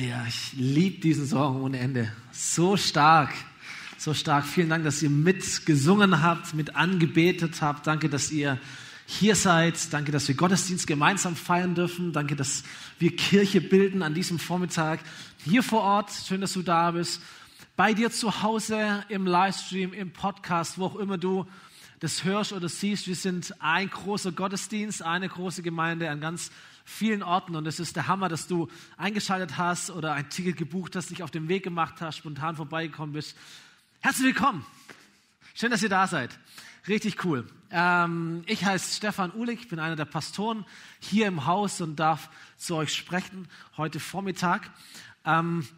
Ja, 0.00 0.24
ich 0.28 0.52
liebe 0.52 1.00
diesen 1.00 1.26
Song 1.26 1.60
ohne 1.60 1.80
Ende. 1.80 2.12
So 2.30 2.76
stark, 2.76 3.34
so 3.96 4.14
stark. 4.14 4.46
Vielen 4.46 4.68
Dank, 4.68 4.84
dass 4.84 5.02
ihr 5.02 5.10
mitgesungen 5.10 6.22
habt, 6.22 6.54
mit 6.54 6.76
angebetet 6.76 7.60
habt. 7.62 7.84
Danke, 7.88 8.08
dass 8.08 8.30
ihr 8.30 8.60
hier 9.06 9.34
seid. 9.34 9.92
Danke, 9.92 10.12
dass 10.12 10.28
wir 10.28 10.36
Gottesdienst 10.36 10.86
gemeinsam 10.86 11.34
feiern 11.34 11.74
dürfen. 11.74 12.12
Danke, 12.12 12.36
dass 12.36 12.62
wir 13.00 13.16
Kirche 13.16 13.60
bilden 13.60 14.04
an 14.04 14.14
diesem 14.14 14.38
Vormittag. 14.38 15.00
Hier 15.44 15.64
vor 15.64 15.80
Ort, 15.80 16.12
schön, 16.12 16.42
dass 16.42 16.52
du 16.52 16.62
da 16.62 16.92
bist. 16.92 17.20
Bei 17.74 17.92
dir 17.92 18.12
zu 18.12 18.44
Hause, 18.44 19.04
im 19.08 19.26
Livestream, 19.26 19.92
im 19.92 20.12
Podcast, 20.12 20.78
wo 20.78 20.84
auch 20.84 20.96
immer 20.96 21.18
du 21.18 21.44
das 21.98 22.22
hörst 22.22 22.52
oder 22.52 22.68
siehst. 22.68 23.08
Wir 23.08 23.16
sind 23.16 23.52
ein 23.58 23.90
großer 23.90 24.30
Gottesdienst, 24.30 25.02
eine 25.02 25.28
große 25.28 25.62
Gemeinde 25.62 26.08
an 26.08 26.20
ganz 26.20 26.52
vielen 26.88 27.22
Orten 27.22 27.54
und 27.54 27.66
es 27.66 27.78
ist 27.80 27.96
der 27.96 28.08
Hammer, 28.08 28.28
dass 28.28 28.46
du 28.46 28.66
eingeschaltet 28.96 29.58
hast 29.58 29.90
oder 29.90 30.14
ein 30.14 30.30
Ticket 30.30 30.56
gebucht 30.56 30.96
hast, 30.96 31.10
dich 31.10 31.22
auf 31.22 31.30
den 31.30 31.46
Weg 31.48 31.62
gemacht 31.62 31.96
hast, 32.00 32.16
spontan 32.16 32.56
vorbeigekommen 32.56 33.12
bist. 33.12 33.36
Herzlich 34.00 34.28
willkommen. 34.28 34.64
Schön, 35.54 35.70
dass 35.70 35.82
ihr 35.82 35.90
da 35.90 36.06
seid. 36.06 36.38
Richtig 36.88 37.24
cool. 37.24 37.46
Ähm, 37.70 38.42
ich 38.46 38.64
heiße 38.64 38.96
Stefan 38.96 39.34
Uhlig, 39.34 39.68
bin 39.68 39.78
einer 39.78 39.96
der 39.96 40.06
Pastoren 40.06 40.64
hier 40.98 41.26
im 41.26 41.44
Haus 41.44 41.82
und 41.82 41.96
darf 41.96 42.30
zu 42.56 42.74
euch 42.74 42.94
sprechen 42.94 43.48
heute 43.76 44.00
Vormittag. 44.00 44.70
Ähm, 45.26 45.68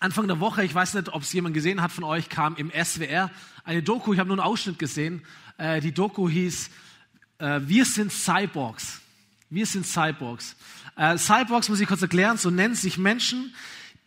Anfang 0.00 0.26
der 0.26 0.40
Woche, 0.40 0.64
ich 0.64 0.74
weiß 0.74 0.94
nicht, 0.94 1.10
ob 1.10 1.22
es 1.22 1.32
jemand 1.34 1.54
gesehen 1.54 1.82
hat 1.82 1.92
von 1.92 2.04
euch, 2.04 2.30
kam 2.30 2.56
im 2.56 2.70
SWR 2.70 3.30
eine 3.64 3.82
Doku, 3.82 4.14
ich 4.14 4.18
habe 4.18 4.28
nur 4.28 4.38
einen 4.38 4.46
Ausschnitt 4.46 4.78
gesehen. 4.78 5.22
Äh, 5.58 5.80
die 5.82 5.92
Doku 5.92 6.30
hieß 6.30 6.70
äh, 7.38 7.60
Wir 7.66 7.84
sind 7.84 8.10
Cyborgs. 8.10 9.02
Wir 9.48 9.64
sind 9.64 9.86
Cyborgs. 9.86 10.56
Äh, 10.96 11.18
Cyborgs 11.18 11.68
muss 11.68 11.78
ich 11.78 11.86
kurz 11.86 12.02
erklären, 12.02 12.36
so 12.36 12.50
nennen 12.50 12.74
sich 12.74 12.98
Menschen, 12.98 13.54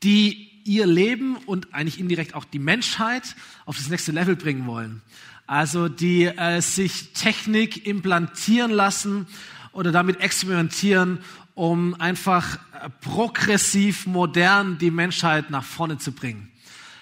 die 0.04 0.50
ihr 0.66 0.86
Leben 0.86 1.38
und 1.38 1.74
eigentlich 1.74 1.98
indirekt 1.98 2.36
auch 2.36 2.44
die 2.44 2.60
Menschheit 2.60 3.36
auf 3.66 3.78
das 3.78 3.88
nächste 3.88 4.12
Level 4.12 4.36
bringen 4.36 4.68
wollen. 4.68 5.02
Also 5.48 5.88
die 5.88 6.26
äh, 6.26 6.60
sich 6.62 7.14
Technik 7.14 7.88
implantieren 7.88 8.70
lassen 8.70 9.28
oder 9.72 9.94
damit 9.94 10.20
experimentieren, 10.20 11.20
um 11.56 11.94
einfach 12.02 12.56
äh, 12.74 12.90
progressiv 13.00 14.08
modern 14.08 14.78
die 14.78 14.92
Menschheit 14.92 15.50
nach 15.52 15.64
vorne 15.64 16.00
zu 16.00 16.12
bringen. 16.12 16.52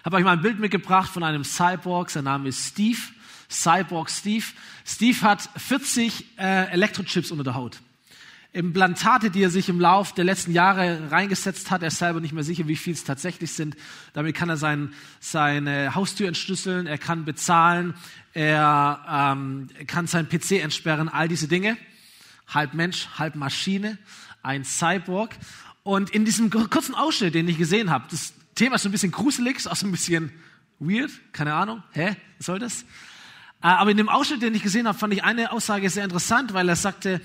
Habe 0.05 0.17
euch 0.17 0.23
mal 0.23 0.33
ein 0.33 0.43
Bild 0.43 0.59
mitgebracht 0.59 1.11
von 1.11 1.23
einem 1.23 1.43
Cyborg, 1.43 2.11
sein 2.11 2.25
Name 2.25 2.49
ist 2.49 2.67
Steve, 2.67 2.99
Cyborg 3.49 4.11
Steve. 4.11 4.45
Steve 4.85 5.21
hat 5.21 5.49
40 5.57 6.37
äh, 6.37 6.71
Elektrochips 6.71 7.31
unter 7.31 7.43
der 7.43 7.55
Haut. 7.55 7.79
Implantate, 8.53 9.29
die 9.29 9.43
er 9.43 9.49
sich 9.49 9.69
im 9.69 9.79
Lauf 9.79 10.13
der 10.13 10.25
letzten 10.25 10.51
Jahre 10.51 11.11
reingesetzt 11.11 11.69
hat. 11.69 11.81
Er 11.81 11.89
ist 11.89 11.99
selber 11.99 12.19
nicht 12.19 12.33
mehr 12.33 12.43
sicher, 12.43 12.67
wie 12.67 12.75
viel 12.75 12.93
es 12.93 13.03
tatsächlich 13.03 13.51
sind. 13.51 13.75
Damit 14.13 14.35
kann 14.35 14.49
er 14.49 14.57
sein, 14.57 14.93
seine 15.19 15.93
Haustür 15.95 16.27
entschlüsseln, 16.27 16.87
er 16.87 16.97
kann 16.97 17.25
bezahlen, 17.25 17.93
er 18.33 19.35
ähm, 19.35 19.69
kann 19.85 20.07
sein 20.07 20.27
PC 20.29 20.63
entsperren, 20.63 21.09
all 21.09 21.27
diese 21.27 21.47
Dinge. 21.47 21.77
Halb 22.47 22.73
Mensch, 22.73 23.09
halb 23.17 23.35
Maschine, 23.35 23.97
ein 24.41 24.63
Cyborg. 24.63 25.35
Und 25.83 26.09
in 26.09 26.25
diesem 26.25 26.49
kurzen 26.49 26.95
Ausschnitt, 26.95 27.35
den 27.35 27.47
ich 27.47 27.57
gesehen 27.57 27.89
habe, 27.89 28.05
das 28.09 28.33
Thema 28.55 28.75
ist 28.75 28.83
so 28.83 28.89
ein 28.89 28.91
bisschen 28.91 29.11
gruselig, 29.11 29.57
ist 29.57 29.67
auch 29.67 29.75
so 29.75 29.85
ein 29.85 29.91
bisschen 29.91 30.31
weird, 30.79 31.11
keine 31.31 31.53
Ahnung, 31.53 31.83
hä, 31.91 32.15
was 32.37 32.45
soll 32.45 32.59
das? 32.59 32.83
Äh, 33.61 33.67
aber 33.67 33.91
in 33.91 33.97
dem 33.97 34.09
Ausschnitt, 34.09 34.41
den 34.41 34.55
ich 34.55 34.63
gesehen 34.63 34.87
habe, 34.87 34.97
fand 34.97 35.13
ich 35.13 35.23
eine 35.23 35.51
Aussage 35.51 35.89
sehr 35.89 36.03
interessant, 36.03 36.53
weil 36.53 36.69
er 36.69 36.75
sagte, 36.75 37.21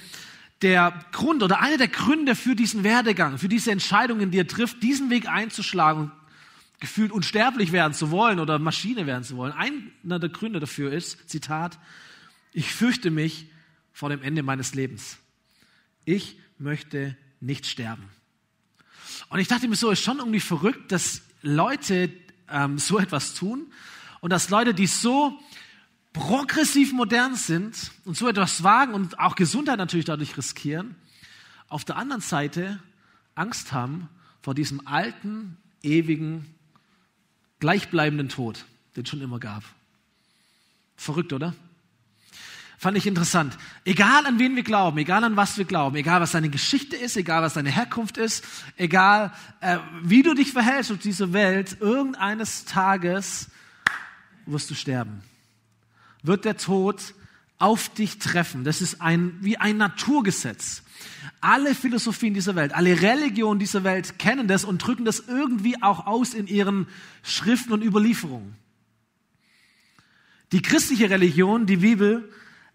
der 0.62 1.04
Grund 1.12 1.42
oder 1.42 1.60
einer 1.60 1.76
der 1.76 1.88
Gründe 1.88 2.34
für 2.34 2.54
diesen 2.54 2.84
Werdegang, 2.84 3.38
für 3.38 3.48
diese 3.48 3.72
Entscheidungen, 3.72 4.30
die 4.30 4.38
er 4.38 4.46
trifft, 4.46 4.82
diesen 4.82 5.10
Weg 5.10 5.28
einzuschlagen, 5.28 6.12
gefühlt 6.80 7.12
unsterblich 7.12 7.72
werden 7.72 7.94
zu 7.94 8.10
wollen 8.10 8.40
oder 8.40 8.58
Maschine 8.58 9.06
werden 9.06 9.24
zu 9.24 9.36
wollen. 9.36 9.52
Einer 9.52 10.18
der 10.18 10.28
Gründe 10.30 10.60
dafür 10.60 10.92
ist, 10.92 11.28
Zitat, 11.28 11.78
ich 12.52 12.72
fürchte 12.72 13.10
mich 13.10 13.46
vor 13.92 14.08
dem 14.08 14.22
Ende 14.22 14.42
meines 14.42 14.74
Lebens. 14.74 15.18
Ich 16.04 16.38
möchte 16.58 17.16
nicht 17.40 17.66
sterben. 17.66 18.08
Und 19.28 19.38
ich 19.38 19.48
dachte 19.48 19.68
mir 19.68 19.76
so, 19.76 19.90
ist 19.90 20.02
schon 20.02 20.18
irgendwie 20.18 20.40
verrückt, 20.40 20.92
dass 20.92 21.22
Leute 21.42 22.10
ähm, 22.50 22.78
so 22.78 22.98
etwas 22.98 23.34
tun 23.34 23.72
und 24.20 24.30
dass 24.30 24.50
Leute, 24.50 24.74
die 24.74 24.86
so 24.86 25.38
progressiv 26.12 26.92
modern 26.92 27.36
sind 27.36 27.90
und 28.04 28.16
so 28.16 28.28
etwas 28.28 28.62
wagen 28.62 28.94
und 28.94 29.18
auch 29.18 29.34
Gesundheit 29.34 29.78
natürlich 29.78 30.04
dadurch 30.04 30.36
riskieren, 30.36 30.94
auf 31.68 31.84
der 31.84 31.96
anderen 31.96 32.20
Seite 32.20 32.80
Angst 33.34 33.72
haben 33.72 34.08
vor 34.42 34.54
diesem 34.54 34.86
alten, 34.86 35.56
ewigen, 35.82 36.54
gleichbleibenden 37.60 38.28
Tod, 38.28 38.66
den 38.94 39.04
es 39.04 39.08
schon 39.08 39.22
immer 39.22 39.38
gab. 39.38 39.62
Verrückt, 40.96 41.32
oder? 41.32 41.54
Fand 42.76 42.98
ich 42.98 43.06
interessant. 43.06 43.56
Egal 43.84 44.26
an 44.26 44.38
wen 44.38 44.56
wir 44.56 44.64
glauben, 44.64 44.98
egal 44.98 45.22
an 45.24 45.36
was 45.36 45.56
wir 45.56 45.64
glauben, 45.64 45.96
egal 45.96 46.20
was 46.20 46.32
deine 46.32 46.50
Geschichte 46.50 46.96
ist, 46.96 47.16
egal 47.16 47.40
was 47.40 47.54
deine 47.54 47.70
Herkunft 47.70 48.18
ist, 48.18 48.44
egal 48.76 49.32
äh, 49.60 49.78
wie 50.02 50.22
du 50.22 50.34
dich 50.34 50.52
verhältst 50.52 50.90
auf 50.90 50.98
dieser 50.98 51.32
Welt, 51.32 51.76
irgendeines 51.80 52.64
Tages 52.64 53.48
wirst 54.46 54.68
du 54.70 54.74
sterben 54.74 55.22
wird 56.22 56.44
der 56.44 56.56
Tod 56.56 57.14
auf 57.58 57.88
dich 57.88 58.18
treffen. 58.18 58.64
Das 58.64 58.82
ist 58.82 59.00
ein, 59.00 59.36
wie 59.40 59.56
ein 59.56 59.76
Naturgesetz. 59.76 60.82
Alle 61.40 61.74
Philosophien 61.74 62.34
dieser 62.34 62.56
Welt, 62.56 62.74
alle 62.74 63.00
Religionen 63.00 63.60
dieser 63.60 63.84
Welt 63.84 64.18
kennen 64.18 64.48
das 64.48 64.64
und 64.64 64.78
drücken 64.78 65.04
das 65.04 65.20
irgendwie 65.28 65.80
auch 65.82 66.06
aus 66.06 66.34
in 66.34 66.46
ihren 66.46 66.88
Schriften 67.22 67.72
und 67.72 67.82
Überlieferungen. 67.82 68.56
Die 70.50 70.60
christliche 70.60 71.08
Religion, 71.08 71.66
die 71.66 71.78
Bibel, 71.78 72.28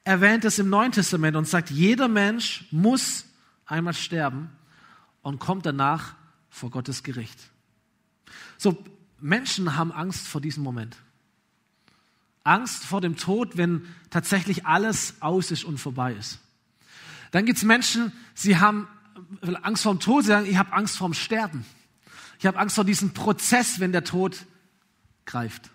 erwähnt 0.04 0.46
es 0.46 0.58
im 0.58 0.70
Neuen 0.70 0.94
Testament 0.94 1.36
und 1.36 1.48
sagt, 1.48 1.70
jeder 1.70 2.08
Mensch 2.08 2.66
muss 2.72 3.26
einmal 3.66 3.94
sterben 3.94 4.50
und 5.22 5.40
kommt 5.40 5.66
danach 5.66 6.16
vor 6.50 6.72
Gottes 6.72 7.04
Gericht. 7.04 7.38
So, 8.58 8.84
Menschen 9.20 9.76
haben 9.76 9.92
Angst 9.92 10.28
vor 10.28 10.40
diesem 10.40 10.64
Moment. 10.64 10.96
Angst 12.48 12.86
vor 12.86 13.02
dem 13.02 13.18
Tod, 13.18 13.58
wenn 13.58 13.86
tatsächlich 14.10 14.66
alles 14.66 15.16
aus 15.20 15.52
ist 15.52 15.64
und 15.64 15.78
vorbei 15.78 16.14
ist. 16.14 16.40
Dann 17.32 17.46
gibt 17.46 17.58
es 17.58 17.64
Menschen, 17.64 18.12
sie 18.34 18.58
haben 18.58 18.88
Angst 19.62 19.84
vor 19.84 19.94
dem 19.94 20.00
Tod, 20.00 20.24
sie 20.24 20.30
sagen, 20.30 20.48
ich 20.50 20.58
habe 20.58 20.74
Angst 20.74 20.98
vor 20.98 21.10
dem 21.10 21.14
Sterben. 21.14 21.66
Ich 22.40 22.46
habe 22.46 22.58
Angst 22.58 22.76
vor 22.76 22.86
diesem 22.86 23.14
Prozess, 23.14 23.80
wenn 23.80 23.92
der 23.92 24.04
Tod 24.04 24.46
greift. 25.26 25.70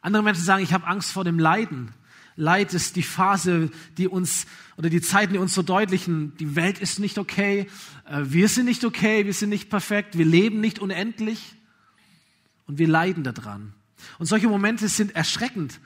Andere 0.00 0.22
Menschen 0.22 0.44
sagen, 0.44 0.62
ich 0.62 0.72
habe 0.72 0.86
Angst 0.86 1.12
vor 1.12 1.24
dem 1.24 1.38
Leiden. 1.38 1.92
Leid 2.36 2.72
ist 2.72 2.96
die 2.96 3.02
Phase, 3.02 3.70
die 3.98 4.08
uns 4.08 4.46
oder 4.78 4.88
die 4.88 5.02
Zeiten, 5.02 5.34
die 5.34 5.38
uns 5.38 5.52
verdeutlichen, 5.52 6.34
die 6.38 6.56
Welt 6.56 6.78
ist 6.78 6.98
nicht 7.00 7.18
okay, 7.18 7.68
äh, 8.06 8.22
wir 8.22 8.48
sind 8.48 8.64
nicht 8.64 8.84
okay, 8.84 9.26
wir 9.26 9.34
sind 9.34 9.50
nicht 9.50 9.68
perfekt, 9.68 10.16
wir 10.16 10.24
leben 10.24 10.60
nicht 10.60 10.78
unendlich 10.78 11.54
und 12.66 12.78
wir 12.78 12.88
leiden 12.88 13.24
daran. 13.24 13.74
Und 14.18 14.26
solche 14.26 14.48
Momente 14.48 14.88
sind 14.88 15.14
erschreckend. 15.14 15.80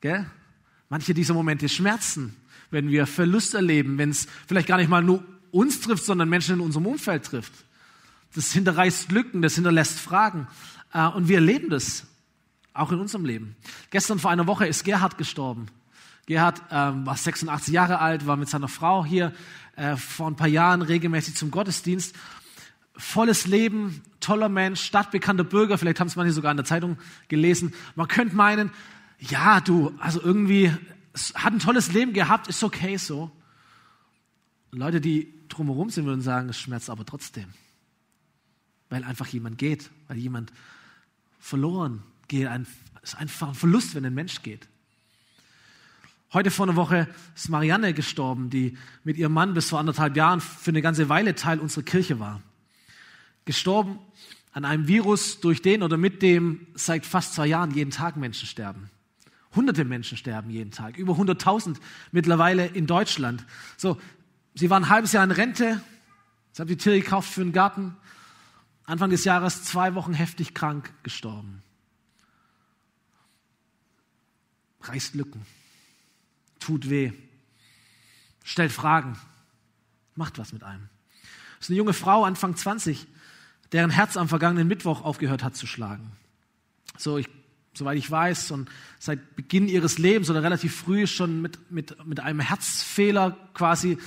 Gell? 0.00 0.26
Manche 0.88 1.14
dieser 1.14 1.34
Momente 1.34 1.68
schmerzen, 1.68 2.36
wenn 2.70 2.88
wir 2.88 3.06
Verlust 3.06 3.54
erleben, 3.54 3.98
wenn 3.98 4.10
es 4.10 4.26
vielleicht 4.46 4.66
gar 4.66 4.76
nicht 4.76 4.90
mal 4.90 5.02
nur 5.02 5.24
uns 5.50 5.80
trifft, 5.80 6.04
sondern 6.04 6.28
Menschen 6.28 6.54
in 6.54 6.60
unserem 6.60 6.86
Umfeld 6.86 7.24
trifft. 7.24 7.52
Das 8.34 8.52
hinterreißt 8.52 9.10
Lücken, 9.10 9.42
das 9.42 9.54
hinterlässt 9.54 9.98
Fragen. 9.98 10.46
Äh, 10.92 11.06
und 11.08 11.28
wir 11.28 11.36
erleben 11.36 11.70
das 11.70 12.06
auch 12.72 12.92
in 12.92 13.00
unserem 13.00 13.24
Leben. 13.24 13.56
Gestern 13.90 14.18
vor 14.18 14.30
einer 14.30 14.46
Woche 14.46 14.66
ist 14.66 14.84
Gerhard 14.84 15.18
gestorben. 15.18 15.66
Gerhard 16.26 16.62
ähm, 16.70 17.06
war 17.06 17.16
86 17.16 17.74
Jahre 17.74 17.98
alt, 17.98 18.26
war 18.26 18.36
mit 18.36 18.48
seiner 18.48 18.68
Frau 18.68 19.04
hier 19.04 19.32
äh, 19.76 19.96
vor 19.96 20.28
ein 20.28 20.36
paar 20.36 20.48
Jahren 20.48 20.82
regelmäßig 20.82 21.34
zum 21.34 21.50
Gottesdienst 21.50 22.14
volles 23.00 23.46
Leben, 23.46 24.02
toller 24.20 24.48
Mensch, 24.48 24.82
stadtbekannter 24.82 25.44
Bürger, 25.44 25.78
vielleicht 25.78 25.98
haben 26.00 26.06
es 26.06 26.16
manche 26.16 26.32
sogar 26.32 26.50
in 26.50 26.56
der 26.56 26.66
Zeitung 26.66 26.98
gelesen. 27.28 27.72
Man 27.96 28.08
könnte 28.08 28.36
meinen, 28.36 28.70
ja, 29.18 29.60
du, 29.60 29.92
also 29.98 30.20
irgendwie 30.20 30.72
hat 31.34 31.52
ein 31.52 31.58
tolles 31.58 31.92
Leben 31.92 32.12
gehabt, 32.12 32.48
ist 32.48 32.62
okay 32.62 32.96
so. 32.96 33.30
Leute, 34.70 35.00
die 35.00 35.32
drumherum 35.48 35.90
sind, 35.90 36.04
würden 36.04 36.20
sagen, 36.20 36.48
es 36.48 36.60
schmerzt 36.60 36.90
aber 36.90 37.04
trotzdem. 37.04 37.46
Weil 38.88 39.02
einfach 39.02 39.26
jemand 39.26 39.58
geht, 39.58 39.90
weil 40.06 40.18
jemand 40.18 40.52
verloren 41.40 42.02
geht. 42.28 42.48
Es 43.02 43.14
ist 43.14 43.18
einfach 43.18 43.48
ein 43.48 43.54
Verlust, 43.54 43.94
wenn 43.94 44.04
ein 44.04 44.14
Mensch 44.14 44.42
geht. 44.42 44.68
Heute 46.32 46.52
vor 46.52 46.66
einer 46.66 46.76
Woche 46.76 47.08
ist 47.34 47.48
Marianne 47.48 47.92
gestorben, 47.92 48.50
die 48.50 48.78
mit 49.02 49.16
ihrem 49.16 49.32
Mann 49.32 49.54
bis 49.54 49.70
vor 49.70 49.80
anderthalb 49.80 50.16
Jahren 50.16 50.40
für 50.40 50.70
eine 50.70 50.82
ganze 50.82 51.08
Weile 51.08 51.34
Teil 51.34 51.58
unserer 51.58 51.82
Kirche 51.82 52.20
war 52.20 52.40
gestorben 53.44 53.98
an 54.52 54.64
einem 54.64 54.88
Virus, 54.88 55.40
durch 55.40 55.62
den 55.62 55.82
oder 55.82 55.96
mit 55.96 56.22
dem 56.22 56.66
seit 56.74 57.06
fast 57.06 57.34
zwei 57.34 57.46
Jahren 57.46 57.70
jeden 57.72 57.90
Tag 57.90 58.16
Menschen 58.16 58.46
sterben. 58.46 58.90
Hunderte 59.54 59.84
Menschen 59.84 60.16
sterben 60.16 60.50
jeden 60.50 60.70
Tag, 60.70 60.96
über 60.96 61.14
100.000 61.14 61.76
mittlerweile 62.12 62.66
in 62.66 62.86
Deutschland. 62.86 63.44
So, 63.76 64.00
sie 64.54 64.70
waren 64.70 64.84
ein 64.84 64.90
halbes 64.90 65.12
Jahr 65.12 65.24
in 65.24 65.30
Rente, 65.30 65.80
sie 66.52 66.60
haben 66.60 66.68
die 66.68 66.76
Tiere 66.76 67.00
gekauft 67.00 67.30
für 67.30 67.40
einen 67.40 67.52
Garten. 67.52 67.96
Anfang 68.84 69.10
des 69.10 69.24
Jahres 69.24 69.64
zwei 69.64 69.94
Wochen 69.94 70.14
heftig 70.14 70.54
krank 70.54 70.92
gestorben. 71.02 71.62
Reißt 74.82 75.14
Lücken, 75.14 75.44
tut 76.58 76.88
weh, 76.88 77.12
stellt 78.42 78.72
Fragen, 78.72 79.16
macht 80.14 80.38
was 80.38 80.52
mit 80.52 80.64
einem. 80.64 80.88
Das 81.60 81.66
ist 81.66 81.72
eine 81.72 81.76
junge 81.76 81.92
Frau, 81.92 82.24
Anfang 82.24 82.56
20, 82.56 83.06
deren 83.72 83.90
Herz 83.90 84.16
am 84.16 84.30
vergangenen 84.30 84.66
Mittwoch 84.66 85.04
aufgehört 85.04 85.44
hat 85.44 85.54
zu 85.54 85.66
schlagen. 85.66 86.10
So, 86.96 87.18
ich, 87.18 87.28
soweit 87.74 87.98
ich 87.98 88.10
weiß, 88.10 88.50
und 88.52 88.70
seit 88.98 89.36
Beginn 89.36 89.68
ihres 89.68 89.98
Lebens 89.98 90.30
oder 90.30 90.42
relativ 90.42 90.74
früh 90.74 91.06
schon 91.06 91.42
mit, 91.42 91.70
mit, 91.70 92.06
mit 92.06 92.18
einem 92.18 92.40
Herzfehler 92.40 93.36
quasi 93.52 93.98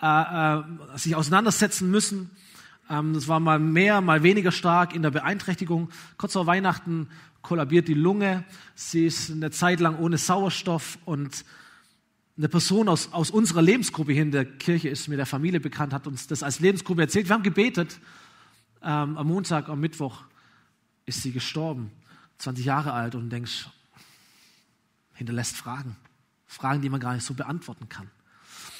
äh, 0.00 0.06
äh, 0.06 0.62
sich 0.94 1.16
auseinandersetzen 1.16 1.90
müssen. 1.90 2.30
Ähm, 2.88 3.12
das 3.14 3.26
war 3.26 3.40
mal 3.40 3.58
mehr, 3.58 4.00
mal 4.00 4.22
weniger 4.22 4.52
stark 4.52 4.94
in 4.94 5.02
der 5.02 5.10
Beeinträchtigung. 5.10 5.90
Kurz 6.16 6.34
vor 6.34 6.46
Weihnachten 6.46 7.08
kollabiert 7.42 7.88
die 7.88 7.94
Lunge. 7.94 8.44
Sie 8.76 9.04
ist 9.06 9.32
eine 9.32 9.50
Zeit 9.50 9.80
lang 9.80 9.98
ohne 9.98 10.16
Sauerstoff 10.16 10.96
und 11.06 11.44
eine 12.36 12.48
Person 12.48 12.88
aus, 12.88 13.12
aus 13.12 13.30
unserer 13.30 13.62
Lebensgruppe 13.62 14.12
hier 14.12 14.22
in 14.22 14.32
der 14.32 14.44
Kirche 14.44 14.88
ist 14.88 15.08
mir 15.08 15.16
der 15.16 15.26
Familie 15.26 15.60
bekannt, 15.60 15.92
hat 15.92 16.06
uns 16.06 16.26
das 16.26 16.42
als 16.42 16.60
Lebensgruppe 16.60 17.02
erzählt. 17.02 17.28
Wir 17.28 17.34
haben 17.34 17.42
gebetet. 17.42 18.00
Ähm, 18.82 19.16
am 19.16 19.26
Montag, 19.28 19.68
am 19.68 19.80
Mittwoch 19.80 20.24
ist 21.06 21.22
sie 21.22 21.32
gestorben, 21.32 21.90
20 22.38 22.64
Jahre 22.64 22.92
alt 22.92 23.14
und 23.14 23.30
denkst, 23.30 23.68
hinterlässt 25.14 25.56
Fragen. 25.56 25.96
Fragen, 26.46 26.82
die 26.82 26.88
man 26.88 27.00
gar 27.00 27.14
nicht 27.14 27.24
so 27.24 27.34
beantworten 27.34 27.88
kann. 27.88 28.10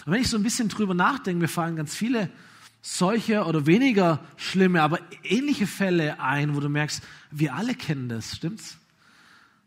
Und 0.04 0.12
wenn 0.12 0.20
ich 0.20 0.28
so 0.28 0.36
ein 0.36 0.42
bisschen 0.42 0.68
drüber 0.68 0.94
nachdenke, 0.94 1.40
mir 1.40 1.48
fallen 1.48 1.76
ganz 1.76 1.94
viele 1.94 2.30
solche 2.82 3.44
oder 3.44 3.66
weniger 3.66 4.20
schlimme, 4.36 4.82
aber 4.82 4.98
ähnliche 5.22 5.66
Fälle 5.66 6.20
ein, 6.20 6.54
wo 6.54 6.60
du 6.60 6.68
merkst, 6.68 7.02
wir 7.30 7.54
alle 7.54 7.74
kennen 7.74 8.08
das, 8.08 8.36
stimmt's? 8.36 8.78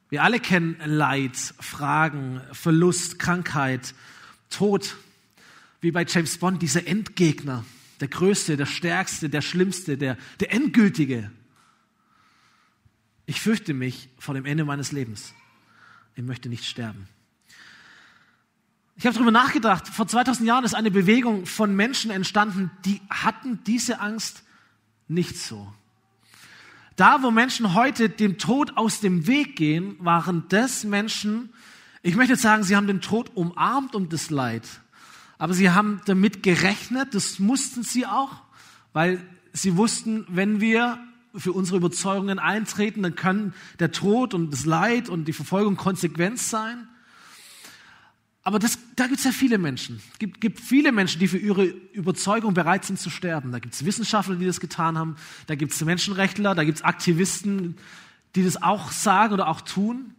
Wir 0.09 0.23
alle 0.23 0.39
kennen 0.39 0.77
Leid, 0.85 1.35
Fragen, 1.35 2.41
Verlust, 2.53 3.19
Krankheit, 3.19 3.93
Tod. 4.49 4.95
Wie 5.81 5.91
bei 5.91 6.05
James 6.05 6.37
Bond, 6.37 6.61
dieser 6.61 6.87
Endgegner, 6.87 7.65
der 7.99 8.07
Größte, 8.07 8.57
der 8.57 8.65
Stärkste, 8.65 9.29
der 9.29 9.41
Schlimmste, 9.41 9.97
der, 9.97 10.17
der 10.39 10.53
Endgültige. 10.53 11.29
Ich 13.25 13.41
fürchte 13.41 13.73
mich 13.73 14.09
vor 14.17 14.33
dem 14.33 14.45
Ende 14.45 14.65
meines 14.65 14.91
Lebens. 14.91 15.33
Ich 16.15 16.23
möchte 16.23 16.49
nicht 16.49 16.65
sterben. 16.65 17.07
Ich 18.95 19.05
habe 19.05 19.13
darüber 19.13 19.31
nachgedacht. 19.31 19.87
Vor 19.87 20.07
2000 20.07 20.47
Jahren 20.47 20.63
ist 20.63 20.73
eine 20.73 20.89
Bewegung 20.89 21.45
von 21.45 21.75
Menschen 21.75 22.09
entstanden, 22.09 22.71
die 22.85 23.01
hatten 23.09 23.63
diese 23.65 23.99
Angst 23.99 24.43
nicht 25.07 25.37
so. 25.37 25.71
Da, 26.97 27.21
wo 27.21 27.29
Menschen 27.29 27.75
heute 27.75 28.09
dem 28.09 28.39
Tod 28.39 28.75
aus 28.75 29.01
dem 29.01 29.27
Weg 29.27 29.55
gehen, 29.55 29.95
waren 29.99 30.45
das 30.49 30.83
Menschen, 30.83 31.53
ich 32.01 32.15
möchte 32.15 32.33
jetzt 32.33 32.41
sagen, 32.41 32.63
sie 32.63 32.75
haben 32.75 32.87
den 32.87 33.01
Tod 33.01 33.29
umarmt 33.35 33.93
und 33.93 34.11
das 34.13 34.31
Leid. 34.31 34.63
Aber 35.37 35.53
sie 35.53 35.69
haben 35.69 36.01
damit 36.05 36.41
gerechnet, 36.41 37.13
das 37.13 37.37
mussten 37.37 37.83
sie 37.83 38.07
auch, 38.07 38.31
weil 38.93 39.21
sie 39.53 39.77
wussten, 39.77 40.25
wenn 40.27 40.59
wir 40.59 40.97
für 41.35 41.53
unsere 41.53 41.77
Überzeugungen 41.77 42.39
eintreten, 42.39 43.03
dann 43.03 43.13
können 43.15 43.53
der 43.77 43.91
Tod 43.91 44.33
und 44.33 44.51
das 44.51 44.65
Leid 44.65 45.07
und 45.07 45.25
die 45.25 45.33
Verfolgung 45.33 45.75
Konsequenz 45.75 46.49
sein. 46.49 46.87
Aber 48.47 48.59
das, 48.59 48.79
da 48.95 49.07
gibt 49.07 49.19
es 49.19 49.25
ja 49.25 49.33
viele 49.33 49.57
Menschen. 49.57 50.01
Es 50.13 50.19
gibt, 50.19 50.39
gibt 50.39 50.61
viele 50.61 50.93
Menschen, 50.93 51.19
die 51.19 51.27
für 51.27 51.37
ihre 51.37 51.65
Überzeugung 51.65 52.53
bereit 52.53 52.85
sind 52.85 52.97
zu 52.97 53.09
sterben. 53.09 53.51
Da 53.51 53.59
gibt 53.59 53.73
es 53.73 53.83
Wissenschaftler, 53.83 54.37
die 54.37 54.45
das 54.45 54.61
getan 54.61 54.97
haben. 54.97 55.17
Da 55.47 55.55
gibt 55.55 55.73
es 55.73 55.83
Menschenrechtler, 55.83 56.55
da 56.55 56.63
gibt 56.63 56.77
es 56.77 56.83
Aktivisten, 56.85 57.75
die 58.35 58.45
das 58.45 58.63
auch 58.63 58.93
sagen 58.93 59.33
oder 59.33 59.49
auch 59.49 59.59
tun. 59.59 60.13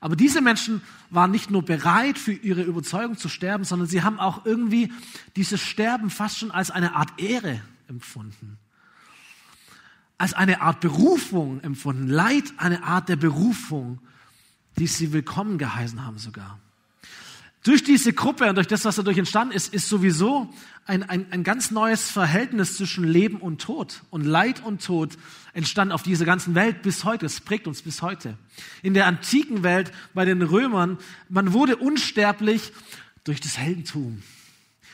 Aber 0.00 0.16
diese 0.16 0.40
Menschen 0.40 0.80
waren 1.10 1.30
nicht 1.30 1.50
nur 1.50 1.62
bereit, 1.62 2.16
für 2.16 2.32
ihre 2.32 2.62
Überzeugung 2.62 3.18
zu 3.18 3.28
sterben, 3.28 3.64
sondern 3.64 3.86
sie 3.86 4.02
haben 4.02 4.18
auch 4.18 4.46
irgendwie 4.46 4.90
dieses 5.36 5.60
Sterben 5.60 6.08
fast 6.08 6.38
schon 6.38 6.52
als 6.52 6.70
eine 6.70 6.96
Art 6.96 7.20
Ehre 7.20 7.60
empfunden. 7.86 8.56
Als 10.16 10.32
eine 10.32 10.62
Art 10.62 10.80
Berufung 10.80 11.60
empfunden. 11.60 12.08
Leid 12.08 12.50
eine 12.56 12.82
Art 12.82 13.10
der 13.10 13.16
Berufung, 13.16 13.98
die 14.78 14.86
sie 14.86 15.12
willkommen 15.12 15.58
geheißen 15.58 16.02
haben 16.02 16.16
sogar. 16.16 16.58
Durch 17.64 17.82
diese 17.82 18.12
Gruppe 18.12 18.46
und 18.50 18.56
durch 18.56 18.66
das, 18.66 18.84
was 18.84 18.96
dadurch 18.96 19.16
entstanden 19.16 19.54
ist, 19.54 19.72
ist 19.72 19.88
sowieso 19.88 20.52
ein, 20.84 21.02
ein, 21.02 21.32
ein 21.32 21.44
ganz 21.44 21.70
neues 21.70 22.10
Verhältnis 22.10 22.76
zwischen 22.76 23.04
Leben 23.04 23.38
und 23.38 23.62
Tod. 23.62 24.02
Und 24.10 24.26
Leid 24.26 24.62
und 24.62 24.84
Tod 24.84 25.16
entstanden 25.54 25.92
auf 25.92 26.02
dieser 26.02 26.26
ganzen 26.26 26.54
Welt 26.54 26.82
bis 26.82 27.04
heute. 27.04 27.24
Es 27.24 27.40
prägt 27.40 27.66
uns 27.66 27.80
bis 27.80 28.02
heute. 28.02 28.36
In 28.82 28.92
der 28.92 29.06
antiken 29.06 29.62
Welt, 29.62 29.92
bei 30.12 30.26
den 30.26 30.42
Römern, 30.42 30.98
man 31.30 31.54
wurde 31.54 31.76
unsterblich 31.76 32.70
durch 33.24 33.40
das 33.40 33.56
Heldentum. 33.56 34.22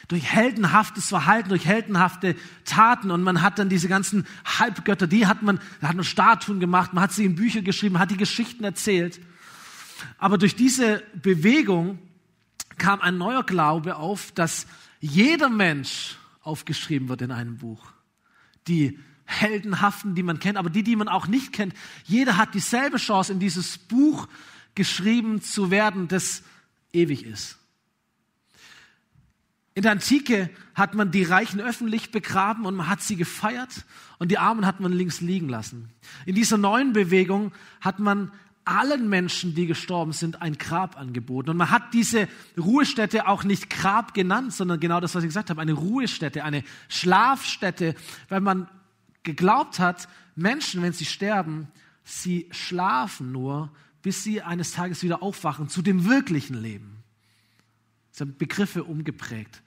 Durch 0.06 0.22
heldenhaftes 0.22 1.08
Verhalten, 1.08 1.48
durch 1.48 1.66
heldenhafte 1.66 2.36
Taten. 2.66 3.10
Und 3.10 3.24
man 3.24 3.42
hat 3.42 3.58
dann 3.58 3.68
diese 3.68 3.88
ganzen 3.88 4.28
Halbgötter, 4.44 5.08
die 5.08 5.26
hat 5.26 5.42
man, 5.42 5.58
da 5.80 5.88
hat 5.88 5.96
man 5.96 6.04
Statuen 6.04 6.60
gemacht, 6.60 6.92
man 6.92 7.02
hat 7.02 7.12
sie 7.12 7.24
in 7.24 7.34
Bücher 7.34 7.62
geschrieben, 7.62 7.98
hat 7.98 8.12
die 8.12 8.16
Geschichten 8.16 8.62
erzählt. 8.62 9.20
Aber 10.18 10.38
durch 10.38 10.54
diese 10.54 11.02
Bewegung 11.20 11.98
kam 12.78 13.00
ein 13.00 13.18
neuer 13.18 13.44
Glaube 13.44 13.96
auf, 13.96 14.32
dass 14.32 14.66
jeder 15.00 15.48
Mensch 15.48 16.16
aufgeschrieben 16.42 17.08
wird 17.08 17.22
in 17.22 17.32
einem 17.32 17.58
Buch. 17.58 17.92
Die 18.66 18.98
Heldenhaften, 19.24 20.14
die 20.14 20.22
man 20.22 20.40
kennt, 20.40 20.58
aber 20.58 20.70
die, 20.70 20.82
die 20.82 20.96
man 20.96 21.08
auch 21.08 21.26
nicht 21.26 21.52
kennt. 21.52 21.74
Jeder 22.04 22.36
hat 22.36 22.54
dieselbe 22.54 22.96
Chance, 22.96 23.32
in 23.32 23.38
dieses 23.38 23.78
Buch 23.78 24.26
geschrieben 24.74 25.40
zu 25.40 25.70
werden, 25.70 26.08
das 26.08 26.42
ewig 26.92 27.24
ist. 27.24 27.58
In 29.74 29.82
der 29.82 29.92
Antike 29.92 30.50
hat 30.74 30.94
man 30.94 31.12
die 31.12 31.22
Reichen 31.22 31.60
öffentlich 31.60 32.10
begraben 32.10 32.66
und 32.66 32.74
man 32.74 32.88
hat 32.88 33.02
sie 33.02 33.16
gefeiert 33.16 33.84
und 34.18 34.30
die 34.30 34.38
Armen 34.38 34.66
hat 34.66 34.80
man 34.80 34.92
links 34.92 35.20
liegen 35.20 35.48
lassen. 35.48 35.90
In 36.26 36.34
dieser 36.34 36.58
neuen 36.58 36.92
Bewegung 36.92 37.52
hat 37.80 38.00
man 38.00 38.32
allen 38.64 39.08
Menschen, 39.08 39.54
die 39.54 39.66
gestorben 39.66 40.12
sind, 40.12 40.42
ein 40.42 40.58
Grab 40.58 40.98
angeboten. 40.98 41.50
Und 41.50 41.56
man 41.56 41.70
hat 41.70 41.94
diese 41.94 42.28
Ruhestätte 42.58 43.26
auch 43.26 43.44
nicht 43.44 43.70
Grab 43.70 44.14
genannt, 44.14 44.52
sondern 44.52 44.80
genau 44.80 45.00
das, 45.00 45.14
was 45.14 45.22
ich 45.22 45.28
gesagt 45.28 45.50
habe, 45.50 45.60
eine 45.60 45.72
Ruhestätte, 45.72 46.44
eine 46.44 46.62
Schlafstätte, 46.88 47.94
weil 48.28 48.40
man 48.40 48.68
geglaubt 49.22 49.78
hat, 49.78 50.08
Menschen, 50.36 50.82
wenn 50.82 50.92
sie 50.92 51.04
sterben, 51.04 51.68
sie 52.04 52.48
schlafen 52.50 53.32
nur, 53.32 53.70
bis 54.02 54.22
sie 54.22 54.42
eines 54.42 54.72
Tages 54.72 55.02
wieder 55.02 55.22
aufwachen 55.22 55.68
zu 55.68 55.82
dem 55.82 56.06
wirklichen 56.08 56.60
Leben. 56.60 57.02
Das 58.10 58.18
sind 58.18 58.38
Begriffe 58.38 58.84
umgeprägt. 58.84 59.62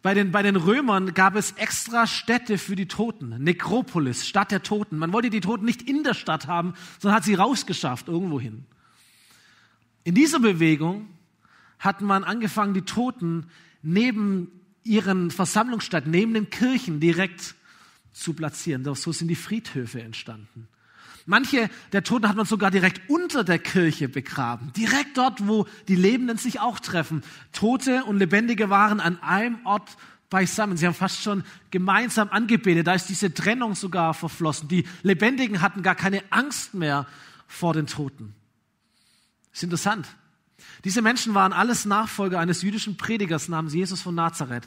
Bei 0.00 0.14
den, 0.14 0.30
bei 0.30 0.42
den 0.42 0.56
Römern 0.56 1.12
gab 1.12 1.34
es 1.34 1.52
extra 1.52 2.06
Städte 2.06 2.56
für 2.56 2.76
die 2.76 2.86
Toten. 2.86 3.30
Nekropolis, 3.42 4.26
Stadt 4.26 4.52
der 4.52 4.62
Toten. 4.62 4.96
Man 4.98 5.12
wollte 5.12 5.30
die 5.30 5.40
Toten 5.40 5.64
nicht 5.64 5.82
in 5.82 6.04
der 6.04 6.14
Stadt 6.14 6.46
haben, 6.46 6.74
sondern 7.00 7.16
hat 7.16 7.24
sie 7.24 7.34
rausgeschafft, 7.34 8.06
irgendwo 8.06 8.38
hin. 8.38 8.64
In 10.04 10.14
dieser 10.14 10.38
Bewegung 10.38 11.08
hat 11.80 12.00
man 12.00 12.24
angefangen, 12.24 12.74
die 12.74 12.82
Toten 12.82 13.46
neben 13.82 14.52
ihren 14.84 15.30
Versammlungsstätten, 15.30 16.10
neben 16.10 16.32
den 16.32 16.48
Kirchen 16.48 17.00
direkt 17.00 17.56
zu 18.12 18.34
platzieren. 18.34 18.84
So 18.94 19.12
sind 19.12 19.28
die 19.28 19.34
Friedhöfe 19.34 20.00
entstanden. 20.00 20.68
Manche 21.28 21.68
der 21.92 22.04
Toten 22.04 22.26
hat 22.26 22.36
man 22.36 22.46
sogar 22.46 22.70
direkt 22.70 23.02
unter 23.10 23.44
der 23.44 23.58
Kirche 23.58 24.08
begraben. 24.08 24.72
Direkt 24.72 25.18
dort, 25.18 25.46
wo 25.46 25.66
die 25.86 25.94
Lebenden 25.94 26.38
sich 26.38 26.58
auch 26.58 26.80
treffen. 26.80 27.22
Tote 27.52 28.04
und 28.04 28.18
Lebendige 28.18 28.70
waren 28.70 28.98
an 28.98 29.22
einem 29.22 29.58
Ort 29.66 29.98
beisammen. 30.30 30.78
Sie 30.78 30.86
haben 30.86 30.94
fast 30.94 31.20
schon 31.20 31.44
gemeinsam 31.70 32.30
angebetet. 32.30 32.86
Da 32.86 32.94
ist 32.94 33.10
diese 33.10 33.34
Trennung 33.34 33.74
sogar 33.74 34.14
verflossen. 34.14 34.68
Die 34.68 34.86
Lebendigen 35.02 35.60
hatten 35.60 35.82
gar 35.82 35.94
keine 35.94 36.22
Angst 36.30 36.72
mehr 36.72 37.06
vor 37.46 37.74
den 37.74 37.86
Toten. 37.86 38.34
Ist 39.52 39.64
interessant. 39.64 40.06
Diese 40.84 41.02
Menschen 41.02 41.34
waren 41.34 41.52
alles 41.52 41.84
Nachfolger 41.84 42.40
eines 42.40 42.62
jüdischen 42.62 42.96
Predigers 42.96 43.50
namens 43.50 43.74
Jesus 43.74 44.00
von 44.00 44.14
Nazareth. 44.14 44.66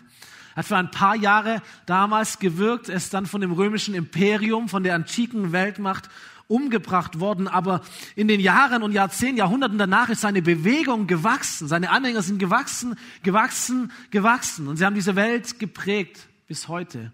Er 0.53 0.57
hat 0.57 0.65
für 0.67 0.77
ein 0.77 0.91
paar 0.91 1.15
Jahre 1.15 1.63
damals 1.87 2.37
gewirkt, 2.37 2.87
ist 2.87 3.15
dann 3.15 3.25
von 3.25 3.41
dem 3.41 3.51
römischen 3.51 3.95
Imperium, 3.95 4.69
von 4.69 4.83
der 4.83 4.93
antiken 4.93 5.53
Weltmacht 5.53 6.09
umgebracht 6.51 7.19
worden, 7.19 7.47
aber 7.47 7.81
in 8.15 8.27
den 8.27 8.41
Jahren 8.41 8.83
und 8.83 8.91
Jahrzehnten, 8.91 9.37
Jahrhunderten 9.37 9.77
danach 9.77 10.09
ist 10.09 10.21
seine 10.21 10.41
Bewegung 10.41 11.07
gewachsen. 11.07 11.67
Seine 11.67 11.89
Anhänger 11.89 12.21
sind 12.21 12.37
gewachsen, 12.37 12.95
gewachsen, 13.23 13.91
gewachsen. 14.11 14.67
Und 14.67 14.77
sie 14.77 14.85
haben 14.85 14.95
diese 14.95 15.15
Welt 15.15 15.59
geprägt 15.59 16.27
bis 16.47 16.67
heute. 16.67 17.13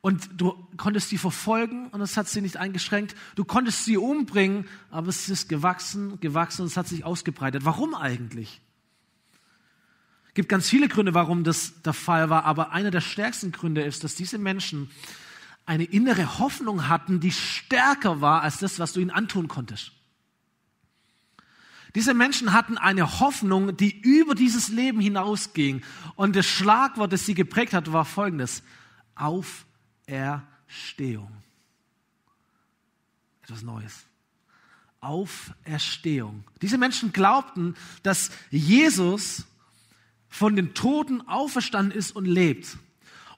Und 0.00 0.28
du 0.36 0.54
konntest 0.76 1.08
sie 1.08 1.18
verfolgen 1.18 1.88
und 1.88 2.00
es 2.02 2.16
hat 2.16 2.28
sie 2.28 2.40
nicht 2.40 2.58
eingeschränkt. 2.58 3.16
Du 3.34 3.44
konntest 3.44 3.84
sie 3.84 3.96
umbringen, 3.96 4.66
aber 4.90 5.08
es 5.08 5.28
ist 5.28 5.48
gewachsen, 5.48 6.20
gewachsen 6.20 6.62
und 6.62 6.68
es 6.68 6.76
hat 6.76 6.86
sich 6.86 7.04
ausgebreitet. 7.04 7.64
Warum 7.64 7.94
eigentlich? 7.94 8.60
Es 10.28 10.34
gibt 10.34 10.48
ganz 10.48 10.68
viele 10.68 10.88
Gründe, 10.88 11.14
warum 11.14 11.42
das 11.42 11.80
der 11.82 11.94
Fall 11.94 12.28
war, 12.28 12.44
aber 12.44 12.72
einer 12.72 12.90
der 12.90 13.00
stärksten 13.00 13.50
Gründe 13.50 13.82
ist, 13.82 14.04
dass 14.04 14.14
diese 14.14 14.36
Menschen 14.36 14.90
eine 15.66 15.84
innere 15.84 16.38
Hoffnung 16.38 16.88
hatten, 16.88 17.20
die 17.20 17.32
stärker 17.32 18.20
war 18.20 18.42
als 18.42 18.58
das, 18.58 18.78
was 18.78 18.92
du 18.92 19.00
ihnen 19.00 19.10
antun 19.10 19.48
konntest. 19.48 19.92
Diese 21.94 22.12
Menschen 22.12 22.52
hatten 22.52 22.76
eine 22.76 23.20
Hoffnung, 23.20 23.76
die 23.76 23.96
über 24.00 24.34
dieses 24.34 24.68
Leben 24.68 25.00
hinausging. 25.00 25.82
Und 26.16 26.34
das 26.34 26.46
Schlagwort, 26.46 27.12
das 27.12 27.24
sie 27.24 27.34
geprägt 27.34 27.72
hat, 27.72 27.92
war 27.92 28.04
folgendes. 28.04 28.64
Auferstehung. 29.14 29.60
Etwas 33.42 33.62
Neues. 33.62 34.06
Auferstehung. 35.00 36.42
Diese 36.62 36.78
Menschen 36.78 37.12
glaubten, 37.12 37.76
dass 38.02 38.30
Jesus 38.50 39.46
von 40.28 40.56
den 40.56 40.74
Toten 40.74 41.20
auferstanden 41.28 41.96
ist 41.96 42.16
und 42.16 42.24
lebt. 42.24 42.76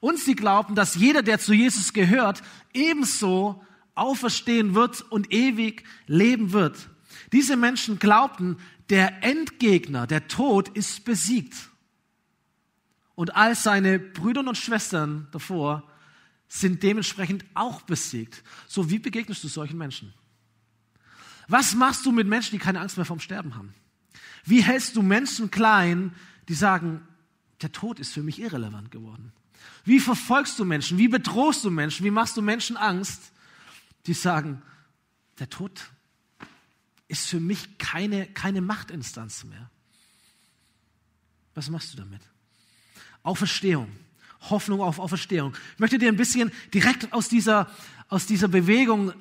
Und 0.01 0.19
sie 0.19 0.35
glaubten, 0.35 0.75
dass 0.75 0.95
jeder, 0.95 1.23
der 1.23 1.39
zu 1.39 1.53
Jesus 1.53 1.93
gehört, 1.93 2.43
ebenso 2.73 3.65
auferstehen 3.95 4.75
wird 4.75 5.03
und 5.11 5.33
ewig 5.33 5.85
leben 6.07 6.53
wird. 6.53 6.91
Diese 7.33 7.57
Menschen 7.57 7.99
glaubten, 7.99 8.59
der 8.91 9.25
Endgegner, 9.25 10.07
der 10.07 10.29
Tod, 10.29 10.69
ist 10.69 11.05
besiegt. 11.05 11.71
Und 13.15 13.35
all 13.35 13.55
seine 13.55 13.99
Brüder 13.99 14.41
und 14.41 14.59
Schwestern 14.59 15.29
davor 15.33 15.83
sind 16.49 16.83
dementsprechend 16.83 17.45
auch 17.55 17.83
besiegt. 17.83 18.45
So, 18.69 18.91
wie 18.91 18.99
begegnest 18.99 19.43
du 19.43 19.49
solchen 19.49 19.79
Menschen? 19.79 20.13
Was 21.49 21.75
machst 21.75 22.05
du 22.05 22.13
mit 22.13 22.27
Menschen, 22.27 22.53
die 22.53 22.59
keine 22.59 22.81
Angst 22.81 22.97
mehr 22.97 23.07
vom 23.07 23.21
Sterben 23.21 23.55
haben? 23.55 23.75
Wie 24.45 24.63
hältst 24.63 24.95
du 24.97 25.03
Menschen 25.03 25.51
klein, 25.51 26.15
die 26.49 26.55
sagen, 26.55 27.03
der 27.63 27.73
Tod 27.73 27.99
ist 27.99 28.13
für 28.13 28.23
mich 28.23 28.41
irrelevant 28.41 28.91
geworden? 28.91 29.33
Wie 29.87 30.01
verfolgst 30.01 30.59
du 30.59 30.65
Menschen? 30.65 30.99
Wie 30.99 31.09
bedrohst 31.09 31.65
du 31.65 31.71
Menschen? 31.71 32.05
Wie 32.05 32.11
machst 32.11 32.37
du 32.37 32.43
Menschen 32.43 32.77
Angst, 32.77 33.33
die 34.07 34.15
sagen, 34.15 34.61
der 35.39 35.49
Tod 35.49 35.91
ist 37.09 37.29
für 37.29 37.39
mich 37.39 37.79
keine, 37.79 38.27
keine 38.27 38.61
Machtinstanz 38.61 39.45
mehr? 39.45 39.71
Was 41.55 41.71
machst 41.71 41.95
du 41.95 41.99
damit? 41.99 42.21
Auferstehung. 43.23 43.89
Hoffnung 44.51 44.81
auf 44.81 44.99
Auferstehung. 44.99 45.55
Ich 45.75 45.79
möchte 45.79 45.99
dir 45.99 46.09
ein 46.09 46.17
bisschen 46.17 46.51
direkt 46.75 47.13
aus 47.13 47.29
dieser, 47.29 47.71
aus 48.09 48.27
dieser 48.27 48.49
Bewegung 48.49 49.13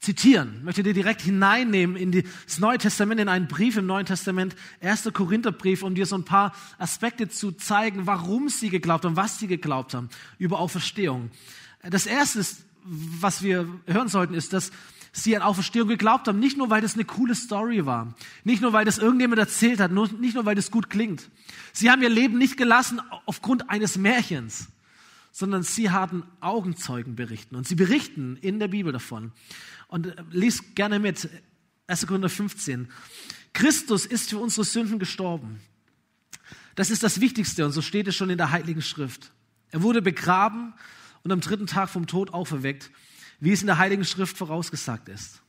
zitieren, 0.00 0.62
möchte 0.64 0.82
dir 0.82 0.94
direkt 0.94 1.22
hineinnehmen 1.22 1.96
in 1.96 2.12
das 2.12 2.58
Neue 2.58 2.78
Testament, 2.78 3.20
in 3.20 3.28
einen 3.28 3.48
Brief 3.48 3.76
im 3.76 3.86
Neuen 3.86 4.06
Testament, 4.06 4.54
1. 4.80 5.10
Korintherbrief, 5.12 5.82
um 5.82 5.94
dir 5.94 6.06
so 6.06 6.16
ein 6.16 6.24
paar 6.24 6.54
Aspekte 6.78 7.28
zu 7.28 7.52
zeigen, 7.52 8.06
warum 8.06 8.48
sie 8.48 8.68
geglaubt 8.68 9.04
haben, 9.04 9.16
was 9.16 9.38
sie 9.38 9.46
geglaubt 9.46 9.94
haben 9.94 10.08
über 10.38 10.60
Auferstehung. 10.60 11.30
Das 11.82 12.06
Erste, 12.06 12.44
was 12.84 13.42
wir 13.42 13.68
hören 13.86 14.08
sollten, 14.08 14.34
ist, 14.34 14.52
dass 14.52 14.70
sie 15.12 15.34
an 15.34 15.42
Auferstehung 15.42 15.88
geglaubt 15.88 16.28
haben, 16.28 16.38
nicht 16.38 16.58
nur, 16.58 16.68
weil 16.68 16.82
das 16.82 16.94
eine 16.94 17.04
coole 17.04 17.34
Story 17.34 17.86
war, 17.86 18.14
nicht 18.44 18.60
nur, 18.60 18.72
weil 18.72 18.84
das 18.84 18.98
irgendjemand 18.98 19.38
erzählt 19.38 19.80
hat, 19.80 19.90
nicht 19.90 20.34
nur, 20.34 20.44
weil 20.44 20.54
das 20.54 20.70
gut 20.70 20.90
klingt. 20.90 21.30
Sie 21.72 21.90
haben 21.90 22.02
ihr 22.02 22.10
Leben 22.10 22.38
nicht 22.38 22.56
gelassen 22.56 23.00
aufgrund 23.24 23.70
eines 23.70 23.96
Märchens 23.96 24.68
sondern 25.36 25.62
sie 25.62 25.90
hatten 25.90 26.22
Augenzeugen 26.40 27.14
berichten. 27.14 27.56
Und 27.56 27.68
sie 27.68 27.74
berichten 27.74 28.38
in 28.40 28.58
der 28.58 28.68
Bibel 28.68 28.90
davon. 28.90 29.32
Und 29.88 30.06
äh, 30.06 30.24
lies 30.30 30.74
gerne 30.74 30.98
mit, 30.98 31.28
1. 31.86 32.06
Korinther 32.06 32.28
15. 32.28 32.88
Christus 33.52 34.06
ist 34.06 34.30
für 34.30 34.38
unsere 34.38 34.64
Sünden 34.64 34.98
gestorben. 34.98 35.60
Das 36.74 36.90
ist 36.90 37.02
das 37.02 37.20
Wichtigste 37.20 37.64
und 37.64 37.72
so 37.72 37.80
steht 37.80 38.06
es 38.06 38.14
schon 38.14 38.28
in 38.28 38.38
der 38.38 38.50
Heiligen 38.50 38.82
Schrift. 38.82 39.32
Er 39.70 39.82
wurde 39.82 40.02
begraben 40.02 40.74
und 41.22 41.32
am 41.32 41.40
dritten 41.40 41.66
Tag 41.66 41.88
vom 41.88 42.06
Tod 42.06 42.34
auferweckt, 42.34 42.90
wie 43.40 43.52
es 43.52 43.62
in 43.62 43.66
der 43.66 43.78
Heiligen 43.78 44.04
Schrift 44.04 44.36
vorausgesagt 44.36 45.08
ist. 45.08 45.42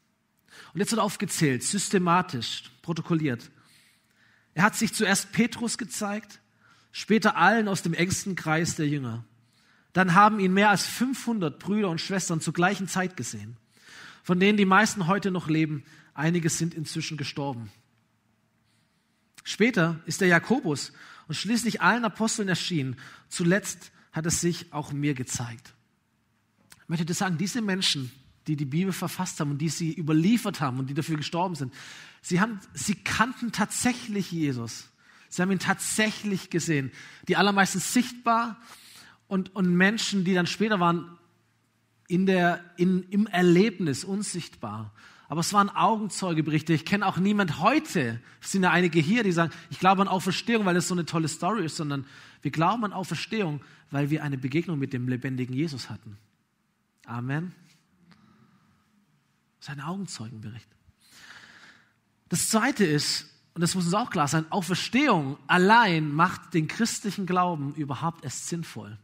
Und 0.73 0.79
jetzt 0.79 0.91
wird 0.91 1.01
aufgezählt, 1.01 1.63
systematisch, 1.63 2.71
protokolliert. 2.81 3.51
Er 4.53 4.63
hat 4.63 4.75
sich 4.75 4.93
zuerst 4.93 5.31
Petrus 5.33 5.77
gezeigt, 5.77 6.39
später 6.91 7.35
allen 7.35 7.67
aus 7.67 7.83
dem 7.83 7.93
engsten 7.93 8.35
Kreis 8.35 8.75
der 8.75 8.87
Jünger. 8.87 9.23
Dann 9.93 10.15
haben 10.15 10.39
ihn 10.39 10.53
mehr 10.53 10.69
als 10.69 10.85
500 10.85 11.59
Brüder 11.59 11.89
und 11.89 12.01
Schwestern 12.01 12.41
zur 12.41 12.53
gleichen 12.53 12.87
Zeit 12.87 13.17
gesehen, 13.17 13.57
von 14.27 14.41
denen 14.41 14.57
die 14.57 14.65
meisten 14.65 15.07
heute 15.07 15.31
noch 15.31 15.47
leben. 15.47 15.85
Einige 16.13 16.49
sind 16.49 16.73
inzwischen 16.73 17.15
gestorben. 17.15 17.71
Später 19.45 20.01
ist 20.05 20.19
der 20.19 20.27
Jakobus 20.27 20.91
und 21.29 21.35
schließlich 21.35 21.81
allen 21.81 22.03
Aposteln 22.03 22.49
erschienen. 22.49 22.97
Zuletzt 23.29 23.93
hat 24.11 24.25
es 24.25 24.41
sich 24.41 24.73
auch 24.73 24.91
mir 24.91 25.13
gezeigt. 25.13 25.73
Ich 26.81 26.89
möchte 26.89 27.05
dir 27.05 27.13
sagen, 27.13 27.37
diese 27.37 27.61
Menschen, 27.61 28.11
die 28.47 28.57
die 28.57 28.65
Bibel 28.65 28.91
verfasst 28.91 29.39
haben 29.39 29.51
und 29.51 29.59
die 29.59 29.69
sie 29.69 29.93
überliefert 29.93 30.59
haben 30.59 30.77
und 30.79 30.89
die 30.89 30.93
dafür 30.93 31.15
gestorben 31.15 31.55
sind, 31.55 31.73
sie, 32.21 32.41
haben, 32.41 32.59
sie 32.73 32.95
kannten 32.95 33.53
tatsächlich 33.53 34.29
Jesus. 34.33 34.89
Sie 35.29 35.41
haben 35.41 35.53
ihn 35.53 35.59
tatsächlich 35.59 36.49
gesehen. 36.49 36.91
Die 37.29 37.37
allermeisten 37.37 37.79
sichtbar 37.79 38.61
und, 39.29 39.55
und 39.55 39.73
Menschen, 39.73 40.25
die 40.25 40.33
dann 40.33 40.47
später 40.47 40.81
waren, 40.81 41.17
in 42.07 42.25
der, 42.25 42.63
in, 42.77 43.03
im 43.03 43.27
Erlebnis 43.27 44.03
unsichtbar. 44.03 44.93
Aber 45.29 45.41
es 45.41 45.51
waren 45.51 45.69
Augenzeugeberichte. 45.69 46.73
Ich 46.73 46.85
kenne 46.85 47.05
auch 47.05 47.17
niemand 47.17 47.59
heute, 47.59 48.21
es 48.41 48.51
sind 48.51 48.63
ja 48.63 48.71
einige 48.71 48.99
hier, 48.99 49.23
die 49.23 49.33
sagen, 49.33 49.51
ich 49.69 49.79
glaube 49.79 50.01
an 50.01 50.07
Auferstehung, 50.07 50.65
weil 50.65 50.77
es 50.77 50.87
so 50.87 50.95
eine 50.95 51.05
tolle 51.05 51.27
Story 51.27 51.65
ist, 51.65 51.75
sondern 51.75 52.05
wir 52.41 52.51
glauben 52.51 52.85
an 52.85 52.93
Auferstehung, 52.93 53.61
weil 53.91 54.09
wir 54.09 54.23
eine 54.23 54.37
Begegnung 54.37 54.79
mit 54.79 54.93
dem 54.93 55.07
lebendigen 55.07 55.53
Jesus 55.53 55.89
hatten. 55.89 56.17
Amen. 57.05 57.53
Das 59.59 59.67
ist 59.67 59.69
ein 59.69 59.81
Augenzeugenbericht. 59.81 60.67
Das 62.29 62.49
zweite 62.49 62.85
ist, 62.85 63.29
und 63.53 63.61
das 63.61 63.75
muss 63.75 63.85
uns 63.85 63.93
auch 63.93 64.09
klar 64.09 64.27
sein, 64.27 64.49
Auferstehung 64.51 65.37
allein 65.47 66.13
macht 66.13 66.53
den 66.53 66.67
christlichen 66.67 67.25
Glauben 67.25 67.73
überhaupt 67.73 68.23
erst 68.23 68.47
sinnvoll. 68.47 68.97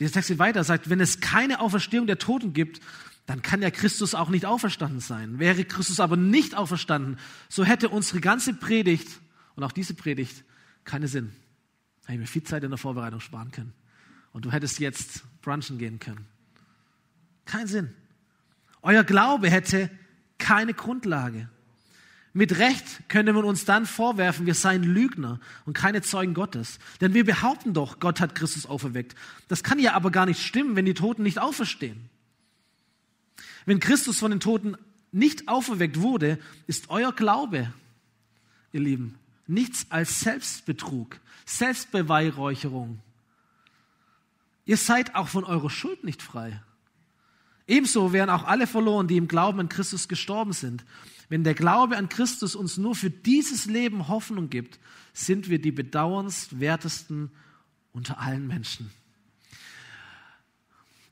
Dieser 0.00 0.12
Text 0.12 0.28
geht 0.28 0.38
weiter, 0.38 0.64
sagt, 0.64 0.90
wenn 0.90 1.00
es 1.00 1.20
keine 1.20 1.60
Auferstehung 1.60 2.06
der 2.06 2.18
Toten 2.18 2.54
gibt, 2.54 2.80
dann 3.26 3.42
kann 3.42 3.62
ja 3.62 3.70
Christus 3.70 4.14
auch 4.14 4.30
nicht 4.30 4.46
auferstanden 4.46 4.98
sein. 4.98 5.38
Wäre 5.38 5.64
Christus 5.64 6.00
aber 6.00 6.16
nicht 6.16 6.56
auferstanden, 6.56 7.18
so 7.48 7.64
hätte 7.64 7.90
unsere 7.90 8.20
ganze 8.20 8.54
Predigt 8.54 9.20
und 9.54 9.62
auch 9.62 9.72
diese 9.72 9.94
Predigt 9.94 10.42
keinen 10.84 11.06
Sinn. 11.06 11.32
Hätte 12.02 12.14
ich 12.14 12.18
mir 12.18 12.26
viel 12.26 12.42
Zeit 12.42 12.64
in 12.64 12.70
der 12.70 12.78
Vorbereitung 12.78 13.20
sparen 13.20 13.52
können. 13.52 13.72
Und 14.32 14.46
du 14.46 14.52
hättest 14.52 14.80
jetzt 14.80 15.22
brunchen 15.42 15.78
gehen 15.78 16.00
können. 16.00 16.26
Kein 17.44 17.66
Sinn. 17.66 17.94
Euer 18.82 19.04
Glaube 19.04 19.50
hätte 19.50 19.90
keine 20.38 20.72
Grundlage. 20.72 21.48
Mit 22.32 22.58
Recht 22.58 23.08
könnte 23.08 23.32
man 23.32 23.44
uns 23.44 23.64
dann 23.64 23.86
vorwerfen, 23.86 24.46
wir 24.46 24.54
seien 24.54 24.84
Lügner 24.84 25.40
und 25.66 25.74
keine 25.74 26.00
Zeugen 26.00 26.32
Gottes. 26.32 26.78
Denn 27.00 27.12
wir 27.12 27.24
behaupten 27.24 27.74
doch, 27.74 27.98
Gott 27.98 28.20
hat 28.20 28.36
Christus 28.36 28.66
auferweckt. 28.66 29.16
Das 29.48 29.64
kann 29.64 29.80
ja 29.80 29.94
aber 29.94 30.12
gar 30.12 30.26
nicht 30.26 30.44
stimmen, 30.44 30.76
wenn 30.76 30.84
die 30.84 30.94
Toten 30.94 31.24
nicht 31.24 31.40
auferstehen. 31.40 32.08
Wenn 33.66 33.80
Christus 33.80 34.18
von 34.20 34.30
den 34.30 34.40
Toten 34.40 34.76
nicht 35.10 35.48
auferweckt 35.48 36.00
wurde, 36.00 36.38
ist 36.68 36.88
euer 36.88 37.12
Glaube, 37.12 37.72
ihr 38.72 38.80
Lieben, 38.80 39.16
nichts 39.48 39.86
als 39.90 40.20
Selbstbetrug, 40.20 41.18
Selbstbeweihräucherung. 41.46 43.00
Ihr 44.66 44.76
seid 44.76 45.16
auch 45.16 45.26
von 45.26 45.42
eurer 45.42 45.70
Schuld 45.70 46.04
nicht 46.04 46.22
frei. 46.22 46.62
Ebenso 47.66 48.12
wären 48.12 48.30
auch 48.30 48.44
alle 48.44 48.68
verloren, 48.68 49.08
die 49.08 49.16
im 49.16 49.26
Glauben 49.26 49.58
an 49.58 49.68
Christus 49.68 50.06
gestorben 50.06 50.52
sind. 50.52 50.84
Wenn 51.30 51.44
der 51.44 51.54
Glaube 51.54 51.96
an 51.96 52.10
Christus 52.10 52.54
uns 52.54 52.76
nur 52.76 52.94
für 52.94 53.08
dieses 53.08 53.64
Leben 53.64 54.08
Hoffnung 54.08 54.50
gibt, 54.50 54.78
sind 55.14 55.48
wir 55.48 55.60
die 55.60 55.72
bedauernswertesten 55.72 57.30
unter 57.92 58.18
allen 58.18 58.46
Menschen. 58.46 58.90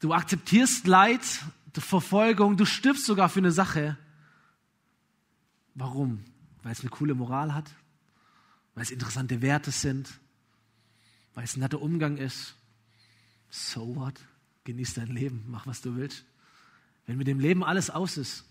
Du 0.00 0.12
akzeptierst 0.12 0.86
Leid, 0.86 1.22
Verfolgung, 1.80 2.56
du 2.56 2.64
stirbst 2.64 3.06
sogar 3.06 3.28
für 3.28 3.38
eine 3.38 3.52
Sache. 3.52 3.96
Warum? 5.76 6.24
Weil 6.64 6.72
es 6.72 6.80
eine 6.80 6.90
coole 6.90 7.14
Moral 7.14 7.54
hat, 7.54 7.70
weil 8.74 8.82
es 8.82 8.90
interessante 8.90 9.40
Werte 9.42 9.70
sind, 9.70 10.18
weil 11.34 11.44
es 11.44 11.56
ein 11.56 11.60
netter 11.60 11.80
Umgang 11.80 12.16
ist. 12.16 12.56
So 13.50 13.94
what? 13.94 14.14
Genieß 14.64 14.94
dein 14.94 15.06
Leben, 15.06 15.44
mach 15.46 15.68
was 15.68 15.80
du 15.80 15.94
willst. 15.94 16.24
Wenn 17.06 17.16
mit 17.16 17.28
dem 17.28 17.38
Leben 17.38 17.62
alles 17.62 17.88
aus 17.88 18.16
ist, 18.16 18.44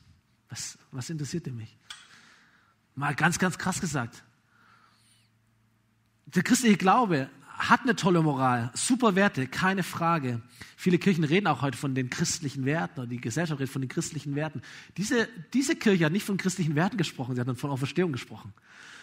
was, 0.50 0.78
was 0.92 1.10
interessiert 1.10 1.46
denn 1.46 1.56
mich? 1.56 1.78
Mal 2.96 3.16
ganz, 3.16 3.38
ganz 3.40 3.58
krass 3.58 3.80
gesagt. 3.80 4.24
Der 6.28 6.44
christliche 6.44 6.78
Glaube 6.78 7.30
hat 7.58 7.82
eine 7.82 7.96
tolle 7.96 8.22
Moral, 8.22 8.70
super 8.74 9.16
Werte, 9.16 9.48
keine 9.48 9.82
Frage. 9.82 10.42
Viele 10.76 11.00
Kirchen 11.00 11.24
reden 11.24 11.48
auch 11.48 11.62
heute 11.62 11.78
von 11.78 11.96
den 11.96 12.10
christlichen 12.10 12.66
Werten, 12.66 13.00
oder 13.02 13.10
die 13.10 13.20
Gesellschaft 13.20 13.60
redet 13.60 13.72
von 13.72 13.82
den 13.82 13.90
christlichen 13.90 14.36
Werten. 14.36 14.62
Diese, 14.98 15.28
diese 15.54 15.76
Kirche 15.76 16.06
hat 16.06 16.12
nicht 16.12 16.26
von 16.26 16.38
christlichen 16.38 16.76
Werten 16.76 16.98
gesprochen, 16.98 17.36
sie 17.36 17.42
hat 17.42 17.58
von 17.58 17.72
Auferstehung 17.72 18.12
gesprochen. 18.12 18.54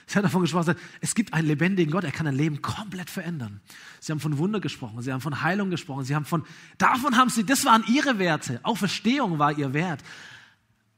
Sie 0.07 0.19
hat 0.19 0.25
davon 0.25 0.43
gesprochen, 0.43 0.75
es 1.01 1.15
gibt 1.15 1.33
einen 1.33 1.49
lebendigen 1.49 1.91
Gott, 1.91 2.05
er 2.05 2.13
kann 2.13 2.27
ein 2.27 2.37
Leben 2.37 2.61
komplett 2.61 3.09
verändern. 3.09 3.61
Sie 4.01 4.13
haben 4.13 4.21
von 4.21 4.37
Wunder 4.39 4.61
gesprochen, 4.61 5.01
sie 5.03 5.13
haben 5.13 5.23
von 5.23 5.43
Heilung 5.43 5.71
gesprochen, 5.71 6.05
sie 6.05 6.15
haben 6.15 6.27
von, 6.27 6.45
davon 6.77 7.17
haben 7.17 7.31
sie, 7.31 7.45
das 7.45 7.65
waren 7.65 7.85
ihre 7.89 8.19
Werte. 8.19 8.61
Auferstehung 8.63 9.39
war 9.39 9.57
ihr 9.57 9.73
Wert. 9.73 10.05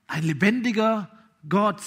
Ein 0.07 0.23
lebendiger 0.23 1.11
Gott, 1.49 1.83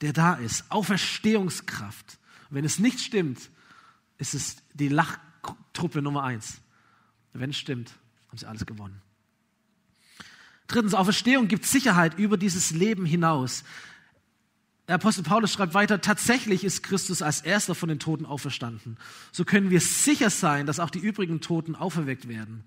der 0.00 0.12
da 0.12 0.34
ist. 0.34 0.64
Auferstehungskraft. 0.70 2.18
Wenn 2.50 2.64
es 2.64 2.78
nicht 2.78 3.00
stimmt, 3.00 3.50
ist 4.18 4.34
es 4.34 4.56
die 4.74 4.88
Lachtruppe 4.88 6.02
Nummer 6.02 6.24
eins. 6.24 6.60
Wenn 7.32 7.50
es 7.50 7.56
stimmt, 7.56 7.92
haben 8.28 8.38
sie 8.38 8.46
alles 8.46 8.66
gewonnen. 8.66 9.00
Drittens, 10.66 10.94
Auferstehung 10.94 11.48
gibt 11.48 11.66
Sicherheit 11.66 12.18
über 12.18 12.36
dieses 12.36 12.70
Leben 12.70 13.04
hinaus. 13.04 13.64
Der 14.88 14.96
Apostel 14.96 15.22
Paulus 15.22 15.52
schreibt 15.52 15.74
weiter, 15.74 16.00
tatsächlich 16.00 16.64
ist 16.64 16.82
Christus 16.82 17.22
als 17.22 17.40
erster 17.40 17.74
von 17.74 17.88
den 17.88 17.98
Toten 17.98 18.26
auferstanden. 18.26 18.96
So 19.30 19.44
können 19.44 19.70
wir 19.70 19.80
sicher 19.80 20.30
sein, 20.30 20.66
dass 20.66 20.80
auch 20.80 20.90
die 20.90 20.98
übrigen 20.98 21.40
Toten 21.40 21.74
auferweckt 21.74 22.28
werden. 22.28 22.64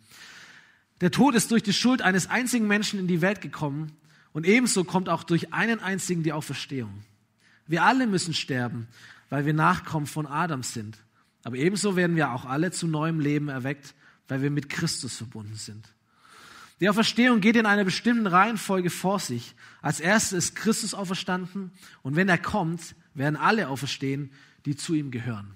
Der 1.01 1.11
Tod 1.11 1.35
ist 1.35 1.51
durch 1.51 1.63
die 1.63 1.73
Schuld 1.73 2.01
eines 2.01 2.27
einzigen 2.29 2.67
Menschen 2.67 2.99
in 2.99 3.07
die 3.07 3.21
Welt 3.21 3.41
gekommen 3.41 3.91
und 4.35 4.45
ebenso 4.45 4.83
kommt 4.83 5.07
auch 5.07 5.23
durch 5.23 5.53
einen 5.53 5.79
einzigen 5.79 6.21
die 6.21 6.33
Auferstehung. 6.33 7.05
Wir 7.67 7.83
alle 7.83 8.05
müssen 8.05 8.33
sterben, 8.33 8.89
weil 9.29 9.45
wir 9.45 9.53
Nachkommen 9.53 10.07
von 10.07 10.27
Adam 10.27 10.61
sind. 10.61 10.97
Aber 11.45 11.55
ebenso 11.55 11.95
werden 11.95 12.17
wir 12.17 12.33
auch 12.33 12.43
alle 12.43 12.71
zu 12.71 12.85
neuem 12.85 13.21
Leben 13.21 13.47
erweckt, 13.47 13.95
weil 14.27 14.41
wir 14.41 14.51
mit 14.51 14.67
Christus 14.67 15.15
verbunden 15.15 15.55
sind. 15.55 15.87
Die 16.81 16.89
Auferstehung 16.89 17.39
geht 17.39 17.55
in 17.55 17.65
einer 17.65 17.85
bestimmten 17.85 18.27
Reihenfolge 18.27 18.89
vor 18.89 19.19
sich. 19.19 19.55
Als 19.81 20.01
erstes 20.01 20.49
ist 20.49 20.55
Christus 20.57 20.93
auferstanden 20.93 21.71
und 22.01 22.17
wenn 22.17 22.27
er 22.27 22.37
kommt, 22.37 22.93
werden 23.13 23.37
alle 23.37 23.69
auferstehen, 23.69 24.31
die 24.65 24.75
zu 24.75 24.95
ihm 24.95 25.11
gehören. 25.11 25.53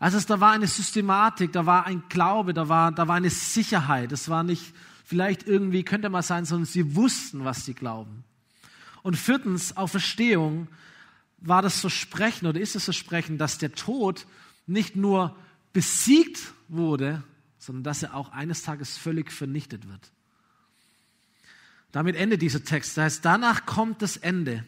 Also 0.00 0.18
es, 0.18 0.26
da 0.26 0.40
war 0.40 0.50
eine 0.50 0.66
Systematik, 0.66 1.52
da 1.52 1.64
war 1.64 1.86
ein 1.86 2.02
Glaube, 2.08 2.54
da 2.54 2.68
war, 2.68 2.90
da 2.90 3.06
war 3.06 3.14
eine 3.14 3.30
Sicherheit. 3.30 4.10
Es 4.10 4.28
war 4.28 4.42
nicht 4.42 4.74
vielleicht 5.10 5.44
irgendwie, 5.48 5.82
könnte 5.82 6.08
mal 6.08 6.22
sein, 6.22 6.44
sondern 6.44 6.66
sie 6.66 6.94
wussten, 6.94 7.44
was 7.44 7.64
sie 7.64 7.74
glauben. 7.74 8.22
Und 9.02 9.16
viertens, 9.16 9.76
Auferstehung 9.76 10.68
war 11.38 11.62
das 11.62 11.80
Versprechen 11.80 12.46
oder 12.46 12.60
ist 12.60 12.76
das 12.76 12.84
Versprechen, 12.84 13.36
dass 13.36 13.58
der 13.58 13.72
Tod 13.72 14.24
nicht 14.68 14.94
nur 14.94 15.36
besiegt 15.72 16.52
wurde, 16.68 17.24
sondern 17.58 17.82
dass 17.82 18.04
er 18.04 18.14
auch 18.14 18.30
eines 18.30 18.62
Tages 18.62 18.96
völlig 18.96 19.32
vernichtet 19.32 19.88
wird. 19.88 20.12
Damit 21.90 22.14
endet 22.14 22.40
dieser 22.40 22.62
Text. 22.62 22.96
Das 22.96 23.04
heißt, 23.04 23.24
danach 23.24 23.66
kommt 23.66 24.02
das 24.02 24.16
Ende. 24.16 24.64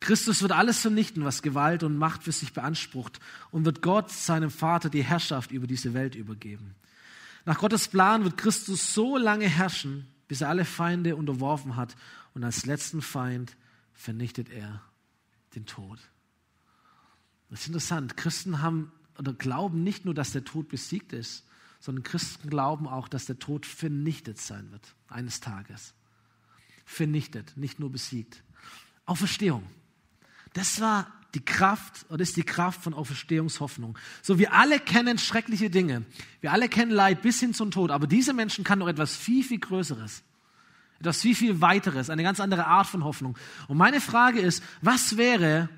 Christus 0.00 0.42
wird 0.42 0.52
alles 0.52 0.80
vernichten, 0.80 1.24
was 1.24 1.40
Gewalt 1.40 1.82
und 1.82 1.96
Macht 1.96 2.24
für 2.24 2.32
sich 2.32 2.52
beansprucht 2.52 3.20
und 3.52 3.64
wird 3.64 3.80
Gott, 3.80 4.10
seinem 4.10 4.50
Vater, 4.50 4.90
die 4.90 5.02
Herrschaft 5.02 5.50
über 5.50 5.66
diese 5.66 5.94
Welt 5.94 6.14
übergeben. 6.14 6.74
Nach 7.48 7.56
Gottes 7.56 7.88
Plan 7.88 8.24
wird 8.24 8.36
Christus 8.36 8.92
so 8.92 9.16
lange 9.16 9.48
herrschen, 9.48 10.06
bis 10.28 10.42
er 10.42 10.50
alle 10.50 10.66
Feinde 10.66 11.16
unterworfen 11.16 11.76
hat 11.76 11.96
und 12.34 12.44
als 12.44 12.66
letzten 12.66 13.00
Feind 13.00 13.56
vernichtet 13.94 14.50
er 14.50 14.82
den 15.54 15.64
Tod. 15.64 15.98
Das 17.48 17.60
ist 17.60 17.68
interessant. 17.68 18.18
Christen 18.18 18.60
haben 18.60 18.92
oder 19.16 19.32
glauben 19.32 19.82
nicht 19.82 20.04
nur, 20.04 20.12
dass 20.12 20.32
der 20.32 20.44
Tod 20.44 20.68
besiegt 20.68 21.14
ist, 21.14 21.46
sondern 21.80 22.02
Christen 22.02 22.50
glauben 22.50 22.86
auch, 22.86 23.08
dass 23.08 23.24
der 23.24 23.38
Tod 23.38 23.64
vernichtet 23.64 24.38
sein 24.38 24.70
wird, 24.70 24.94
eines 25.08 25.40
Tages. 25.40 25.94
Vernichtet, 26.84 27.56
nicht 27.56 27.80
nur 27.80 27.90
besiegt. 27.90 28.42
Auferstehung. 29.06 29.66
Das 30.52 30.82
war 30.82 31.10
die 31.34 31.44
Kraft 31.44 32.06
oder 32.08 32.22
ist 32.22 32.36
die 32.36 32.42
Kraft 32.42 32.82
von 32.82 32.94
Auferstehungshoffnung. 32.94 33.98
So, 34.22 34.38
wir 34.38 34.54
alle 34.54 34.80
kennen 34.80 35.18
schreckliche 35.18 35.68
Dinge. 35.68 36.04
Wir 36.40 36.52
alle 36.52 36.68
kennen 36.68 36.90
Leid 36.90 37.20
bis 37.20 37.40
hin 37.40 37.52
zum 37.52 37.70
Tod. 37.70 37.90
Aber 37.90 38.06
diese 38.06 38.32
Menschen 38.32 38.64
kann 38.64 38.78
noch 38.78 38.88
etwas 38.88 39.16
viel, 39.16 39.44
viel 39.44 39.58
Größeres. 39.58 40.22
Etwas 41.00 41.20
viel, 41.20 41.34
viel 41.34 41.60
weiteres. 41.60 42.08
Eine 42.08 42.22
ganz 42.22 42.40
andere 42.40 42.66
Art 42.66 42.86
von 42.86 43.04
Hoffnung. 43.04 43.36
Und 43.68 43.76
meine 43.76 44.00
Frage 44.00 44.40
ist, 44.40 44.62
was 44.80 45.16
wäre 45.16 45.68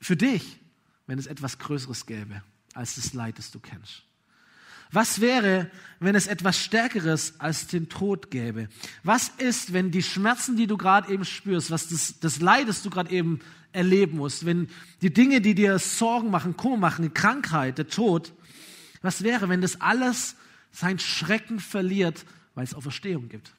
für 0.00 0.16
dich, 0.16 0.58
wenn 1.06 1.18
es 1.18 1.26
etwas 1.26 1.58
Größeres 1.58 2.06
gäbe 2.06 2.42
als 2.74 2.96
das 2.96 3.14
Leid, 3.14 3.38
das 3.38 3.50
du 3.50 3.60
kennst? 3.60 4.07
Was 4.90 5.20
wäre, 5.20 5.70
wenn 6.00 6.14
es 6.14 6.26
etwas 6.26 6.58
Stärkeres 6.58 7.34
als 7.38 7.66
den 7.66 7.88
Tod 7.88 8.30
gäbe? 8.30 8.68
Was 9.02 9.28
ist, 9.38 9.72
wenn 9.72 9.90
die 9.90 10.02
Schmerzen, 10.02 10.56
die 10.56 10.66
du 10.66 10.76
gerade 10.76 11.12
eben 11.12 11.24
spürst, 11.24 11.70
was 11.70 11.88
das, 11.88 12.20
das 12.20 12.40
Leid, 12.40 12.68
das 12.68 12.82
du 12.82 12.90
gerade 12.90 13.10
eben 13.10 13.40
erleben 13.72 14.16
musst, 14.16 14.46
wenn 14.46 14.68
die 15.02 15.12
Dinge, 15.12 15.40
die 15.40 15.54
dir 15.54 15.78
Sorgen 15.78 16.30
machen, 16.30 16.56
Kummer 16.56 16.78
machen, 16.78 17.02
die 17.02 17.10
Krankheit, 17.10 17.78
der 17.78 17.88
Tod, 17.88 18.32
was 19.02 19.22
wäre, 19.22 19.48
wenn 19.48 19.60
das 19.60 19.80
alles 19.80 20.36
sein 20.72 20.98
Schrecken 20.98 21.60
verliert, 21.60 22.24
weil 22.54 22.64
es 22.64 22.74
Auferstehung 22.74 23.28
gibt? 23.28 23.52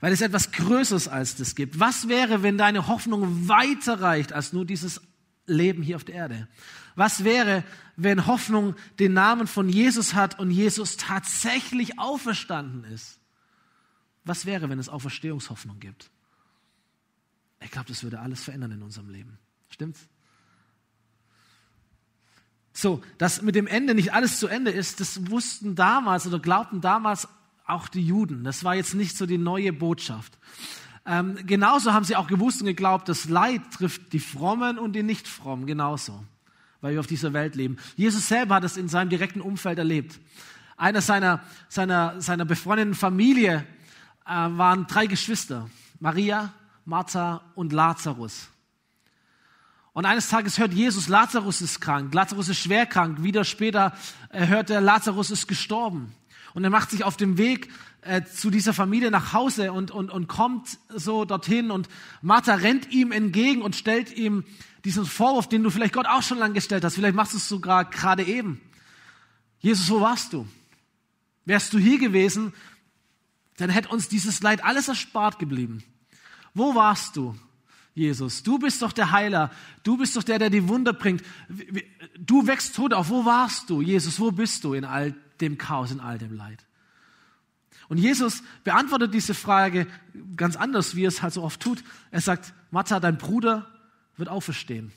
Weil 0.00 0.12
es 0.12 0.20
etwas 0.20 0.52
Größeres 0.52 1.08
als 1.08 1.36
das 1.36 1.54
gibt. 1.54 1.80
Was 1.80 2.08
wäre, 2.08 2.42
wenn 2.42 2.58
deine 2.58 2.88
Hoffnung 2.88 3.48
weiter 3.48 4.00
reicht 4.00 4.32
als 4.32 4.52
nur 4.52 4.66
dieses 4.66 5.00
Leben 5.46 5.82
hier 5.82 5.96
auf 5.96 6.04
der 6.04 6.14
Erde? 6.14 6.48
Was 6.94 7.24
wäre, 7.24 7.64
wenn 7.96 8.26
Hoffnung 8.26 8.76
den 8.98 9.12
Namen 9.12 9.46
von 9.46 9.68
Jesus 9.68 10.14
hat 10.14 10.38
und 10.38 10.50
Jesus 10.50 10.96
tatsächlich 10.96 11.98
auferstanden 11.98 12.84
ist? 12.84 13.18
Was 14.24 14.46
wäre, 14.46 14.68
wenn 14.70 14.78
es 14.78 14.88
Auferstehungshoffnung 14.88 15.80
gibt? 15.80 16.10
Ich 17.60 17.70
glaube, 17.70 17.88
das 17.88 18.02
würde 18.02 18.20
alles 18.20 18.42
verändern 18.42 18.72
in 18.72 18.82
unserem 18.82 19.10
Leben. 19.10 19.38
Stimmt's? 19.68 20.08
So, 22.72 23.02
dass 23.18 23.42
mit 23.42 23.54
dem 23.54 23.66
Ende 23.66 23.94
nicht 23.94 24.12
alles 24.12 24.38
zu 24.38 24.48
Ende 24.48 24.70
ist, 24.70 25.00
das 25.00 25.30
wussten 25.30 25.74
damals 25.74 26.26
oder 26.26 26.40
glaubten 26.40 26.80
damals 26.80 27.28
auch 27.66 27.88
die 27.88 28.04
Juden. 28.04 28.44
Das 28.44 28.64
war 28.64 28.74
jetzt 28.74 28.94
nicht 28.94 29.16
so 29.16 29.26
die 29.26 29.38
neue 29.38 29.72
Botschaft. 29.72 30.38
Ähm, 31.06 31.38
genauso 31.46 31.92
haben 31.92 32.04
sie 32.04 32.16
auch 32.16 32.26
gewusst 32.26 32.60
und 32.62 32.66
geglaubt, 32.66 33.08
das 33.08 33.28
Leid 33.28 33.62
trifft 33.72 34.12
die 34.12 34.20
Frommen 34.20 34.78
und 34.78 34.94
die 34.94 35.02
Nicht-Frommen 35.02 35.66
genauso 35.66 36.24
weil 36.84 36.92
wir 36.92 37.00
auf 37.00 37.06
dieser 37.06 37.32
Welt 37.32 37.54
leben. 37.54 37.78
Jesus 37.96 38.28
selber 38.28 38.56
hat 38.56 38.64
es 38.64 38.76
in 38.76 38.90
seinem 38.90 39.08
direkten 39.08 39.40
Umfeld 39.40 39.78
erlebt. 39.78 40.20
Einer 40.76 41.00
seiner, 41.00 41.40
seiner, 41.70 42.20
seiner 42.20 42.44
befreundeten 42.44 42.92
Familie 42.92 43.64
äh, 44.26 44.30
waren 44.30 44.86
drei 44.86 45.06
Geschwister. 45.06 45.70
Maria, 45.98 46.52
Martha 46.84 47.40
und 47.54 47.72
Lazarus. 47.72 48.48
Und 49.94 50.04
eines 50.04 50.28
Tages 50.28 50.58
hört 50.58 50.74
Jesus, 50.74 51.08
Lazarus 51.08 51.62
ist 51.62 51.80
krank, 51.80 52.12
Lazarus 52.12 52.50
ist 52.50 52.58
schwer 52.58 52.84
krank. 52.84 53.22
Wieder 53.22 53.44
später 53.44 53.94
äh, 54.28 54.46
hört 54.46 54.68
er, 54.68 54.82
Lazarus 54.82 55.30
ist 55.30 55.48
gestorben. 55.48 56.14
Und 56.54 56.62
er 56.64 56.70
macht 56.70 56.90
sich 56.90 57.04
auf 57.04 57.16
dem 57.16 57.36
Weg 57.36 57.68
äh, 58.02 58.22
zu 58.22 58.48
dieser 58.48 58.72
Familie 58.72 59.10
nach 59.10 59.32
Hause 59.32 59.72
und, 59.72 59.90
und, 59.90 60.10
und 60.10 60.28
kommt 60.28 60.78
so 60.88 61.24
dorthin 61.24 61.70
und 61.70 61.88
Martha 62.22 62.54
rennt 62.54 62.92
ihm 62.92 63.12
entgegen 63.12 63.60
und 63.60 63.74
stellt 63.74 64.16
ihm 64.16 64.44
diesen 64.84 65.04
Vorwurf, 65.04 65.48
den 65.48 65.62
du 65.64 65.70
vielleicht 65.70 65.94
Gott 65.94 66.06
auch 66.06 66.22
schon 66.22 66.38
lange 66.38 66.54
gestellt 66.54 66.84
hast, 66.84 66.94
vielleicht 66.94 67.16
machst 67.16 67.32
du 67.32 67.38
es 67.38 67.48
sogar 67.48 67.84
gerade 67.84 68.22
eben. 68.22 68.60
Jesus, 69.58 69.90
wo 69.90 70.00
warst 70.00 70.32
du? 70.32 70.46
Wärst 71.44 71.72
du 71.72 71.78
hier 71.78 71.98
gewesen, 71.98 72.52
dann 73.56 73.70
hätte 73.70 73.88
uns 73.88 74.08
dieses 74.08 74.42
Leid 74.42 74.62
alles 74.64 74.88
erspart 74.88 75.38
geblieben. 75.38 75.82
Wo 76.52 76.74
warst 76.74 77.16
du, 77.16 77.34
Jesus? 77.94 78.42
Du 78.42 78.58
bist 78.58 78.82
doch 78.82 78.92
der 78.92 79.10
Heiler. 79.10 79.50
Du 79.82 79.96
bist 79.96 80.16
doch 80.16 80.22
der, 80.22 80.38
der 80.38 80.50
die 80.50 80.68
Wunder 80.68 80.92
bringt. 80.92 81.22
Du 82.18 82.46
wächst 82.46 82.76
tot 82.76 82.92
auf. 82.92 83.08
Wo 83.08 83.24
warst 83.24 83.70
du, 83.70 83.80
Jesus? 83.80 84.20
Wo 84.20 84.30
bist 84.30 84.64
du 84.64 84.74
in 84.74 84.84
all 84.84 85.14
dem 85.40 85.58
Chaos, 85.58 85.90
in 85.90 86.00
all 86.00 86.18
dem 86.18 86.34
Leid? 86.34 86.64
Und 87.88 87.98
Jesus 87.98 88.42
beantwortet 88.62 89.12
diese 89.12 89.34
Frage 89.34 89.86
ganz 90.36 90.56
anders, 90.56 90.96
wie 90.96 91.04
er 91.04 91.08
es 91.08 91.22
halt 91.22 91.34
so 91.34 91.42
oft 91.42 91.60
tut. 91.60 91.84
Er 92.10 92.20
sagt, 92.20 92.54
Martha, 92.70 92.98
dein 92.98 93.18
Bruder 93.18 93.66
wird 94.16 94.28
auferstehen. 94.28 94.92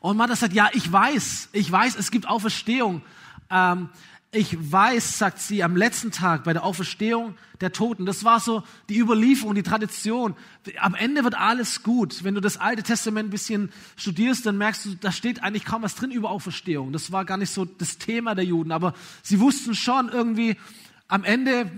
Und 0.00 0.16
Martha 0.16 0.34
sagt, 0.34 0.54
ja, 0.54 0.70
ich 0.72 0.90
weiß, 0.90 1.50
ich 1.52 1.70
weiß, 1.70 1.96
es 1.96 2.10
gibt 2.10 2.26
Auferstehung. 2.26 3.02
Ähm, 3.50 3.90
ich 4.34 4.72
weiß, 4.72 5.18
sagt 5.18 5.40
sie 5.40 5.62
am 5.62 5.76
letzten 5.76 6.10
Tag 6.10 6.44
bei 6.44 6.54
der 6.54 6.64
Auferstehung 6.64 7.34
der 7.60 7.70
Toten. 7.70 8.06
Das 8.06 8.24
war 8.24 8.40
so 8.40 8.62
die 8.88 8.98
Überlieferung, 8.98 9.54
die 9.54 9.62
Tradition. 9.62 10.34
Am 10.78 10.94
Ende 10.94 11.22
wird 11.22 11.34
alles 11.34 11.82
gut. 11.82 12.24
Wenn 12.24 12.34
du 12.34 12.40
das 12.40 12.56
Alte 12.56 12.82
Testament 12.82 13.28
ein 13.28 13.30
bisschen 13.30 13.70
studierst, 13.94 14.46
dann 14.46 14.56
merkst 14.56 14.86
du, 14.86 14.94
da 14.94 15.12
steht 15.12 15.42
eigentlich 15.42 15.66
kaum 15.66 15.82
was 15.82 15.96
drin 15.96 16.10
über 16.10 16.30
Auferstehung. 16.30 16.92
Das 16.92 17.12
war 17.12 17.26
gar 17.26 17.36
nicht 17.36 17.50
so 17.50 17.66
das 17.66 17.98
Thema 17.98 18.34
der 18.34 18.46
Juden. 18.46 18.72
Aber 18.72 18.94
sie 19.22 19.38
wussten 19.38 19.74
schon 19.74 20.08
irgendwie, 20.08 20.56
am 21.08 21.24
Ende 21.24 21.70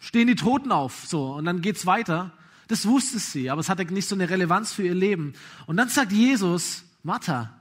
stehen 0.00 0.26
die 0.26 0.36
Toten 0.36 0.72
auf. 0.72 1.04
So. 1.06 1.34
Und 1.34 1.44
dann 1.44 1.60
geht's 1.60 1.84
weiter. 1.84 2.32
Das 2.68 2.86
wusste 2.86 3.18
sie, 3.18 3.50
aber 3.50 3.60
es 3.60 3.68
hatte 3.68 3.84
nicht 3.92 4.08
so 4.08 4.14
eine 4.14 4.30
Relevanz 4.30 4.72
für 4.72 4.84
ihr 4.84 4.94
Leben. 4.94 5.34
Und 5.66 5.76
dann 5.76 5.90
sagt 5.90 6.12
Jesus, 6.12 6.82
Martha, 7.02 7.60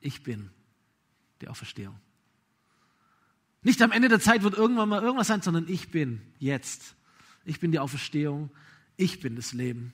ich 0.00 0.22
bin 0.22 0.50
die 1.40 1.48
Auferstehung. 1.48 1.96
Nicht 3.64 3.82
am 3.82 3.92
Ende 3.92 4.08
der 4.08 4.20
Zeit 4.20 4.42
wird 4.42 4.54
irgendwann 4.54 4.88
mal 4.88 5.02
irgendwas 5.02 5.26
sein, 5.26 5.42
sondern 5.42 5.66
ich 5.68 5.90
bin 5.90 6.20
jetzt. 6.38 6.94
Ich 7.44 7.60
bin 7.60 7.72
die 7.72 7.78
Auferstehung. 7.78 8.50
Ich 8.96 9.20
bin 9.20 9.36
das 9.36 9.52
Leben. 9.52 9.92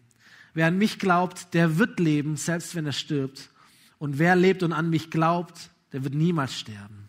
Wer 0.52 0.66
an 0.66 0.76
mich 0.76 0.98
glaubt, 0.98 1.54
der 1.54 1.78
wird 1.78 2.00
leben, 2.00 2.37
selbst 2.37 2.74
wenn 2.74 2.85
er 2.85 2.92
stirbt. 2.92 3.48
Und 3.98 4.18
wer 4.18 4.35
lebt 4.35 4.62
und 4.62 4.72
an 4.72 4.90
mich 4.90 5.11
glaubt, 5.11 5.70
der 5.92 6.02
wird 6.04 6.14
niemals 6.14 6.59
sterben. 6.59 7.09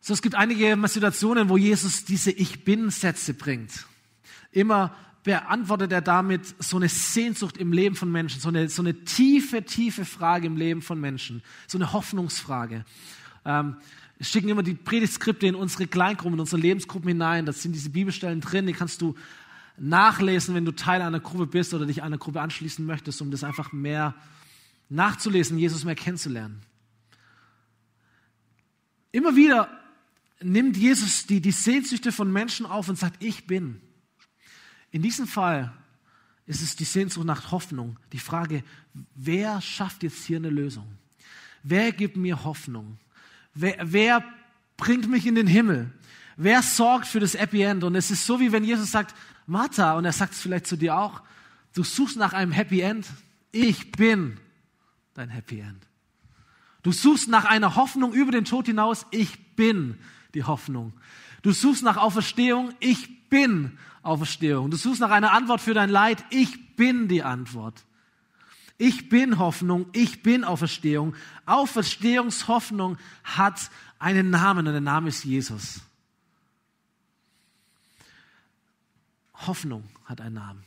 So, 0.00 0.12
es 0.12 0.22
gibt 0.22 0.34
einige 0.34 0.76
Situationen, 0.86 1.48
wo 1.48 1.56
Jesus 1.56 2.04
diese 2.04 2.30
Ich 2.30 2.64
bin-Sätze 2.64 3.34
bringt. 3.34 3.86
Immer 4.52 4.94
beantwortet 5.22 5.92
er 5.92 6.00
damit 6.00 6.54
so 6.58 6.76
eine 6.76 6.88
Sehnsucht 6.88 7.56
im 7.56 7.72
Leben 7.72 7.94
von 7.94 8.10
Menschen, 8.10 8.40
so 8.40 8.48
eine, 8.48 8.68
so 8.68 8.82
eine 8.82 9.04
tiefe, 9.04 9.64
tiefe 9.64 10.04
Frage 10.04 10.46
im 10.46 10.56
Leben 10.56 10.80
von 10.82 11.00
Menschen, 11.00 11.42
so 11.66 11.78
eine 11.78 11.92
Hoffnungsfrage. 11.92 12.84
Ähm, 13.44 13.76
schicken 14.20 14.48
immer 14.48 14.62
die 14.62 14.74
Predigtskripte 14.74 15.46
in 15.46 15.54
unsere 15.54 15.86
Kleingruppen, 15.86 16.34
in 16.34 16.40
unsere 16.40 16.60
Lebensgruppen 16.60 17.08
hinein. 17.08 17.46
Da 17.46 17.52
sind 17.52 17.72
diese 17.72 17.90
Bibelstellen 17.90 18.40
drin, 18.40 18.66
die 18.66 18.72
kannst 18.72 19.00
du 19.00 19.14
nachlesen, 19.76 20.54
wenn 20.54 20.64
du 20.64 20.72
Teil 20.72 21.02
einer 21.02 21.20
Gruppe 21.20 21.46
bist 21.46 21.72
oder 21.72 21.86
dich 21.86 22.02
einer 22.02 22.18
Gruppe 22.18 22.40
anschließen 22.40 22.84
möchtest, 22.84 23.22
um 23.22 23.30
das 23.30 23.44
einfach 23.44 23.72
mehr 23.72 24.14
nachzulesen, 24.88 25.58
Jesus 25.58 25.84
mehr 25.84 25.94
kennenzulernen. 25.94 26.62
Immer 29.12 29.36
wieder 29.36 29.68
nimmt 30.40 30.76
Jesus 30.76 31.26
die, 31.26 31.40
die 31.40 31.52
Sehnsüchte 31.52 32.12
von 32.12 32.32
Menschen 32.32 32.66
auf 32.66 32.88
und 32.88 32.98
sagt, 32.98 33.22
ich 33.22 33.46
bin. 33.46 33.80
In 34.90 35.02
diesem 35.02 35.26
Fall 35.26 35.72
ist 36.46 36.62
es 36.62 36.76
die 36.76 36.84
Sehnsucht 36.84 37.26
nach 37.26 37.50
Hoffnung. 37.50 37.98
Die 38.12 38.18
Frage, 38.18 38.64
wer 39.14 39.60
schafft 39.60 40.02
jetzt 40.02 40.24
hier 40.24 40.38
eine 40.38 40.50
Lösung? 40.50 40.86
Wer 41.62 41.92
gibt 41.92 42.16
mir 42.16 42.44
Hoffnung? 42.44 42.98
Wer, 43.60 43.76
wer 43.82 44.24
bringt 44.76 45.08
mich 45.08 45.26
in 45.26 45.34
den 45.34 45.48
Himmel? 45.48 45.90
Wer 46.36 46.62
sorgt 46.62 47.08
für 47.08 47.18
das 47.18 47.36
Happy 47.36 47.62
End? 47.62 47.82
Und 47.82 47.96
es 47.96 48.12
ist 48.12 48.24
so, 48.24 48.38
wie 48.38 48.52
wenn 48.52 48.62
Jesus 48.62 48.92
sagt, 48.92 49.16
Martha, 49.48 49.94
und 49.94 50.04
er 50.04 50.12
sagt 50.12 50.34
es 50.34 50.40
vielleicht 50.40 50.68
zu 50.68 50.76
dir 50.76 50.96
auch, 50.96 51.22
du 51.74 51.82
suchst 51.82 52.16
nach 52.16 52.32
einem 52.34 52.52
Happy 52.52 52.82
End. 52.82 53.08
Ich 53.50 53.90
bin 53.90 54.38
dein 55.14 55.28
Happy 55.28 55.58
End. 55.58 55.88
Du 56.84 56.92
suchst 56.92 57.28
nach 57.28 57.46
einer 57.46 57.74
Hoffnung 57.74 58.12
über 58.12 58.30
den 58.30 58.44
Tod 58.44 58.66
hinaus. 58.66 59.06
Ich 59.10 59.56
bin 59.56 59.98
die 60.34 60.44
Hoffnung. 60.44 60.92
Du 61.42 61.50
suchst 61.50 61.82
nach 61.82 61.96
Auferstehung. 61.96 62.72
Ich 62.78 63.28
bin 63.28 63.76
Auferstehung. 64.02 64.70
Du 64.70 64.76
suchst 64.76 65.00
nach 65.00 65.10
einer 65.10 65.32
Antwort 65.32 65.60
für 65.60 65.74
dein 65.74 65.90
Leid. 65.90 66.24
Ich 66.30 66.76
bin 66.76 67.08
die 67.08 67.24
Antwort. 67.24 67.84
Ich 68.78 69.08
bin 69.08 69.38
Hoffnung. 69.38 69.86
Ich 69.92 70.22
bin 70.22 70.44
Auferstehung. 70.44 71.14
Auferstehungshoffnung 71.46 72.96
hat 73.24 73.70
einen 73.98 74.30
Namen 74.30 74.66
und 74.68 74.72
der 74.72 74.80
Name 74.80 75.08
ist 75.08 75.24
Jesus. 75.24 75.80
Hoffnung 79.34 79.82
hat 80.04 80.20
einen 80.20 80.36
Namen. 80.36 80.62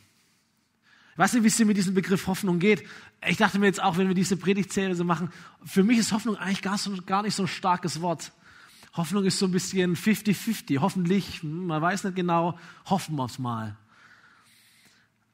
Ich 1.13 1.17
weiß 1.17 1.33
nicht, 1.33 1.43
wie 1.43 1.47
es 1.47 1.55
dir 1.55 1.65
mit 1.65 1.77
diesem 1.77 1.93
Begriff 1.93 2.27
Hoffnung 2.27 2.59
geht. 2.59 2.85
Ich 3.25 3.37
dachte 3.37 3.59
mir 3.59 3.67
jetzt 3.67 3.81
auch, 3.81 3.97
wenn 3.97 4.07
wir 4.07 4.15
diese 4.15 4.35
Predigtserie 4.35 4.95
so 4.95 5.03
machen, 5.03 5.29
für 5.63 5.83
mich 5.83 5.97
ist 5.97 6.11
Hoffnung 6.11 6.35
eigentlich 6.35 6.61
gar, 6.61 6.77
so, 6.77 6.95
gar 7.05 7.21
nicht 7.21 7.35
so 7.35 7.43
ein 7.43 7.47
starkes 7.47 8.01
Wort. 8.01 8.33
Hoffnung 8.93 9.23
ist 9.23 9.39
so 9.39 9.45
ein 9.45 9.51
bisschen 9.51 9.95
50-50. 9.95 10.79
Hoffentlich, 10.79 11.43
hm, 11.43 11.67
man 11.67 11.81
weiß 11.81 12.03
nicht 12.03 12.15
genau, 12.15 12.57
hoffen 12.85 13.15
wir 13.15 13.25
es 13.25 13.39
mal. 13.39 13.77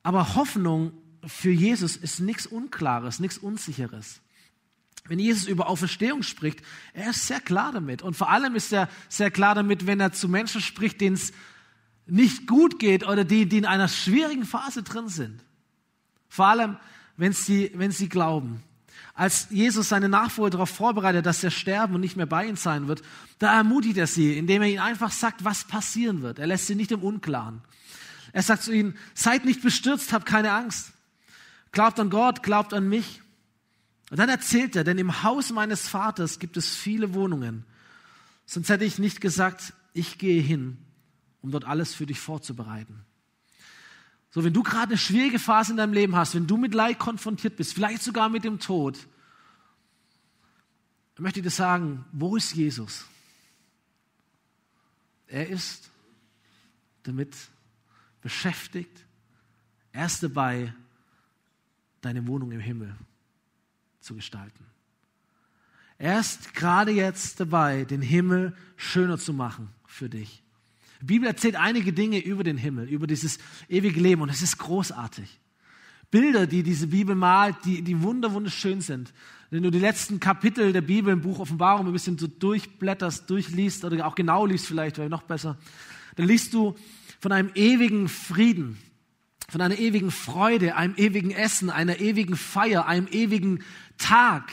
Aber 0.04 0.36
Hoffnung 0.36 0.94
für 1.28 1.52
Jesus 1.52 1.96
ist 1.96 2.20
nichts 2.20 2.46
Unklares, 2.46 3.20
nichts 3.20 3.38
Unsicheres. 3.38 4.22
Wenn 5.08 5.20
Jesus 5.20 5.48
über 5.48 5.70
Auferstehung 5.70 6.24
spricht, 6.24 6.62
er 6.94 7.12
ist 7.12 7.28
sehr 7.28 7.40
klar 7.40 7.72
damit. 7.72 8.02
Und 8.02 8.16
vor 8.16 8.30
allem 8.30 8.56
ist 8.56 8.74
er 8.74 8.90
sehr 9.10 9.32
klar 9.32 9.56
damit, 9.56 9.88
wenn 9.88 10.00
er 10.00 10.12
zu 10.12 10.28
Menschen 10.28 10.62
spricht, 10.62 11.00
denen 11.00 11.16
es 11.16 11.32
nicht 12.06 12.48
gut 12.48 12.80
geht 12.80 13.08
oder 13.08 13.24
die, 13.24 13.48
die 13.48 13.58
in 13.58 13.66
einer 13.66 13.88
schwierigen 13.88 14.46
Phase 14.46 14.84
drin 14.84 15.08
sind. 15.08 15.44
Vor 16.30 16.48
allem, 16.48 16.78
wenn 17.16 17.34
sie, 17.34 17.72
wenn 17.76 17.92
sie 17.92 18.10
glauben. 18.10 18.64
Als 19.14 19.48
Jesus 19.50 19.90
seine 19.90 20.10
Nachfolger 20.10 20.52
darauf 20.52 20.70
vorbereitet, 20.70 21.26
dass 21.26 21.44
er 21.44 21.52
sterben 21.52 21.96
und 21.96 22.02
nicht 22.02 22.18
mehr 22.18 22.28
bei 22.28 22.46
ihnen 22.46 22.56
sein 22.56 22.88
wird, 22.88 23.02
da 23.40 23.56
ermutigt 23.56 23.98
er 23.98 24.08
sie, 24.08 24.38
indem 24.38 24.62
er 24.62 24.68
ihnen 24.68 24.80
einfach 24.80 25.12
sagt, 25.12 25.44
was 25.44 25.64
passieren 25.64 26.22
wird. 26.22 26.38
Er 26.38 26.48
lässt 26.48 26.68
sie 26.68 26.76
nicht 26.76 26.92
im 26.92 27.02
Unklaren. 27.02 27.62
Er 28.34 28.44
sagt 28.44 28.64
zu 28.64 28.72
ihnen, 28.72 28.96
seid 29.16 29.46
nicht 29.46 29.64
bestürzt, 29.64 30.14
habt 30.14 30.26
keine 30.26 30.52
Angst. 30.52 30.94
Glaubt 31.78 32.00
an 32.00 32.10
Gott, 32.10 32.42
glaubt 32.42 32.74
an 32.74 32.90
mich. 32.90 33.22
Und 34.10 34.18
dann 34.18 34.30
erzählt 34.30 34.76
er, 34.76 34.84
denn 34.84 34.98
im 34.98 35.22
Haus 35.22 35.52
meines 35.52 35.88
Vaters 35.88 36.40
gibt 36.40 36.58
es 36.58 36.76
viele 36.76 37.14
Wohnungen. 37.14 37.66
Sonst 38.48 38.70
hätte 38.70 38.84
ich 38.84 38.98
nicht 38.98 39.22
gesagt, 39.22 39.74
ich 39.94 40.18
gehe 40.18 40.42
hin, 40.42 40.80
um 41.44 41.52
dort 41.52 41.66
alles 41.66 41.94
für 41.94 42.08
dich 42.08 42.20
vorzubereiten. 42.20 43.06
So, 44.32 44.44
wenn 44.44 44.54
du 44.54 44.64
gerade 44.64 44.94
eine 44.94 44.98
schwierige 44.98 45.38
Phase 45.38 45.70
in 45.70 45.78
deinem 45.78 45.94
Leben 45.94 46.16
hast, 46.16 46.34
wenn 46.34 46.48
du 46.48 46.58
mit 46.58 46.74
Leid 46.74 46.98
konfrontiert 46.98 47.58
bist, 47.58 47.76
vielleicht 47.76 48.02
sogar 48.02 48.28
mit 48.28 48.44
dem 48.44 48.58
Tod, 48.58 48.98
dann 51.14 51.22
möchte 51.22 51.42
ich 51.42 51.46
dir 51.46 51.52
sagen, 51.52 52.06
wo 52.12 52.36
ist 52.36 52.56
Jesus? 52.56 53.06
Er 55.28 55.48
ist 55.48 55.92
damit 57.04 57.36
beschäftigt, 58.24 59.06
er 59.92 60.08
ist 60.08 60.24
dabei, 60.24 60.74
deine 62.08 62.26
Wohnung 62.26 62.52
im 62.52 62.62
Himmel 62.62 62.96
zu 64.00 64.16
gestalten. 64.16 64.66
Er 65.98 66.20
ist 66.20 66.54
gerade 66.54 66.92
jetzt 66.92 67.40
dabei, 67.42 67.84
den 67.84 68.02
Himmel 68.02 68.56
schöner 68.78 69.18
zu 69.18 69.34
machen 69.34 69.70
für 69.86 70.10
dich. 70.10 70.42
Die 71.02 71.06
Bibel 71.06 71.28
erzählt 71.28 71.56
einige 71.56 71.92
Dinge 71.92 72.20
über 72.20 72.44
den 72.44 72.58
Himmel, 72.58 72.88
über 72.88 73.08
dieses 73.08 73.40
ewige 73.68 74.00
Leben 74.00 74.22
und 74.22 74.30
es 74.30 74.42
ist 74.42 74.58
großartig. 74.58 75.40
Bilder, 76.10 76.48
die 76.48 76.64
diese 76.64 76.88
Bibel 76.88 77.14
malt, 77.14 77.58
die, 77.66 77.82
die 77.82 78.02
wunder, 78.02 78.32
wunderschön 78.32 78.80
sind. 78.80 79.14
Wenn 79.50 79.64
du 79.64 79.70
die 79.70 79.80
letzten 79.80 80.22
Kapitel 80.22 80.72
der 80.72 80.82
Bibel 80.82 81.12
im 81.12 81.22
Buch 81.22 81.40
Offenbarung 81.40 81.88
ein 81.88 81.94
bisschen 81.94 82.18
so 82.18 82.28
durchblätterst, 82.28 83.30
durchliest 83.30 83.84
oder 83.84 84.08
auch 84.08 84.16
genau 84.16 84.46
liest 84.46 84.68
vielleicht, 84.68 84.98
wäre 84.98 85.10
noch 85.10 85.24
besser, 85.24 85.58
dann 86.16 86.28
liest 86.28 86.54
du 86.54 86.76
von 87.20 87.34
einem 87.34 87.52
ewigen 87.56 88.08
Frieden, 88.08 88.78
von 89.50 89.62
einer 89.62 89.78
ewigen 89.78 90.12
Freude, 90.12 90.76
einem 90.76 90.96
ewigen 90.98 91.32
Essen, 91.32 91.70
einer 91.70 92.00
ewigen 92.00 92.36
Feier, 92.36 92.86
einem 92.86 93.08
ewigen 93.08 93.64
Tag, 93.98 94.52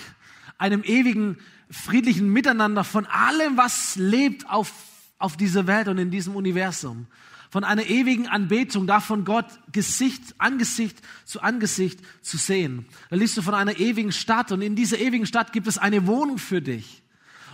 einem 0.58 0.82
ewigen 0.84 1.38
friedlichen 1.70 2.28
Miteinander 2.28 2.84
von 2.84 3.06
allem, 3.06 3.56
was 3.56 3.96
lebt 3.96 4.48
auf 4.48 4.72
auf 5.18 5.36
dieser 5.36 5.66
Welt 5.66 5.88
und 5.88 5.98
in 5.98 6.10
diesem 6.10 6.36
Universum. 6.36 7.06
Von 7.50 7.64
einer 7.64 7.86
ewigen 7.86 8.26
Anbetung, 8.26 8.86
davon 8.86 9.24
Gott 9.24 9.46
Gesicht, 9.72 10.34
Angesicht 10.38 10.98
zu 11.24 11.40
Angesicht 11.40 12.00
zu 12.20 12.36
sehen. 12.36 12.86
Da 13.10 13.16
liest 13.16 13.36
du 13.36 13.42
von 13.42 13.54
einer 13.54 13.78
ewigen 13.78 14.12
Stadt 14.12 14.50
und 14.50 14.60
in 14.60 14.74
dieser 14.74 14.98
ewigen 14.98 15.24
Stadt 15.24 15.52
gibt 15.52 15.66
es 15.66 15.78
eine 15.78 16.06
Wohnung 16.06 16.38
für 16.38 16.60
dich. 16.60 17.02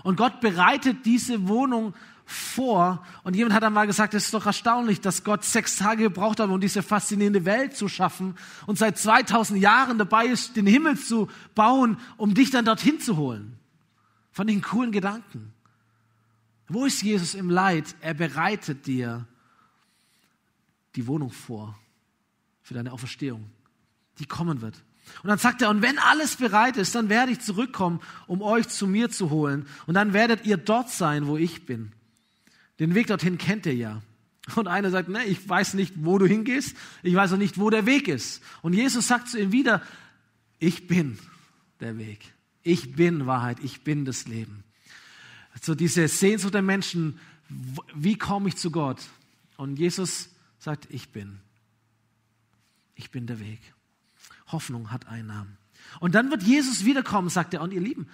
Und 0.03 0.17
Gott 0.17 0.41
bereitet 0.41 1.05
diese 1.05 1.47
Wohnung 1.49 1.95
vor. 2.31 3.05
Und 3.25 3.35
jemand 3.35 3.55
hat 3.55 3.65
einmal 3.65 3.87
gesagt, 3.87 4.15
es 4.15 4.27
ist 4.27 4.35
doch 4.35 4.47
erstaunlich, 4.47 5.01
dass 5.01 5.25
Gott 5.25 5.45
sechs 5.45 5.77
Tage 5.77 6.05
gebraucht 6.05 6.39
hat, 6.39 6.49
um 6.49 6.61
diese 6.61 6.83
faszinierende 6.83 7.45
Welt 7.45 7.77
zu 7.77 7.89
schaffen 7.89 8.37
und 8.67 8.79
seit 8.79 8.99
2000 8.99 9.61
Jahren 9.61 9.99
dabei 9.99 10.27
ist, 10.27 10.57
den 10.57 10.67
Himmel 10.67 10.97
zu 10.97 11.29
bauen, 11.55 11.99
um 12.17 12.35
dich 12.35 12.51
dann 12.51 12.65
dorthin 12.65 13.01
zu 13.01 13.17
holen. 13.17 13.59
Von 14.31 14.47
den 14.47 14.63
coolen 14.63 14.93
Gedanken. 14.93 15.53
Wo 16.69 16.85
ist 16.85 17.03
Jesus 17.03 17.35
im 17.35 17.51
Leid? 17.51 17.97
Er 18.01 18.15
bereitet 18.15 18.87
dir 18.87 19.27
die 20.95 21.07
Wohnung 21.09 21.33
vor 21.33 21.77
für 22.63 22.75
deine 22.75 22.93
Auferstehung, 22.93 23.51
die 24.21 24.27
kommen 24.27 24.61
wird. 24.61 24.77
Und 25.25 25.29
dann 25.29 25.39
sagt 25.39 25.63
er, 25.63 25.71
und 25.71 25.83
wenn 25.83 25.99
alles 25.99 26.37
bereit 26.37 26.77
ist, 26.77 26.95
dann 26.95 27.09
werde 27.09 27.33
ich 27.33 27.41
zurückkommen, 27.41 27.99
um 28.29 28.41
euch 28.41 28.69
zu 28.69 28.87
mir 28.87 29.11
zu 29.11 29.31
holen. 29.31 29.67
Und 29.87 29.95
dann 29.95 30.13
werdet 30.13 30.47
ihr 30.47 30.57
dort 30.57 30.91
sein, 30.91 31.27
wo 31.27 31.37
ich 31.37 31.67
bin. 31.67 31.93
Den 32.81 32.97
Weg 32.97 33.07
dorthin 33.07 33.39
kennt 33.39 33.67
ihr 33.67 33.75
ja. 33.75 34.03
Und 34.57 34.67
einer 34.67 34.91
sagt, 34.91 35.09
ne, 35.09 35.25
ich 35.27 35.49
weiß 35.49 35.75
nicht, 35.75 35.95
wo 35.99 36.19
du 36.19 36.27
hingehst. 36.27 36.77
Ich 37.05 37.15
weiß 37.15 37.35
auch 37.35 37.39
nicht, 37.39 37.59
wo 37.59 37.71
der 37.71 37.87
Weg 37.87 38.09
ist. 38.09 38.43
Und 38.63 38.73
Jesus 38.73 39.07
sagt 39.07 39.29
zu 39.29 39.39
ihm 39.39 39.53
wieder, 39.53 39.83
ich 40.59 40.89
bin 40.89 41.19
der 41.79 41.99
Weg. 41.99 42.35
Ich 42.63 42.97
bin 42.97 43.27
Wahrheit. 43.27 43.59
Ich 43.63 43.83
bin 43.83 44.05
das 44.05 44.27
Leben 44.27 44.65
so 45.61 45.75
diese 45.75 46.09
Sehnsucht 46.09 46.55
der 46.55 46.63
Menschen, 46.63 47.19
wie 47.95 48.17
komme 48.17 48.49
ich 48.49 48.57
zu 48.57 48.71
Gott? 48.71 49.03
Und 49.57 49.79
Jesus 49.79 50.31
sagt, 50.59 50.87
ich 50.91 51.11
bin. 51.11 51.41
Ich 52.95 53.11
bin 53.11 53.27
der 53.27 53.41
Weg. 53.41 53.61
Hoffnung 54.49 54.91
hat 54.91 55.07
einen 55.09 55.29
Namen. 55.29 55.57
Und 56.01 56.15
dann 56.15 56.31
wird 56.31 56.43
Jesus 56.43 56.85
wiederkommen, 56.85 57.29
sagt 57.29 57.55
er. 57.55 57.63
Und 57.63 57.73
ihr 57.73 57.81
Lieben, 57.81 58.09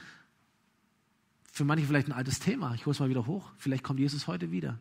für 1.57 1.64
manche 1.64 1.87
vielleicht 1.87 2.09
ein 2.09 2.12
altes 2.12 2.38
Thema. 2.38 2.75
Ich 2.75 2.85
hole 2.85 2.92
es 2.92 3.01
mal 3.01 3.09
wieder 3.09 3.27
hoch. 3.27 3.51
Vielleicht 3.57 3.83
kommt 3.83 3.99
Jesus 3.99 4.27
heute 4.27 4.51
wieder. 4.51 4.79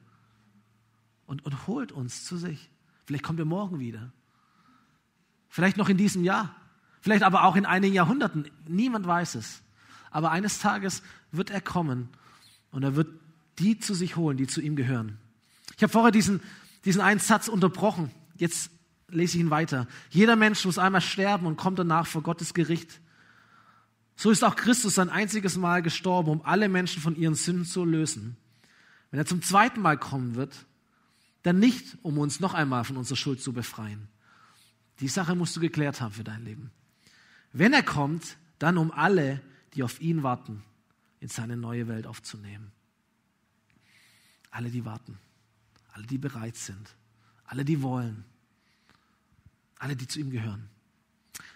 Und, 1.26 1.46
und 1.46 1.68
holt 1.68 1.94
uns 1.94 2.26
zu 2.26 2.36
sich. 2.36 2.70
Vielleicht 3.06 3.24
kommt 3.24 3.40
er 3.40 3.46
morgen 3.46 3.80
wieder. 3.80 4.12
Vielleicht 5.48 5.78
noch 5.78 5.88
in 5.88 5.96
diesem 5.96 6.26
Jahr. 6.26 6.54
Vielleicht 7.00 7.24
aber 7.24 7.46
auch 7.46 7.56
in 7.56 7.66
einigen 7.66 7.94
Jahrhunderten. 7.94 8.52
Niemand 8.68 9.08
weiß 9.08 9.36
es. 9.36 9.62
aber 10.12 10.32
eines 10.32 10.60
Tages 10.60 11.02
wird 11.32 11.50
er 11.50 11.62
kommen 11.62 12.10
und 12.72 12.84
er 12.84 12.98
wird 12.98 13.08
die 13.58 13.80
zu 13.80 13.94
sich 13.94 14.18
holen, 14.18 14.36
die 14.36 14.48
zu 14.48 14.60
ihm 14.60 14.76
gehören. 14.76 15.18
Ich 15.78 15.84
habe 15.84 15.94
vorher 15.94 16.12
diesen, 16.12 16.42
diesen 16.84 17.00
einen 17.00 17.22
Satz 17.22 17.48
unterbrochen. 17.48 18.12
Jetzt 18.36 18.70
lese 19.08 19.38
ich 19.38 19.44
ihn 19.44 19.50
weiter. 19.50 19.88
Jeder 20.10 20.36
Mensch 20.36 20.66
muss 20.66 20.78
einmal 20.78 21.00
sterben 21.00 21.46
und 21.46 21.56
kommt 21.56 21.80
danach 21.80 22.06
vor 22.06 22.22
Gottes 22.22 22.54
Gericht. 22.54 23.00
So 24.16 24.32
ist 24.32 24.44
auch 24.44 24.56
Christus 24.56 24.98
ein 24.98 25.10
einziges 25.10 25.58
Mal 25.58 25.82
gestorben, 25.82 26.30
um 26.30 26.42
alle 26.44 26.70
Menschen 26.70 27.02
von 27.02 27.16
ihren 27.16 27.36
Sünden 27.36 27.66
zu 27.66 27.84
lösen. 27.84 28.38
Wenn 29.12 29.20
er 29.20 29.26
zum 29.26 29.42
zweiten 29.42 29.82
Mal 29.82 29.98
kommen 29.98 30.36
wird, 30.36 30.66
dann 31.44 31.60
nicht, 31.60 31.98
um 32.02 32.18
uns 32.18 32.40
noch 32.40 32.54
einmal 32.54 32.84
von 32.86 32.98
unserer 32.98 33.18
Schuld 33.18 33.42
zu 33.42 33.54
befreien. 33.54 34.08
Die 35.00 35.08
Sache 35.08 35.36
musst 35.36 35.56
du 35.56 35.60
geklärt 35.60 36.02
haben 36.02 36.14
für 36.14 36.24
dein 36.24 36.44
Leben. 36.44 36.72
Wenn 37.52 37.74
er 37.74 37.84
kommt, 37.84 38.38
dann 38.58 38.78
um 38.78 38.92
alle, 38.92 39.42
die 39.74 39.84
auf 39.84 40.02
ihn 40.02 40.24
warten, 40.24 40.64
in 41.20 41.28
seine 41.28 41.58
neue 41.58 41.88
Welt 41.88 42.08
aufzunehmen. 42.08 42.72
Alle, 44.50 44.70
die 44.70 44.86
warten, 44.86 45.18
alle, 45.92 46.08
die 46.08 46.18
bereit 46.18 46.56
sind, 46.56 46.96
alle, 47.44 47.66
die 47.66 47.82
wollen, 47.82 48.24
alle, 49.78 49.96
die 49.96 50.08
zu 50.08 50.20
ihm 50.20 50.32
gehören. 50.32 50.70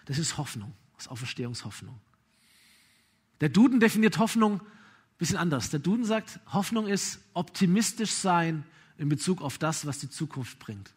Das 0.04 0.18
ist 0.18 0.36
Hoffnung, 0.36 0.74
das 0.94 1.06
ist 1.06 1.10
Auferstehungshoffnung. 1.10 1.98
Der 3.40 3.48
Duden 3.48 3.80
definiert 3.80 4.18
Hoffnung 4.18 4.60
ein 4.60 5.18
bisschen 5.18 5.36
anders. 5.36 5.70
Der 5.70 5.80
Duden 5.80 6.04
sagt, 6.04 6.40
Hoffnung 6.52 6.86
ist 6.86 7.20
optimistisch 7.34 8.12
sein 8.12 8.64
in 8.98 9.08
Bezug 9.08 9.42
auf 9.42 9.58
das, 9.58 9.86
was 9.86 9.98
die 9.98 10.10
Zukunft 10.10 10.58
bringt. 10.58 10.92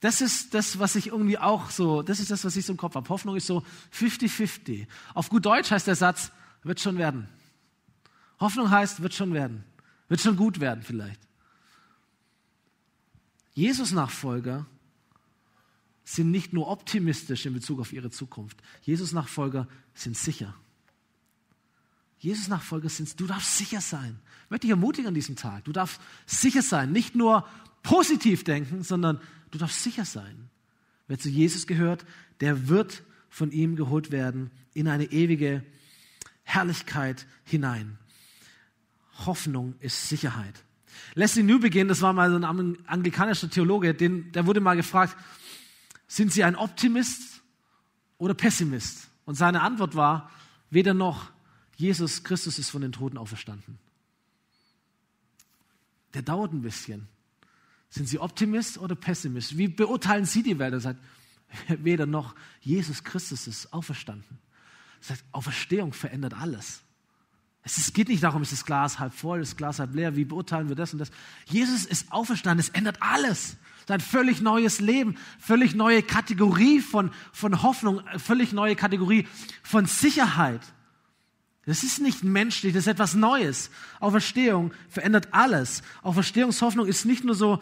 Das 0.00 0.20
ist 0.20 0.52
das, 0.52 0.78
was 0.78 0.96
ich 0.96 1.08
irgendwie 1.08 1.38
auch 1.38 1.70
so, 1.70 2.02
das 2.02 2.20
ist 2.20 2.30
das, 2.30 2.44
was 2.44 2.56
ich 2.56 2.66
so 2.66 2.72
im 2.72 2.76
Kopf 2.76 2.94
habe. 2.94 3.08
Hoffnung 3.08 3.36
ist 3.36 3.46
so 3.46 3.64
50-50. 3.94 4.86
Auf 5.14 5.30
gut 5.30 5.46
Deutsch 5.46 5.70
heißt 5.70 5.86
der 5.86 5.96
Satz, 5.96 6.30
wird 6.62 6.80
schon 6.80 6.98
werden. 6.98 7.28
Hoffnung 8.40 8.70
heißt, 8.70 9.02
wird 9.02 9.14
schon 9.14 9.32
werden. 9.32 9.64
Wird 10.08 10.20
schon 10.20 10.36
gut 10.36 10.60
werden 10.60 10.82
vielleicht. 10.82 11.20
Jesus-Nachfolger 13.54 14.66
sind 16.04 16.30
nicht 16.30 16.52
nur 16.52 16.68
optimistisch 16.68 17.46
in 17.46 17.54
Bezug 17.54 17.80
auf 17.80 17.92
ihre 17.92 18.10
Zukunft. 18.10 18.58
Jesus-Nachfolger 18.82 19.68
sind 19.94 20.16
sicher. 20.16 20.54
Jesus-Nachfolger 22.24 22.88
sind, 22.88 23.20
du 23.20 23.26
darfst 23.26 23.58
sicher 23.58 23.80
sein. 23.80 24.18
Ich 24.44 24.50
möchte 24.50 24.62
dich 24.62 24.70
ermutigen 24.70 25.08
an 25.08 25.14
diesem 25.14 25.36
Tag. 25.36 25.64
Du 25.64 25.72
darfst 25.72 26.00
sicher 26.26 26.62
sein. 26.62 26.90
Nicht 26.90 27.14
nur 27.14 27.46
positiv 27.82 28.44
denken, 28.44 28.82
sondern 28.82 29.20
du 29.50 29.58
darfst 29.58 29.82
sicher 29.82 30.06
sein. 30.06 30.48
Wer 31.06 31.18
zu 31.18 31.28
Jesus 31.28 31.66
gehört, 31.66 32.06
der 32.40 32.68
wird 32.68 33.02
von 33.28 33.52
ihm 33.52 33.76
geholt 33.76 34.10
werden 34.10 34.50
in 34.72 34.88
eine 34.88 35.04
ewige 35.12 35.64
Herrlichkeit 36.44 37.26
hinein. 37.44 37.98
Hoffnung 39.26 39.74
ist 39.80 40.08
Sicherheit. 40.08 40.64
Leslie 41.14 41.42
Newbegin, 41.42 41.88
das 41.88 42.00
war 42.00 42.14
mal 42.14 42.30
so 42.30 42.36
ein 42.36 42.78
anglikanischer 42.86 43.50
Theologe, 43.50 43.94
den, 43.94 44.32
der 44.32 44.46
wurde 44.46 44.60
mal 44.60 44.76
gefragt, 44.76 45.16
sind 46.08 46.32
Sie 46.32 46.42
ein 46.42 46.56
Optimist 46.56 47.42
oder 48.16 48.32
Pessimist? 48.32 49.08
Und 49.26 49.34
seine 49.34 49.60
Antwort 49.60 49.94
war, 49.94 50.30
weder 50.70 50.94
noch, 50.94 51.33
Jesus 51.76 52.22
Christus 52.22 52.58
ist 52.58 52.70
von 52.70 52.82
den 52.82 52.92
Toten 52.92 53.18
auferstanden. 53.18 53.78
Der 56.14 56.22
dauert 56.22 56.52
ein 56.52 56.62
bisschen. 56.62 57.08
Sind 57.90 58.08
Sie 58.08 58.18
Optimist 58.18 58.78
oder 58.78 58.94
Pessimist? 58.94 59.56
Wie 59.58 59.68
beurteilen 59.68 60.24
Sie 60.24 60.42
die 60.42 60.58
Welt? 60.58 60.72
Er 60.72 60.80
sagt, 60.80 61.00
weder 61.68 62.06
noch, 62.06 62.34
Jesus 62.60 63.04
Christus 63.04 63.46
ist 63.46 63.72
auferstanden. 63.72 64.38
Er 65.00 65.06
sagt, 65.06 65.24
Auferstehung 65.32 65.92
verändert 65.92 66.34
alles. 66.34 66.82
Es 67.66 67.92
geht 67.94 68.08
nicht 68.08 68.22
darum, 68.22 68.42
ist 68.42 68.52
das 68.52 68.66
Glas 68.66 68.98
halb 68.98 69.14
voll, 69.14 69.40
ist 69.40 69.52
das 69.52 69.56
Glas 69.56 69.78
halb 69.78 69.94
leer, 69.94 70.16
wie 70.16 70.26
beurteilen 70.26 70.68
wir 70.68 70.76
das 70.76 70.92
und 70.92 70.98
das. 70.98 71.10
Jesus 71.46 71.86
ist 71.86 72.12
auferstanden, 72.12 72.60
es 72.60 72.68
ändert 72.68 72.98
alles. 73.00 73.56
Es 73.76 73.80
ist 73.84 73.90
ein 73.90 74.00
völlig 74.00 74.42
neues 74.42 74.80
Leben, 74.80 75.16
völlig 75.38 75.74
neue 75.74 76.02
Kategorie 76.02 76.80
von, 76.80 77.10
von 77.32 77.62
Hoffnung, 77.62 78.02
völlig 78.18 78.52
neue 78.52 78.76
Kategorie 78.76 79.26
von 79.62 79.86
Sicherheit. 79.86 80.60
Das 81.66 81.82
ist 81.82 82.00
nicht 82.00 82.22
menschlich, 82.22 82.74
das 82.74 82.82
ist 82.82 82.92
etwas 82.92 83.14
Neues. 83.14 83.70
Auferstehung 83.98 84.72
verändert 84.90 85.28
alles. 85.30 85.82
Auferstehungshoffnung 86.02 86.86
ist 86.86 87.06
nicht 87.06 87.24
nur 87.24 87.34
so, 87.34 87.58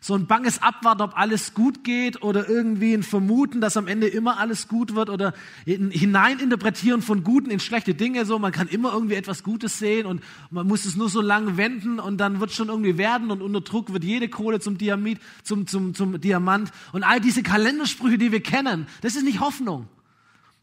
so 0.00 0.14
ein 0.14 0.26
banges 0.26 0.60
Abwarten, 0.60 1.02
ob 1.02 1.16
alles 1.16 1.54
gut 1.54 1.84
geht 1.84 2.20
oder 2.22 2.48
irgendwie 2.48 2.94
ein 2.94 3.04
Vermuten, 3.04 3.60
dass 3.60 3.76
am 3.76 3.86
Ende 3.86 4.08
immer 4.08 4.38
alles 4.38 4.66
gut 4.66 4.96
wird 4.96 5.08
oder 5.08 5.34
ein 5.68 5.92
Hineininterpretieren 5.92 7.00
von 7.00 7.22
Guten 7.22 7.50
in 7.50 7.60
schlechte 7.60 7.94
Dinge. 7.94 8.26
So, 8.26 8.40
man 8.40 8.50
kann 8.50 8.66
immer 8.66 8.92
irgendwie 8.92 9.14
etwas 9.14 9.44
Gutes 9.44 9.78
sehen 9.78 10.06
und 10.06 10.20
man 10.50 10.66
muss 10.66 10.84
es 10.84 10.96
nur 10.96 11.08
so 11.08 11.20
lange 11.20 11.56
wenden 11.56 12.00
und 12.00 12.18
dann 12.18 12.40
wird 12.40 12.50
es 12.50 12.56
schon 12.56 12.68
irgendwie 12.68 12.98
werden 12.98 13.30
und 13.30 13.40
unter 13.40 13.60
Druck 13.60 13.92
wird 13.92 14.02
jede 14.02 14.28
Kohle 14.28 14.58
zum 14.58 14.78
Diamit, 14.78 15.20
zum, 15.44 15.68
zum, 15.68 15.94
zum 15.94 16.20
Diamant 16.20 16.72
und 16.92 17.04
all 17.04 17.20
diese 17.20 17.44
Kalendersprüche, 17.44 18.18
die 18.18 18.32
wir 18.32 18.42
kennen. 18.42 18.88
Das 19.00 19.14
ist 19.14 19.22
nicht 19.22 19.38
Hoffnung. 19.38 19.88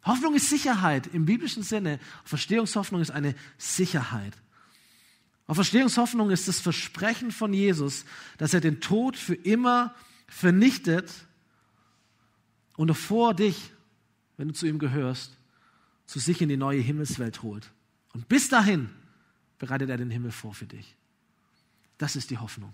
Hoffnung 0.03 0.35
ist 0.35 0.49
Sicherheit 0.49 1.07
im 1.07 1.25
biblischen 1.25 1.63
Sinne. 1.63 1.99
Verstehungshoffnung 2.23 3.01
ist 3.01 3.11
eine 3.11 3.35
Sicherheit. 3.57 4.33
Verstehungshoffnung 5.53 6.31
ist 6.31 6.47
das 6.47 6.59
Versprechen 6.59 7.31
von 7.31 7.53
Jesus, 7.53 8.05
dass 8.37 8.53
er 8.53 8.61
den 8.61 8.79
Tod 8.79 9.17
für 9.17 9.35
immer 9.35 9.93
vernichtet 10.27 11.11
und 12.77 12.87
davor 12.87 13.33
dich, 13.33 13.71
wenn 14.37 14.47
du 14.47 14.53
zu 14.53 14.65
ihm 14.65 14.79
gehörst, 14.79 15.37
zu 16.05 16.19
sich 16.19 16.41
in 16.41 16.49
die 16.49 16.57
neue 16.57 16.79
Himmelswelt 16.79 17.43
holt. 17.43 17.69
Und 18.13 18.27
bis 18.27 18.49
dahin 18.49 18.89
bereitet 19.59 19.89
er 19.89 19.97
den 19.97 20.09
Himmel 20.09 20.31
vor 20.31 20.53
für 20.53 20.65
dich. 20.65 20.95
Das 21.97 22.15
ist 22.15 22.29
die 22.29 22.37
Hoffnung. 22.37 22.73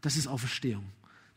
Das 0.00 0.16
ist 0.16 0.26
Auferstehung. 0.26 0.84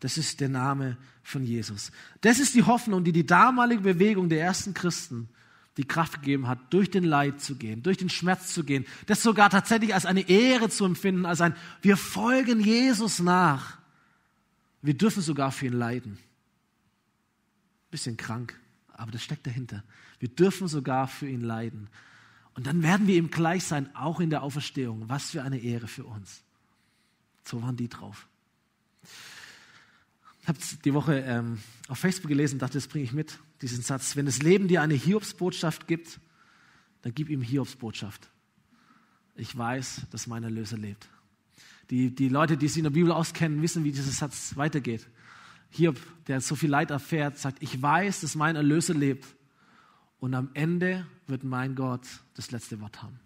Das 0.02 0.18
ist 0.18 0.42
der 0.42 0.50
Name 0.50 0.98
von 1.24 1.44
Jesus. 1.44 1.92
Das 2.22 2.40
ist 2.40 2.56
die 2.56 2.64
Hoffnung, 2.64 3.04
die 3.04 3.12
die 3.12 3.26
damalige 3.26 3.82
Bewegung 3.82 4.30
der 4.30 4.42
ersten 4.42 4.74
Christen 4.74 5.30
die 5.78 5.86
Kraft 5.86 6.22
gegeben 6.22 6.48
hat, 6.48 6.74
durch 6.74 6.90
den 6.90 7.04
Leid 7.04 7.40
zu 7.40 7.56
gehen, 7.56 7.82
durch 7.82 7.98
den 7.98 8.10
Schmerz 8.10 8.54
zu 8.54 8.64
gehen, 8.64 8.86
das 9.06 9.24
sogar 9.24 9.50
tatsächlich 9.50 9.94
als 9.94 10.06
eine 10.06 10.28
Ehre 10.28 10.70
zu 10.70 10.86
empfinden, 10.86 11.26
als 11.26 11.40
ein, 11.40 11.56
wir 11.82 11.96
folgen 11.96 12.60
Jesus 12.60 13.20
nach. 13.20 13.78
Wir 14.82 14.96
dürfen 14.96 15.22
sogar 15.22 15.52
für 15.52 15.68
ihn 15.68 15.74
leiden. 15.74 16.18
Bisschen 17.92 18.18
krank, 18.18 18.60
aber 18.94 19.12
das 19.12 19.24
steckt 19.24 19.46
dahinter. 19.46 19.84
Wir 20.20 20.30
dürfen 20.30 20.68
sogar 20.68 21.08
für 21.08 21.28
ihn 21.28 21.42
leiden. 21.42 21.90
Und 22.56 22.68
dann 22.68 22.82
werden 22.84 23.08
wir 23.08 23.16
ihm 23.16 23.30
gleich 23.30 23.64
sein, 23.64 23.96
auch 23.96 24.20
in 24.20 24.32
der 24.32 24.42
Auferstehung. 24.42 25.08
Was 25.08 25.30
für 25.30 25.44
eine 25.44 25.60
Ehre 25.60 25.88
für 25.88 26.06
uns. 26.06 26.42
So 27.46 27.62
waren 27.62 27.78
die 27.78 27.88
drauf. 27.88 28.28
Ich 30.42 30.48
habe 30.48 30.58
die 30.84 30.94
Woche 30.94 31.20
ähm, 31.20 31.60
auf 31.88 32.00
Facebook 32.00 32.30
gelesen 32.30 32.56
und 32.56 32.62
dachte, 32.64 32.74
das 32.74 32.88
bringe 32.88 33.06
ich 33.06 33.14
mit, 33.14 33.38
diesen 33.62 33.84
Satz. 33.84 34.16
Wenn 34.16 34.26
das 34.26 34.42
Leben 34.42 34.68
dir 34.68 34.82
eine 34.82 34.96
Hiobsbotschaft 34.96 35.88
gibt, 35.88 36.20
dann 37.04 37.14
gib 37.14 37.30
ihm 37.30 37.42
Hiobsbotschaft. 37.42 38.30
Ich 39.36 39.56
weiß, 39.56 40.08
dass 40.10 40.28
mein 40.28 40.44
Erlöser 40.44 40.78
lebt. 40.78 41.08
Die, 41.90 42.14
die 42.14 42.30
Leute, 42.30 42.58
die 42.58 42.68
sich 42.68 42.78
in 42.78 42.84
der 42.84 42.92
Bibel 42.92 43.12
auskennen, 43.12 43.62
wissen, 43.62 43.84
wie 43.84 43.92
dieser 43.92 44.12
Satz 44.12 44.56
weitergeht. 44.56 45.08
Hiob, 45.70 45.98
der 46.28 46.42
so 46.42 46.56
viel 46.56 46.70
Leid 46.70 46.92
erfährt, 46.92 47.38
sagt, 47.38 47.62
ich 47.62 47.82
weiß, 47.82 48.22
dass 48.22 48.36
mein 48.36 48.56
Erlöser 48.56 48.94
lebt. 48.94 49.26
Und 50.20 50.34
am 50.34 50.50
Ende 50.54 51.06
wird 51.28 51.44
mein 51.44 51.76
Gott 51.76 52.06
das 52.36 52.52
letzte 52.52 52.80
Wort 52.82 53.02
haben. 53.02 53.20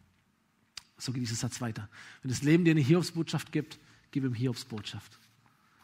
So 0.98 1.12
geht 1.12 1.24
dieser 1.24 1.36
Satz 1.36 1.60
weiter. 1.62 1.90
Wenn 2.22 2.30
das 2.30 2.44
Leben 2.44 2.66
dir 2.66 2.72
eine 2.72 2.82
Hiobsbotschaft 2.82 3.52
gibt, 3.52 3.80
gib 4.12 4.24
ihm 4.24 4.34
Hiobsbotschaft. 4.34 5.18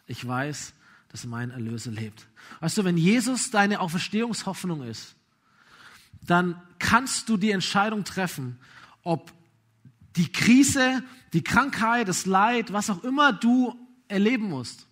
Ich 0.07 0.25
weiß, 0.25 0.73
dass 1.11 1.25
mein 1.25 1.51
Erlöser 1.51 1.91
lebt. 1.91 2.27
Weißt 2.61 2.77
du, 2.77 2.83
wenn 2.85 2.97
Jesus 2.97 3.51
deine 3.51 3.81
Auferstehungshoffnung 3.81 4.83
ist, 4.83 5.15
dann 6.21 6.61
kannst 6.79 7.27
du 7.27 7.35
die 7.35 7.51
Entscheidung 7.51 8.05
treffen, 8.05 8.59
ob 9.03 9.33
die 10.15 10.31
Krise, 10.31 11.03
die 11.33 11.43
Krankheit, 11.43 12.07
das 12.07 12.25
Leid, 12.25 12.71
was 12.71 12.89
auch 12.89 13.03
immer 13.03 13.33
du 13.33 13.75
erleben 14.07 14.49
musst. 14.49 14.87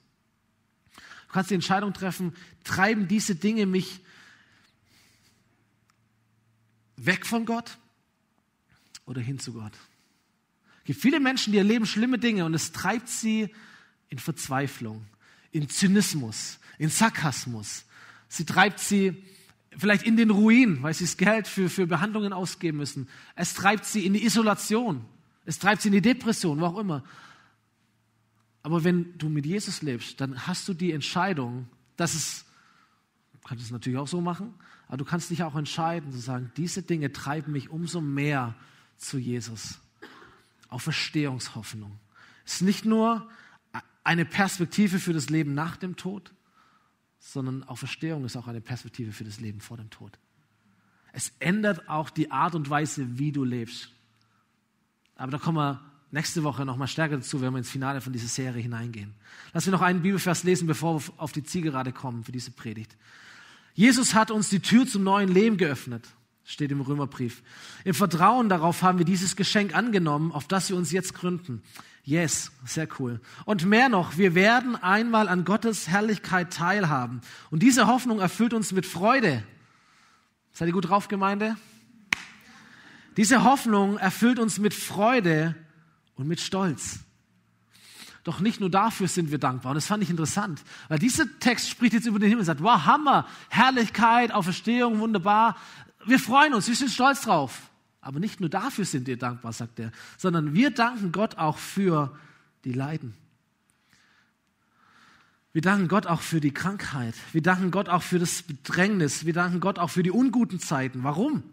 Du 0.95 1.33
kannst 1.33 1.51
die 1.51 1.55
Entscheidung 1.55 1.93
treffen, 1.93 2.35
treiben 2.63 3.07
diese 3.07 3.35
Dinge 3.35 3.65
mich 3.65 4.01
weg 6.97 7.25
von 7.25 7.45
Gott 7.45 7.77
oder 9.05 9.21
hin 9.21 9.39
zu 9.39 9.53
Gott. 9.53 9.73
Es 10.79 10.85
gibt 10.85 11.01
viele 11.01 11.19
Menschen, 11.19 11.53
die 11.53 11.59
erleben 11.59 11.85
schlimme 11.85 12.17
Dinge 12.17 12.45
und 12.45 12.53
es 12.53 12.71
treibt 12.71 13.07
sie 13.07 13.53
in 14.09 14.19
Verzweiflung 14.19 15.05
in 15.51 15.69
Zynismus, 15.69 16.59
in 16.77 16.89
Sarkasmus. 16.89 17.85
Sie 18.27 18.45
treibt 18.45 18.79
sie 18.79 19.23
vielleicht 19.77 20.03
in 20.03 20.17
den 20.17 20.29
Ruin, 20.29 20.81
weil 20.83 20.93
sie 20.93 21.05
das 21.05 21.17
Geld 21.17 21.47
für, 21.47 21.69
für 21.69 21.87
Behandlungen 21.87 22.33
ausgeben 22.33 22.77
müssen. 22.77 23.07
Es 23.35 23.53
treibt 23.53 23.85
sie 23.85 24.05
in 24.05 24.13
die 24.13 24.25
Isolation. 24.25 25.05
Es 25.45 25.59
treibt 25.59 25.81
sie 25.81 25.89
in 25.89 25.93
die 25.93 26.01
Depression, 26.01 26.59
wo 26.59 26.65
auch 26.65 26.77
immer. 26.77 27.03
Aber 28.61 28.83
wenn 28.83 29.17
du 29.17 29.29
mit 29.29 29.45
Jesus 29.45 29.81
lebst, 29.81 30.19
dann 30.21 30.47
hast 30.47 30.67
du 30.67 30.73
die 30.73 30.91
Entscheidung, 30.91 31.67
dass 31.97 32.13
es, 32.13 32.45
du 33.31 33.39
kannst 33.47 33.63
es 33.63 33.71
natürlich 33.71 33.97
auch 33.97 34.07
so 34.07 34.21
machen, 34.21 34.53
Aber 34.89 34.97
du 34.97 35.05
kannst 35.05 35.29
dich 35.29 35.43
auch 35.43 35.55
entscheiden 35.55 36.11
zu 36.11 36.17
sagen, 36.17 36.51
diese 36.57 36.81
Dinge 36.81 37.13
treiben 37.13 37.51
mich 37.51 37.69
umso 37.69 38.01
mehr 38.01 38.55
zu 38.97 39.17
Jesus. 39.17 39.79
Auf 40.67 40.83
Verstehungshoffnung. 40.83 41.97
Es 42.45 42.55
ist 42.55 42.61
nicht 42.61 42.85
nur 42.85 43.29
eine 44.09 44.25
Perspektive 44.25 44.97
für 44.97 45.13
das 45.13 45.29
Leben 45.29 45.53
nach 45.53 45.77
dem 45.77 45.95
Tod, 45.95 46.33
sondern 47.19 47.63
auch 47.65 47.77
Verstehung 47.77 48.25
ist 48.25 48.37
auch 48.37 48.47
eine 48.47 48.59
Perspektive 48.59 49.11
für 49.11 49.23
das 49.23 49.39
Leben 49.39 49.61
vor 49.61 49.77
dem 49.77 49.91
Tod. 49.91 50.17
Es 51.13 51.31
ändert 51.37 51.87
auch 51.87 52.09
die 52.09 52.31
Art 52.31 52.55
und 52.55 52.71
Weise, 52.71 53.19
wie 53.19 53.31
du 53.31 53.43
lebst. 53.43 53.91
Aber 55.15 55.31
da 55.31 55.37
kommen 55.37 55.57
wir 55.57 55.79
nächste 56.09 56.43
Woche 56.43 56.65
noch 56.65 56.75
mal 56.75 56.87
stärker 56.87 57.17
dazu, 57.17 57.39
wenn 57.39 57.53
wir 57.53 57.59
ins 57.59 57.69
Finale 57.69 58.01
von 58.01 58.11
dieser 58.11 58.27
Serie 58.27 58.63
hineingehen. 58.63 59.13
Lass 59.53 59.67
wir 59.67 59.71
noch 59.71 59.83
einen 59.83 60.01
Bibelvers 60.01 60.43
lesen, 60.43 60.65
bevor 60.65 60.99
wir 60.99 61.13
auf 61.17 61.31
die 61.31 61.43
Zielgerade 61.43 61.91
kommen 61.91 62.23
für 62.23 62.31
diese 62.31 62.49
Predigt. 62.49 62.97
Jesus 63.75 64.15
hat 64.15 64.31
uns 64.31 64.49
die 64.49 64.59
Tür 64.59 64.87
zum 64.87 65.03
neuen 65.03 65.29
Leben 65.29 65.57
geöffnet, 65.57 66.07
steht 66.45 66.71
im 66.71 66.81
Römerbrief. 66.81 67.43
Im 67.83 67.93
Vertrauen 67.93 68.49
darauf 68.49 68.81
haben 68.81 68.97
wir 68.97 69.05
dieses 69.05 69.35
Geschenk 69.35 69.75
angenommen, 69.75 70.31
auf 70.31 70.47
das 70.47 70.69
wir 70.69 70.77
uns 70.77 70.91
jetzt 70.91 71.13
gründen. 71.13 71.61
Yes, 72.09 72.51
sehr 72.65 72.87
cool. 72.97 73.21
Und 73.45 73.67
mehr 73.67 73.87
noch, 73.87 74.17
wir 74.17 74.33
werden 74.33 74.75
einmal 74.75 75.29
an 75.29 75.45
Gottes 75.45 75.87
Herrlichkeit 75.87 76.51
teilhaben. 76.51 77.21
Und 77.51 77.61
diese 77.61 77.85
Hoffnung 77.85 78.19
erfüllt 78.19 78.55
uns 78.55 78.71
mit 78.71 78.87
Freude. 78.87 79.43
Seid 80.51 80.69
ihr 80.69 80.73
gut 80.73 80.89
drauf, 80.89 81.07
Gemeinde? 81.07 81.55
Diese 83.15 83.43
Hoffnung 83.43 83.99
erfüllt 83.99 84.39
uns 84.39 84.57
mit 84.57 84.73
Freude 84.73 85.53
und 86.15 86.27
mit 86.27 86.39
Stolz. 86.39 87.01
Doch 88.23 88.39
nicht 88.39 88.59
nur 88.59 88.71
dafür 88.71 89.07
sind 89.07 89.29
wir 89.29 89.37
dankbar. 89.37 89.73
Und 89.73 89.75
das 89.75 89.85
fand 89.85 90.01
ich 90.01 90.09
interessant, 90.09 90.63
weil 90.87 90.97
dieser 90.97 91.25
Text 91.39 91.69
spricht 91.69 91.93
jetzt 91.93 92.07
über 92.07 92.17
den 92.17 92.29
Himmel 92.29 92.39
und 92.39 92.45
sagt, 92.45 92.63
wow, 92.63 92.85
Hammer, 92.85 93.27
Herrlichkeit, 93.49 94.31
Auferstehung, 94.31 94.99
wunderbar. 94.99 95.57
Wir 96.07 96.17
freuen 96.17 96.55
uns, 96.55 96.67
wir 96.67 96.75
sind 96.75 96.89
stolz 96.89 97.21
drauf. 97.21 97.69
Aber 98.01 98.19
nicht 98.19 98.39
nur 98.39 98.49
dafür 98.49 98.85
sind 98.85 99.07
wir 99.07 99.17
dankbar, 99.17 99.53
sagt 99.53 99.79
er, 99.79 99.91
sondern 100.17 100.53
wir 100.53 100.71
danken 100.71 101.11
Gott 101.11 101.37
auch 101.37 101.57
für 101.57 102.17
die 102.63 102.73
Leiden. 102.73 103.13
Wir 105.51 105.61
danken 105.61 105.87
Gott 105.87 106.05
auch 106.05 106.21
für 106.21 106.39
die 106.39 106.53
Krankheit. 106.53 107.15
Wir 107.33 107.41
danken 107.41 107.71
Gott 107.71 107.89
auch 107.89 108.03
für 108.03 108.19
das 108.19 108.43
Bedrängnis. 108.43 109.25
Wir 109.25 109.33
danken 109.33 109.59
Gott 109.59 109.79
auch 109.79 109.89
für 109.89 110.03
die 110.03 110.11
unguten 110.11 110.59
Zeiten. 110.59 111.03
Warum? 111.03 111.43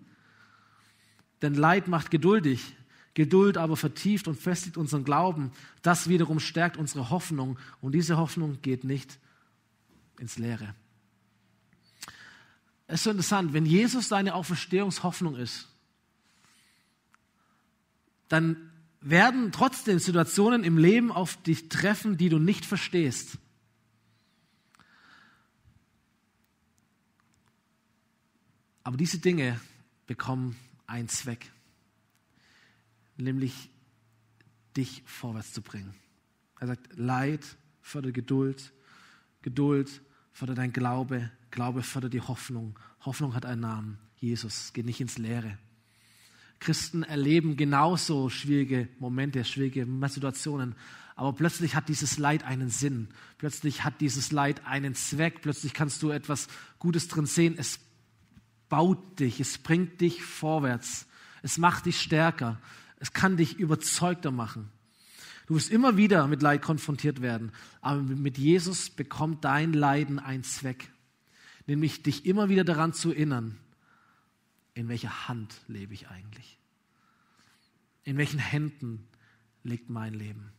Denn 1.42 1.54
Leid 1.54 1.88
macht 1.88 2.11
geduldig. 2.11 2.76
Geduld 3.14 3.56
aber 3.56 3.76
vertieft 3.76 4.28
und 4.28 4.38
festigt 4.38 4.76
unseren 4.76 5.02
Glauben. 5.02 5.50
Das 5.80 6.09
wiederum 6.09 6.38
stärkt 6.38 6.76
unsere 6.76 7.09
Hoffnung. 7.09 7.59
Und 7.80 7.92
diese 7.92 8.18
Hoffnung 8.18 8.61
geht 8.61 8.85
nicht 8.85 9.18
ins 10.18 10.37
Leere. 10.37 10.74
Es 12.87 12.96
ist 12.96 13.04
so 13.04 13.11
interessant, 13.11 13.54
wenn 13.54 13.64
Jesus 13.64 14.09
deine 14.09 14.35
Auferstehungshoffnung 14.35 15.37
ist, 15.37 15.68
dann 18.28 18.70
werden 19.00 19.52
trotzdem 19.52 19.98
Situationen 19.98 20.64
im 20.64 20.78
Leben 20.78 21.12
auf 21.12 21.40
dich 21.42 21.68
treffen, 21.68 22.16
die 22.16 22.28
du 22.28 22.38
nicht 22.38 22.64
verstehst. 22.64 23.38
Aber 28.82 28.96
diese 28.96 29.18
Dinge 29.18 29.60
bekommen 30.06 30.56
einen 30.86 31.08
Zweck, 31.08 31.50
nämlich 33.16 33.70
dich 34.76 35.02
vorwärts 35.06 35.52
zu 35.52 35.62
bringen. 35.62 35.94
Er 36.60 36.68
sagt, 36.68 36.96
Leid 36.96 37.44
fördert 37.80 38.14
Geduld, 38.14 38.72
Geduld 39.42 40.02
fördert 40.32 40.58
dein 40.58 40.72
Glaube, 40.72 41.30
Glaube 41.50 41.82
fördert 41.82 42.12
die 42.12 42.20
Hoffnung. 42.20 42.78
Hoffnung 43.04 43.34
hat 43.34 43.46
einen 43.46 43.62
Namen, 43.62 43.98
Jesus, 44.18 44.72
geht 44.72 44.86
nicht 44.86 45.00
ins 45.00 45.18
Leere. 45.18 45.58
Christen 46.59 47.03
erleben 47.03 47.57
genauso 47.57 48.29
schwierige 48.29 48.88
Momente, 48.99 49.45
schwierige 49.45 49.87
Situationen. 50.09 50.75
Aber 51.14 51.33
plötzlich 51.33 51.75
hat 51.75 51.88
dieses 51.88 52.19
Leid 52.19 52.45
einen 52.45 52.69
Sinn. 52.69 53.09
Plötzlich 53.38 53.85
hat 53.85 54.01
dieses 54.01 54.33
Leid 54.33 54.66
einen 54.66 54.95
Zweck. 54.95 55.40
Plötzlich 55.42 55.73
kannst 55.73 56.03
du 56.03 56.11
etwas 56.11 56.49
Gutes 56.79 57.09
drin 57.09 57.27
sehen. 57.27 57.55
Es 57.57 57.79
baut 58.69 59.19
dich, 59.19 59.40
es 59.40 59.59
bringt 59.59 60.01
dich 60.01 60.23
vorwärts. 60.23 61.07
Es 61.42 61.59
macht 61.59 61.87
dich 61.87 62.01
stärker. 62.01 62.61
Es 62.99 63.12
kann 63.12 63.37
dich 63.37 63.59
überzeugter 63.59 64.31
machen. 64.31 64.71
Du 65.47 65.55
wirst 65.55 65.71
immer 65.71 65.97
wieder 65.97 66.27
mit 66.27 66.42
Leid 66.42 66.61
konfrontiert 66.61 67.23
werden. 67.23 67.53
Aber 67.81 68.03
mit 68.03 68.37
Jesus 68.37 68.90
bekommt 68.90 69.45
dein 69.45 69.73
Leiden 69.73 70.19
einen 70.19 70.42
Zweck. 70.42 70.90
Nämlich 71.66 72.03
dich 72.03 72.27
immer 72.27 72.49
wieder 72.49 72.64
daran 72.64 72.92
zu 72.92 73.11
erinnern, 73.11 73.57
in 74.76 74.90
welcher 74.90 75.26
Hand 75.26 75.62
lebe 75.68 75.94
ich 75.94 76.08
eigentlich? 76.08 76.58
In 78.04 78.18
welchen 78.18 78.38
Händen 78.38 79.08
liegt 79.64 79.88
mein 79.88 80.12
Leben? 80.12 80.52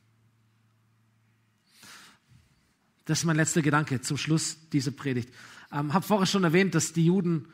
Das 3.06 3.20
ist 3.20 3.26
mein 3.26 3.36
letzter 3.36 3.62
Gedanke 3.62 4.02
zum 4.02 4.18
Schluss 4.18 4.58
dieser 4.72 4.90
Predigt. 4.90 5.30
Ich 5.30 5.78
ähm, 5.78 5.94
habe 5.94 6.06
vorher 6.06 6.26
schon 6.26 6.44
erwähnt, 6.44 6.74
dass 6.74 6.94
die 6.94 7.06
Juden 7.06 7.48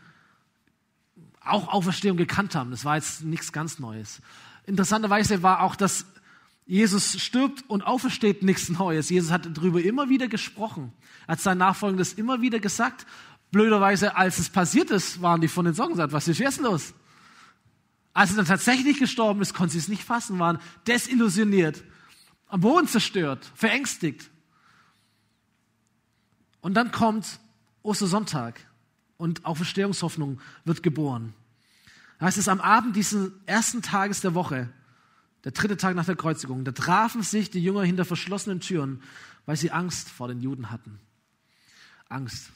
auch 1.41 1.67
Auferstehung 1.67 2.15
gekannt 2.15 2.56
haben. 2.56 2.71
Das 2.71 2.86
war 2.86 2.95
jetzt 2.95 3.23
nichts 3.23 3.52
ganz 3.52 3.78
Neues. 3.78 4.21
Interessanterweise 4.65 5.43
war 5.43 5.63
auch, 5.63 5.76
dass 5.76 6.06
Jesus 6.65 7.21
stirbt 7.21 7.69
und 7.69 7.82
aufersteht 7.82 8.41
nichts 8.41 8.69
Neues. 8.69 9.10
Jesus 9.10 9.32
hat 9.32 9.58
darüber 9.58 9.82
immer 9.82 10.08
wieder 10.08 10.30
gesprochen. 10.30 10.93
Hat 11.28 11.41
seinen 11.41 11.58
Nachfolgern 11.58 11.97
das 11.97 12.13
immer 12.13 12.41
wieder 12.41 12.60
gesagt 12.60 13.06
Blöderweise, 13.54 14.18
als 14.18 14.39
es 14.39 14.50
passiert 14.50 14.89
ist, 14.89 15.22
waren 15.22 15.39
die 15.39 15.48
von 15.48 15.63
den 15.63 15.76
Sorgen 15.76 15.96
satt. 15.96 16.12
Was 16.12 16.28
ist 16.28 16.39
jetzt 16.39 16.60
los? 16.60 16.96
Als 18.12 18.32
er 18.32 18.38
dann 18.38 18.46
tatsächlich 18.46 18.98
gestorben 18.98 19.44
ist, 19.44 19.54
konnten 19.54 19.74
sie 19.74 19.78
es 19.78 19.88
nicht 19.88 20.04
fassen, 20.04 20.39
waren 20.39 20.58
desillusioniert, 20.88 21.84
am 22.48 22.62
Boden 22.62 22.88
zerstört, 22.88 23.52
verängstigt. 23.54 24.32
Und 26.62 26.74
dann 26.74 26.92
kommt 26.92 27.39
Ostersonntag 27.84 28.60
und 29.18 29.46
auch 29.46 29.58
Verstehungshoffnung 29.58 30.42
wird 30.66 30.82
geboren. 30.82 31.36
Da 32.18 32.26
heißt 32.26 32.39
es, 32.39 32.48
am 32.48 32.60
Abend 32.60 32.96
dieses 32.96 33.32
ersten 33.46 33.84
Tages 33.84 34.22
der 34.22 34.34
Woche, 34.34 34.74
der 35.44 35.52
dritte 35.52 35.78
Tag 35.78 35.96
nach 35.96 36.06
der 36.06 36.16
Kreuzigung, 36.16 36.66
da 36.66 36.72
trafen 36.72 37.22
sich 37.22 37.52
die 37.52 37.63
Jünger 37.63 37.84
hinter 37.84 38.04
verschlossenen 38.04 38.62
Türen, 38.62 39.04
weil 39.46 39.58
sie 39.58 39.70
Angst 39.70 40.10
vor 40.10 40.28
den 40.28 40.42
Juden 40.42 40.72
hatten. 40.72 41.00
Angst 42.10 42.52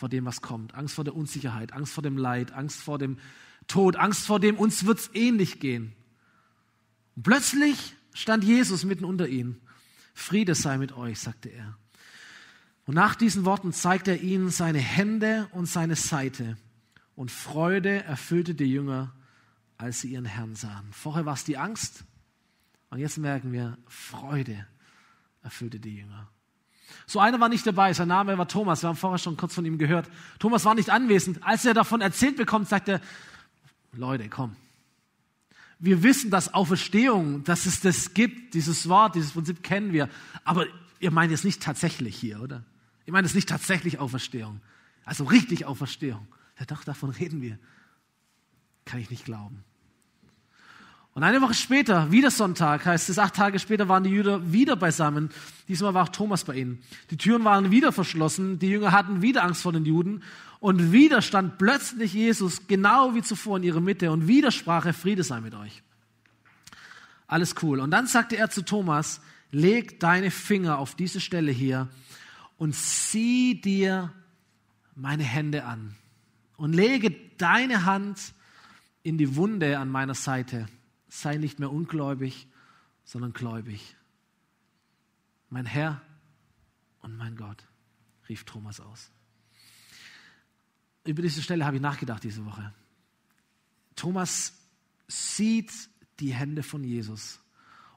vor 0.00 0.08
dem, 0.08 0.24
was 0.24 0.40
kommt. 0.40 0.74
Angst 0.74 0.94
vor 0.94 1.04
der 1.04 1.14
Unsicherheit, 1.14 1.74
Angst 1.74 1.92
vor 1.92 2.02
dem 2.02 2.16
Leid, 2.16 2.52
Angst 2.52 2.80
vor 2.80 2.98
dem 2.98 3.18
Tod, 3.66 3.96
Angst 3.96 4.26
vor 4.26 4.40
dem, 4.40 4.56
uns 4.56 4.86
wird 4.86 4.98
es 4.98 5.10
ähnlich 5.12 5.60
gehen. 5.60 5.92
Und 7.16 7.22
plötzlich 7.22 7.94
stand 8.14 8.42
Jesus 8.42 8.84
mitten 8.84 9.04
unter 9.04 9.28
ihnen. 9.28 9.60
Friede 10.14 10.54
sei 10.54 10.78
mit 10.78 10.92
euch, 10.92 11.20
sagte 11.20 11.50
er. 11.50 11.76
Und 12.86 12.94
nach 12.94 13.14
diesen 13.14 13.44
Worten 13.44 13.74
zeigte 13.74 14.12
er 14.12 14.22
ihnen 14.22 14.48
seine 14.48 14.78
Hände 14.78 15.48
und 15.52 15.66
seine 15.66 15.96
Seite. 15.96 16.56
Und 17.14 17.30
Freude 17.30 18.02
erfüllte 18.02 18.54
die 18.54 18.64
Jünger, 18.64 19.14
als 19.76 20.00
sie 20.00 20.12
ihren 20.12 20.24
Herrn 20.24 20.56
sahen. 20.56 20.88
Vorher 20.92 21.26
war 21.26 21.34
es 21.34 21.44
die 21.44 21.58
Angst. 21.58 22.04
Und 22.88 23.00
jetzt 23.00 23.18
merken 23.18 23.52
wir, 23.52 23.76
Freude 23.86 24.66
erfüllte 25.42 25.78
die 25.78 25.96
Jünger. 25.96 26.30
So 27.06 27.20
einer 27.20 27.40
war 27.40 27.48
nicht 27.48 27.66
dabei, 27.66 27.92
sein 27.92 28.08
Name 28.08 28.36
war 28.38 28.48
Thomas, 28.48 28.82
wir 28.82 28.88
haben 28.88 28.96
vorher 28.96 29.18
schon 29.18 29.36
kurz 29.36 29.54
von 29.54 29.64
ihm 29.64 29.78
gehört. 29.78 30.08
Thomas 30.38 30.64
war 30.64 30.74
nicht 30.74 30.90
anwesend. 30.90 31.42
Als 31.42 31.64
er 31.64 31.74
davon 31.74 32.00
erzählt 32.00 32.36
bekommt, 32.36 32.68
sagt 32.68 32.88
er, 32.88 33.00
Leute, 33.92 34.28
komm. 34.28 34.56
Wir 35.78 36.02
wissen, 36.02 36.30
dass 36.30 36.52
Auferstehung, 36.52 37.42
dass 37.44 37.66
es 37.66 37.80
das 37.80 38.12
gibt, 38.12 38.54
dieses 38.54 38.88
Wort, 38.88 39.14
dieses 39.14 39.32
Prinzip 39.32 39.62
kennen 39.62 39.92
wir. 39.92 40.08
Aber 40.44 40.66
ihr 40.98 41.10
meint 41.10 41.32
es 41.32 41.42
nicht 41.42 41.62
tatsächlich 41.62 42.16
hier, 42.16 42.40
oder? 42.40 42.64
Ihr 43.06 43.12
meint 43.12 43.26
es 43.26 43.34
nicht 43.34 43.48
tatsächlich 43.48 43.98
Auferstehung. 43.98 44.60
Also 45.04 45.24
richtig 45.24 45.64
Auferstehung. 45.64 46.26
Ja, 46.58 46.66
doch, 46.66 46.84
davon 46.84 47.10
reden 47.10 47.40
wir. 47.40 47.58
Kann 48.84 49.00
ich 49.00 49.10
nicht 49.10 49.24
glauben. 49.24 49.64
Und 51.12 51.24
eine 51.24 51.40
Woche 51.42 51.54
später, 51.54 52.12
wieder 52.12 52.30
Sonntag, 52.30 52.86
heißt 52.86 53.10
es, 53.10 53.18
acht 53.18 53.34
Tage 53.34 53.58
später 53.58 53.88
waren 53.88 54.04
die 54.04 54.10
Jünger 54.10 54.52
wieder 54.52 54.76
beisammen. 54.76 55.30
Diesmal 55.66 55.92
war 55.92 56.04
auch 56.04 56.10
Thomas 56.10 56.44
bei 56.44 56.54
ihnen. 56.54 56.82
Die 57.10 57.16
Türen 57.16 57.44
waren 57.44 57.72
wieder 57.72 57.90
verschlossen, 57.90 58.60
die 58.60 58.68
Jünger 58.68 58.92
hatten 58.92 59.20
wieder 59.20 59.42
Angst 59.42 59.62
vor 59.62 59.72
den 59.72 59.84
Juden 59.84 60.22
und 60.60 60.92
wieder 60.92 61.20
stand 61.20 61.58
plötzlich 61.58 62.12
Jesus 62.12 62.68
genau 62.68 63.14
wie 63.14 63.22
zuvor 63.22 63.56
in 63.56 63.64
ihrer 63.64 63.80
Mitte 63.80 64.12
und 64.12 64.28
wieder 64.28 64.52
sprach 64.52 64.86
er, 64.86 64.94
Friede 64.94 65.24
sei 65.24 65.40
mit 65.40 65.54
euch. 65.54 65.82
Alles 67.26 67.54
cool. 67.62 67.80
Und 67.80 67.90
dann 67.90 68.06
sagte 68.06 68.36
er 68.36 68.50
zu 68.50 68.62
Thomas, 68.62 69.20
leg 69.50 69.98
deine 69.98 70.30
Finger 70.30 70.78
auf 70.78 70.94
diese 70.94 71.20
Stelle 71.20 71.50
hier 71.50 71.88
und 72.56 72.74
sieh 72.74 73.60
dir 73.60 74.12
meine 74.94 75.24
Hände 75.24 75.64
an 75.64 75.96
und 76.56 76.72
lege 76.72 77.14
deine 77.38 77.84
Hand 77.84 78.32
in 79.02 79.18
die 79.18 79.34
Wunde 79.34 79.78
an 79.78 79.88
meiner 79.88 80.14
Seite 80.14 80.66
sei 81.10 81.36
nicht 81.36 81.58
mehr 81.58 81.70
ungläubig, 81.70 82.48
sondern 83.04 83.32
gläubig. 83.32 83.96
Mein 85.50 85.66
Herr 85.66 86.00
und 87.00 87.16
mein 87.16 87.36
Gott, 87.36 87.66
rief 88.28 88.44
Thomas 88.44 88.80
aus. 88.80 89.10
über 91.04 91.22
diese 91.22 91.42
Stelle 91.42 91.66
habe 91.66 91.76
ich 91.76 91.82
nachgedacht 91.82 92.24
diese 92.24 92.44
Woche. 92.46 92.72
Thomas 93.96 94.54
sieht 95.08 95.72
die 96.20 96.32
Hände 96.32 96.62
von 96.62 96.84
Jesus. 96.84 97.40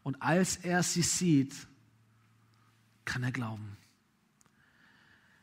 Und 0.01 0.21
als 0.21 0.57
er 0.57 0.83
sie 0.83 1.03
sieht, 1.03 1.53
kann 3.05 3.23
er 3.23 3.31
glauben. 3.31 3.77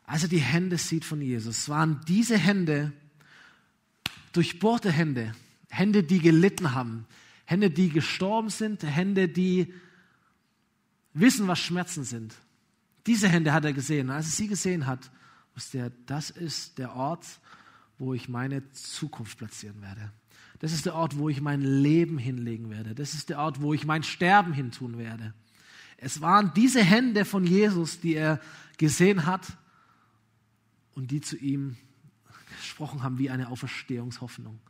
Als 0.05 0.25
er 0.25 0.29
die 0.29 0.41
Hände 0.41 0.77
sieht 0.77 1.05
von 1.05 1.23
Jesus, 1.23 1.69
waren 1.69 2.01
diese 2.07 2.37
Hände 2.37 2.93
durchbohrte 4.33 4.91
Hände, 4.91 5.35
Hände, 5.69 6.03
die 6.03 6.19
gelitten 6.19 6.75
haben, 6.75 7.07
Hände, 7.51 7.69
die 7.69 7.89
gestorben 7.89 8.49
sind, 8.49 8.85
Hände, 8.85 9.29
die 9.29 9.75
wissen, 11.15 11.49
was 11.49 11.59
Schmerzen 11.59 12.05
sind. 12.05 12.33
Diese 13.09 13.29
Hände 13.29 13.53
hat 13.53 13.65
er 13.65 13.73
gesehen. 13.73 14.09
Als 14.09 14.27
er 14.27 14.31
sie 14.31 14.47
gesehen 14.47 14.87
hat, 14.87 15.11
wusste 15.57 15.79
er, 15.79 15.91
das 16.07 16.31
ist 16.31 16.79
der 16.79 16.95
Ort, 16.95 17.27
wo 17.99 18.15
ich 18.15 18.29
meine 18.29 18.71
Zukunft 18.71 19.37
platzieren 19.37 19.83
werde. 19.83 20.13
Das 20.61 20.73
ist 20.73 20.87
der 20.87 20.95
Ort, 20.95 21.19
wo 21.19 21.29
ich 21.29 21.41
mein 21.41 21.61
Leben 21.63 22.19
hinlegen 22.19 22.71
werde. 22.71 22.95
Das 22.95 23.15
ist 23.15 23.31
der 23.31 23.41
Ort, 23.41 23.61
wo 23.61 23.75
ich 23.75 23.85
mein 23.85 24.05
Sterben 24.05 24.53
hintun 24.53 24.97
werde. 24.97 25.35
Es 25.97 26.21
waren 26.21 26.53
diese 26.55 26.85
Hände 26.85 27.25
von 27.25 27.45
Jesus, 27.45 27.99
die 27.99 28.15
er 28.15 28.41
gesehen 28.79 29.27
hat 29.27 29.59
und 30.93 31.11
die 31.11 31.21
zu 31.21 31.37
ihm 31.37 31.77
gesprochen 32.59 33.03
haben 33.03 33.19
wie 33.19 33.29
eine 33.29 33.49
Auferstehungshoffnung. 33.49 34.61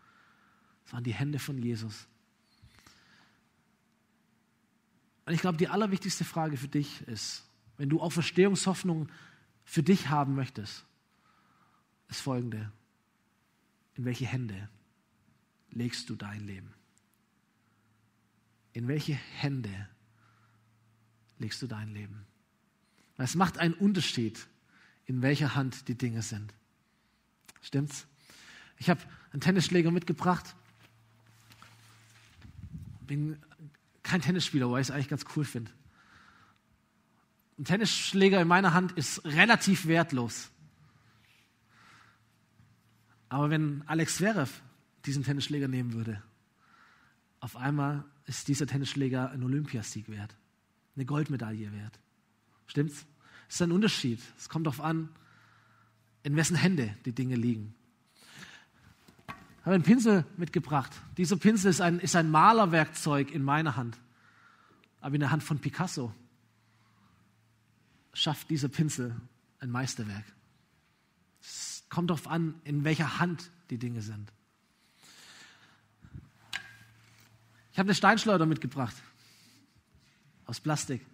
Es 0.86 0.94
waren 0.94 1.04
die 1.04 1.12
Hände 1.12 1.38
von 1.38 1.58
Jesus. 1.58 2.06
Und 5.30 5.34
ich 5.34 5.42
glaube, 5.42 5.58
die 5.58 5.68
allerwichtigste 5.68 6.24
Frage 6.24 6.56
für 6.56 6.66
dich 6.66 7.02
ist, 7.02 7.44
wenn 7.76 7.88
du 7.88 8.00
Auferstehungshoffnung 8.00 9.08
für 9.62 9.84
dich 9.84 10.08
haben 10.08 10.34
möchtest, 10.34 10.84
ist 12.08 12.20
folgende. 12.20 12.72
In 13.94 14.06
welche 14.06 14.26
Hände 14.26 14.68
legst 15.70 16.10
du 16.10 16.16
dein 16.16 16.44
Leben? 16.48 16.74
In 18.72 18.88
welche 18.88 19.12
Hände 19.12 19.88
legst 21.38 21.62
du 21.62 21.68
dein 21.68 21.94
Leben? 21.94 22.26
Es 23.16 23.36
macht 23.36 23.56
einen 23.58 23.74
Unterschied, 23.74 24.48
in 25.06 25.22
welcher 25.22 25.54
Hand 25.54 25.86
die 25.86 25.96
Dinge 25.96 26.22
sind. 26.22 26.52
Stimmt's? 27.62 28.08
Ich 28.78 28.90
habe 28.90 29.00
einen 29.30 29.42
Tennisschläger 29.42 29.92
mitgebracht. 29.92 30.56
Bin 33.06 33.38
kein 34.10 34.22
Tennisspieler, 34.22 34.66
aber 34.66 34.80
ich 34.80 34.88
es 34.88 34.90
eigentlich 34.90 35.08
ganz 35.08 35.24
cool 35.36 35.44
finde. 35.44 35.70
Ein 37.58 37.64
Tennisschläger 37.64 38.40
in 38.40 38.48
meiner 38.48 38.74
Hand 38.74 38.90
ist 38.92 39.24
relativ 39.24 39.86
wertlos. 39.86 40.50
Aber 43.28 43.50
wenn 43.50 43.84
Alex 43.86 44.16
Zverev 44.16 44.50
diesen 45.06 45.22
Tennisschläger 45.22 45.68
nehmen 45.68 45.92
würde, 45.92 46.20
auf 47.38 47.56
einmal 47.56 48.04
ist 48.26 48.48
dieser 48.48 48.66
Tennisschläger 48.66 49.30
ein 49.30 49.44
Olympiasieg 49.44 50.08
wert, 50.08 50.34
eine 50.96 51.04
Goldmedaille 51.04 51.72
wert. 51.72 52.00
Stimmt's? 52.66 53.06
Das 53.46 53.56
ist 53.56 53.62
ein 53.62 53.72
Unterschied. 53.72 54.20
Es 54.36 54.48
kommt 54.48 54.66
darauf 54.66 54.80
an, 54.80 55.08
in 56.24 56.34
wessen 56.34 56.56
Hände 56.56 56.96
die 57.04 57.14
Dinge 57.14 57.36
liegen. 57.36 57.76
Habe 59.62 59.74
einen 59.74 59.84
Pinsel 59.84 60.24
mitgebracht. 60.36 60.92
Dieser 61.16 61.36
Pinsel 61.36 61.70
ist 61.70 61.80
ein, 61.80 62.00
ist 62.00 62.16
ein 62.16 62.30
Malerwerkzeug 62.30 63.30
in 63.30 63.42
meiner 63.42 63.76
Hand. 63.76 63.98
Aber 65.00 65.14
in 65.14 65.20
der 65.20 65.30
Hand 65.30 65.42
von 65.42 65.58
Picasso 65.58 66.14
schafft 68.12 68.50
dieser 68.50 68.68
Pinsel 68.68 69.14
ein 69.60 69.70
Meisterwerk. 69.70 70.24
Es 71.40 71.84
kommt 71.88 72.10
darauf 72.10 72.26
an, 72.26 72.54
in 72.64 72.84
welcher 72.84 73.18
Hand 73.18 73.50
die 73.70 73.78
Dinge 73.78 74.02
sind. 74.02 74.32
Ich 77.72 77.78
habe 77.78 77.88
eine 77.88 77.94
Steinschleuder 77.94 78.46
mitgebracht. 78.46 78.96
Aus 80.46 80.60
Plastik. 80.60 81.06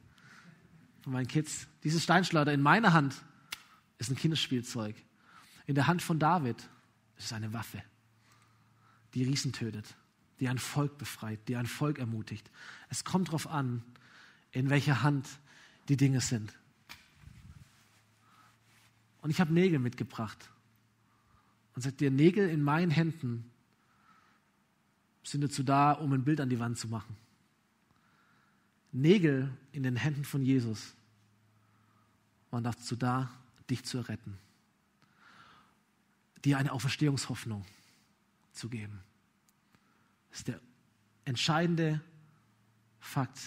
Von 1.02 1.12
meinen 1.12 1.28
Kids. 1.28 1.66
Diese 1.84 2.00
Steinschleuder 2.00 2.52
in 2.52 2.62
meiner 2.62 2.92
Hand 2.92 3.14
ist 3.98 4.10
ein 4.10 4.16
Kinderspielzeug. 4.16 4.96
In 5.66 5.74
der 5.74 5.86
Hand 5.86 6.02
von 6.02 6.18
David 6.18 6.56
ist 7.16 7.26
es 7.26 7.32
eine 7.32 7.52
Waffe, 7.52 7.82
die 9.16 9.24
Riesen 9.24 9.52
tötet, 9.52 9.96
die 10.40 10.48
ein 10.48 10.58
Volk 10.58 10.98
befreit, 10.98 11.40
die 11.48 11.56
ein 11.56 11.66
Volk 11.66 11.98
ermutigt. 11.98 12.50
Es 12.90 13.02
kommt 13.02 13.28
darauf 13.28 13.46
an, 13.46 13.82
in 14.52 14.68
welcher 14.68 15.02
Hand 15.02 15.26
die 15.88 15.96
Dinge 15.96 16.20
sind. 16.20 16.52
Und 19.22 19.30
ich 19.30 19.40
habe 19.40 19.54
Nägel 19.54 19.78
mitgebracht. 19.78 20.50
Und 21.74 21.80
sagt 21.80 22.00
dir, 22.00 22.10
Nägel 22.10 22.48
in 22.50 22.62
meinen 22.62 22.90
Händen 22.90 23.50
sind 25.22 25.40
dazu 25.40 25.62
da, 25.62 25.92
um 25.92 26.12
ein 26.12 26.24
Bild 26.24 26.40
an 26.40 26.50
die 26.50 26.60
Wand 26.60 26.78
zu 26.78 26.86
machen. 26.86 27.16
Nägel 28.92 29.50
in 29.72 29.82
den 29.82 29.96
Händen 29.96 30.24
von 30.24 30.42
Jesus 30.42 30.94
waren 32.50 32.64
dazu 32.64 32.96
da, 32.96 33.30
dich 33.70 33.82
zu 33.84 34.00
retten, 34.00 34.38
dir 36.44 36.58
eine 36.58 36.72
Auferstehungshoffnung 36.72 37.64
zu 38.52 38.68
geben. 38.68 39.05
Ist 40.36 40.48
der 40.48 40.60
entscheidende 41.24 42.02
Fakt, 43.00 43.38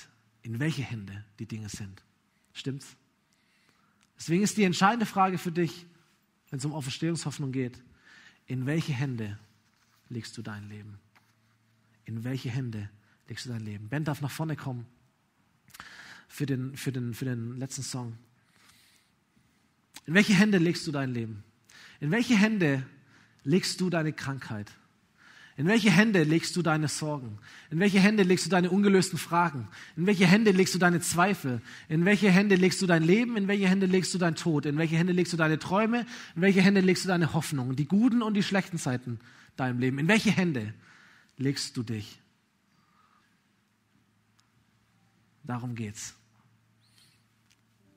in 0.42 0.60
welche 0.60 0.82
Hände 0.82 1.24
die 1.38 1.46
Dinge 1.46 1.70
sind. 1.70 2.02
Stimmt's? 2.52 2.96
Deswegen 4.18 4.42
ist 4.42 4.58
die 4.58 4.64
entscheidende 4.64 5.06
Frage 5.06 5.38
für 5.38 5.52
dich, 5.52 5.86
wenn 6.50 6.58
es 6.58 6.66
um 6.66 6.74
Auferstehungshoffnung 6.74 7.52
geht, 7.52 7.80
in 8.48 8.66
welche 8.66 8.92
Hände 8.92 9.38
legst 10.10 10.36
du 10.36 10.42
dein 10.42 10.68
Leben? 10.68 11.00
In 12.06 12.24
welche 12.24 12.50
Hände 12.50 12.90
legst 13.28 13.46
du 13.46 13.50
dein 13.50 13.62
Leben? 13.62 13.88
Ben 13.88 14.04
darf 14.04 14.22
nach 14.22 14.32
vorne 14.32 14.56
kommen 14.56 14.88
für 16.28 16.48
den, 16.48 16.76
für 16.76 16.92
den, 16.92 17.14
für 17.14 17.26
den 17.26 17.58
letzten 17.58 17.84
Song. 17.84 18.18
In 20.08 20.16
welche 20.16 20.34
Hände 20.34 20.58
legst 20.58 20.88
du 20.88 20.92
dein 20.92 21.14
Leben? 21.14 21.44
In 22.00 22.10
welche 22.10 22.36
Hände 22.36 22.84
legst 23.44 23.80
du 23.80 23.92
deine 23.92 24.12
Krankheit? 24.12 24.72
In 25.60 25.68
welche 25.68 25.92
Hände 25.92 26.24
legst 26.24 26.56
du 26.56 26.62
deine 26.62 26.88
Sorgen? 26.88 27.38
In 27.70 27.82
welche 27.82 28.00
Hände 28.00 28.24
legst 28.24 28.46
du 28.46 28.50
deine 28.50 28.70
ungelösten 28.70 29.20
Fragen? 29.20 29.68
In 29.98 30.06
welche 30.06 30.26
Hände 30.26 30.52
legst 30.52 30.74
du 30.74 30.80
deine 30.80 31.02
Zweifel? 31.02 31.62
In 31.90 32.06
welche 32.06 32.32
Hände 32.32 32.56
legst 32.56 32.82
du 32.82 32.88
dein 32.88 33.04
Leben? 33.04 33.36
In 33.36 33.50
welche 33.50 33.68
Hände 33.68 33.86
legst 33.86 34.14
du 34.14 34.18
dein 34.18 34.36
Tod? 34.36 34.66
In 34.66 34.78
welche 34.78 34.96
Hände 34.96 35.12
legst 35.12 35.34
du 35.34 35.38
deine 35.38 35.60
Träume? 35.60 36.06
In 36.38 36.42
welche 36.44 36.62
Hände 36.62 36.80
legst 36.80 37.04
du 37.04 37.10
deine 37.10 37.34
Hoffnungen? 37.34 37.76
Die 37.76 37.90
guten 37.90 38.22
und 38.22 38.36
die 38.36 38.44
schlechten 38.44 38.78
Zeiten 38.78 39.20
deinem 39.58 39.80
Leben. 39.80 40.00
In 40.00 40.08
welche 40.08 40.32
Hände 40.32 40.74
legst 41.36 41.76
du 41.76 41.84
dich? 41.84 42.22
Darum 45.44 45.76
geht's. 45.76 46.16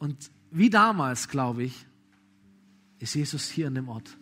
Und 0.01 0.33
wie 0.51 0.69
damals, 0.69 1.29
glaube 1.29 1.63
ich, 1.63 1.87
ist 2.99 3.15
Jesus 3.15 3.49
hier 3.49 3.69
in 3.69 3.77
dem 3.77 3.89
Ort. 3.89 4.17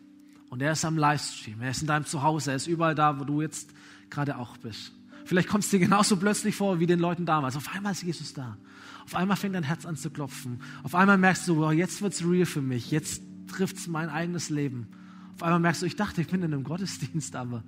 Und 0.51 0.61
er 0.61 0.73
ist 0.73 0.85
am 0.85 0.99
Livestream, 0.99 1.63
er 1.63 1.71
ist 1.71 1.81
in 1.81 1.87
deinem 1.87 2.05
Zuhause, 2.05 2.51
er 2.51 2.57
ist 2.57 2.67
überall 2.67 2.95
da, 2.95 3.19
wo 3.19 3.25
du 3.25 3.41
jetzt 3.41 3.73
gerade 4.11 4.37
auch 4.37 4.57
bist. 4.57 4.93
Vielleicht 5.25 5.49
kommt 5.49 5.63
es 5.63 5.71
dir 5.71 5.79
genauso 5.79 6.17
plötzlich 6.17 6.57
vor 6.57 6.81
wie 6.81 6.87
den 6.87 6.99
Leuten 6.99 7.25
damals. 7.25 7.57
Auf 7.57 7.73
einmal 7.73 7.93
ist 7.93 8.03
Jesus 8.03 8.35
da. 8.35 8.57
Auf 9.05 9.15
einmal 9.15 9.37
fängt 9.37 9.55
dein 9.55 9.63
Herz 9.63 9.87
an 9.87 9.97
zu 9.97 10.11
klopfen. 10.11 10.61
Auf 10.83 10.95
einmal 10.97 11.19
merkst 11.19 11.47
du, 11.47 11.57
wow, 11.57 11.73
jetzt 11.73 12.03
wird 12.03 12.13
es 12.15 12.25
real 12.27 12.47
für 12.47 12.63
mich. 12.63 12.91
Jetzt 12.91 13.23
trifft 13.47 13.77
es 13.77 13.87
mein 13.87 14.09
eigenes 14.09 14.51
Leben. 14.51 14.89
Auf 15.37 15.45
einmal 15.45 15.61
merkst 15.61 15.83
du, 15.83 15.87
ich 15.87 15.95
dachte, 15.95 16.21
ich 16.21 16.27
bin 16.27 16.43
in 16.43 16.53
einem 16.53 16.65
Gottesdienst, 16.65 17.37
aber 17.37 17.63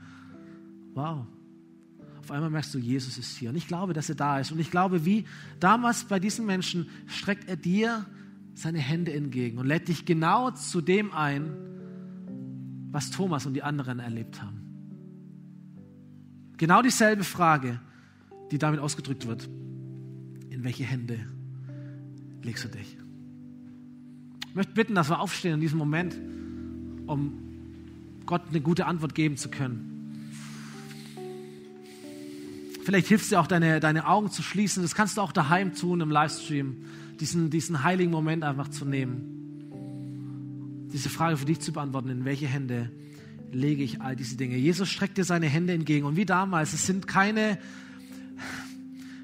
wow. 0.94 1.24
Auf 2.20 2.30
einmal 2.30 2.50
merkst 2.50 2.74
du, 2.74 2.78
Jesus 2.78 3.16
ist 3.16 3.36
hier. 3.36 3.50
Und 3.50 3.56
ich 3.56 3.68
glaube, 3.68 3.92
dass 3.92 4.08
er 4.08 4.14
da 4.16 4.40
ist. 4.40 4.50
Und 4.50 4.58
ich 4.58 4.70
glaube, 4.70 5.04
wie 5.04 5.24
damals 5.60 6.04
bei 6.04 6.18
diesen 6.18 6.46
Menschen 6.46 6.88
streckt 7.06 7.48
er 7.48 7.56
dir 7.56 8.06
seine 8.54 8.78
Hände 8.78 9.12
entgegen 9.12 9.58
und 9.58 9.66
lädt 9.66 9.88
dich 9.88 10.04
genau 10.04 10.50
zu 10.50 10.80
dem 10.80 11.12
ein, 11.12 11.71
was 12.92 13.10
Thomas 13.10 13.46
und 13.46 13.54
die 13.54 13.62
anderen 13.62 13.98
erlebt 13.98 14.40
haben. 14.42 14.62
Genau 16.58 16.82
dieselbe 16.82 17.24
Frage, 17.24 17.80
die 18.52 18.58
damit 18.58 18.78
ausgedrückt 18.78 19.26
wird. 19.26 19.48
In 20.50 20.62
welche 20.62 20.84
Hände 20.84 21.18
legst 22.42 22.64
du 22.64 22.68
dich? 22.68 22.96
Ich 24.48 24.54
möchte 24.54 24.74
bitten, 24.74 24.94
dass 24.94 25.08
wir 25.08 25.18
aufstehen 25.18 25.54
in 25.54 25.60
diesem 25.60 25.78
Moment, 25.78 26.14
um 27.06 27.38
Gott 28.26 28.42
eine 28.50 28.60
gute 28.60 28.86
Antwort 28.86 29.14
geben 29.14 29.38
zu 29.38 29.48
können. 29.48 29.88
Vielleicht 32.84 33.06
hilft 33.06 33.24
es 33.24 33.30
dir 33.30 33.40
auch, 33.40 33.46
deine, 33.46 33.80
deine 33.80 34.06
Augen 34.06 34.30
zu 34.30 34.42
schließen. 34.42 34.82
Das 34.82 34.94
kannst 34.94 35.16
du 35.16 35.20
auch 35.22 35.32
daheim 35.32 35.74
tun 35.74 36.00
im 36.00 36.10
Livestream 36.10 36.84
diesen, 37.20 37.48
diesen 37.48 37.82
heiligen 37.84 38.10
Moment 38.10 38.44
einfach 38.44 38.68
zu 38.68 38.84
nehmen. 38.84 39.41
Diese 40.92 41.08
Frage 41.08 41.36
für 41.36 41.46
dich 41.46 41.60
zu 41.60 41.72
beantworten, 41.72 42.10
in 42.10 42.24
welche 42.24 42.46
Hände 42.46 42.90
lege 43.52 43.82
ich 43.82 44.00
all 44.00 44.16
diese 44.16 44.36
Dinge. 44.36 44.56
Jesus 44.56 44.88
streckt 44.88 45.18
dir 45.18 45.24
seine 45.24 45.46
Hände 45.46 45.72
entgegen. 45.72 46.06
Und 46.06 46.16
wie 46.16 46.26
damals, 46.26 46.72
es 46.72 46.86
sind 46.86 47.06
keine, 47.06 47.58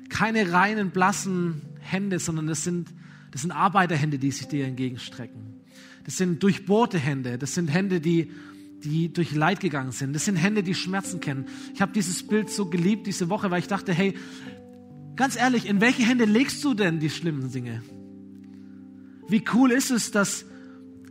keine 0.09 0.53
reinen, 0.53 0.91
blassen 0.91 1.63
Hände, 1.81 2.19
sondern 2.19 2.47
das 2.47 2.65
sind, 2.65 2.89
das 3.31 3.43
sind 3.43 3.53
Arbeiterhände, 3.53 4.19
die 4.19 4.31
sich 4.31 4.49
dir 4.49 4.67
entgegenstrecken. 4.67 5.61
Das 6.05 6.17
sind 6.17 6.43
durchbohrte 6.43 6.99
Hände. 6.99 7.39
Das 7.39 7.55
sind 7.55 7.69
Hände, 7.69 8.01
die, 8.01 8.31
die 8.83 9.13
durch 9.13 9.35
Leid 9.35 9.61
gegangen 9.61 9.93
sind. 9.93 10.15
Das 10.15 10.25
sind 10.25 10.37
Hände, 10.37 10.63
die 10.63 10.75
Schmerzen 10.75 11.21
kennen. 11.21 11.47
Ich 11.75 11.83
habe 11.83 11.93
dieses 11.93 12.27
Bild 12.27 12.51
so 12.51 12.67
geliebt 12.67 13.07
diese 13.07 13.29
Woche, 13.29 13.51
weil 13.51 13.61
ich 13.61 13.67
dachte, 13.67 13.93
hey, 13.93 14.15
ganz 15.17 15.37
ehrlich, 15.37 15.67
in 15.67 15.81
welche 15.81 16.03
Hände 16.03 16.25
legst 16.25 16.65
du 16.65 16.75
denn 16.75 17.01
die 17.01 17.11
schlimmen 17.11 17.51
Dinge? 17.51 17.83
Wie 19.29 19.45
cool 19.53 19.71
ist 19.73 19.91
es, 19.91 20.11
dass 20.11 20.47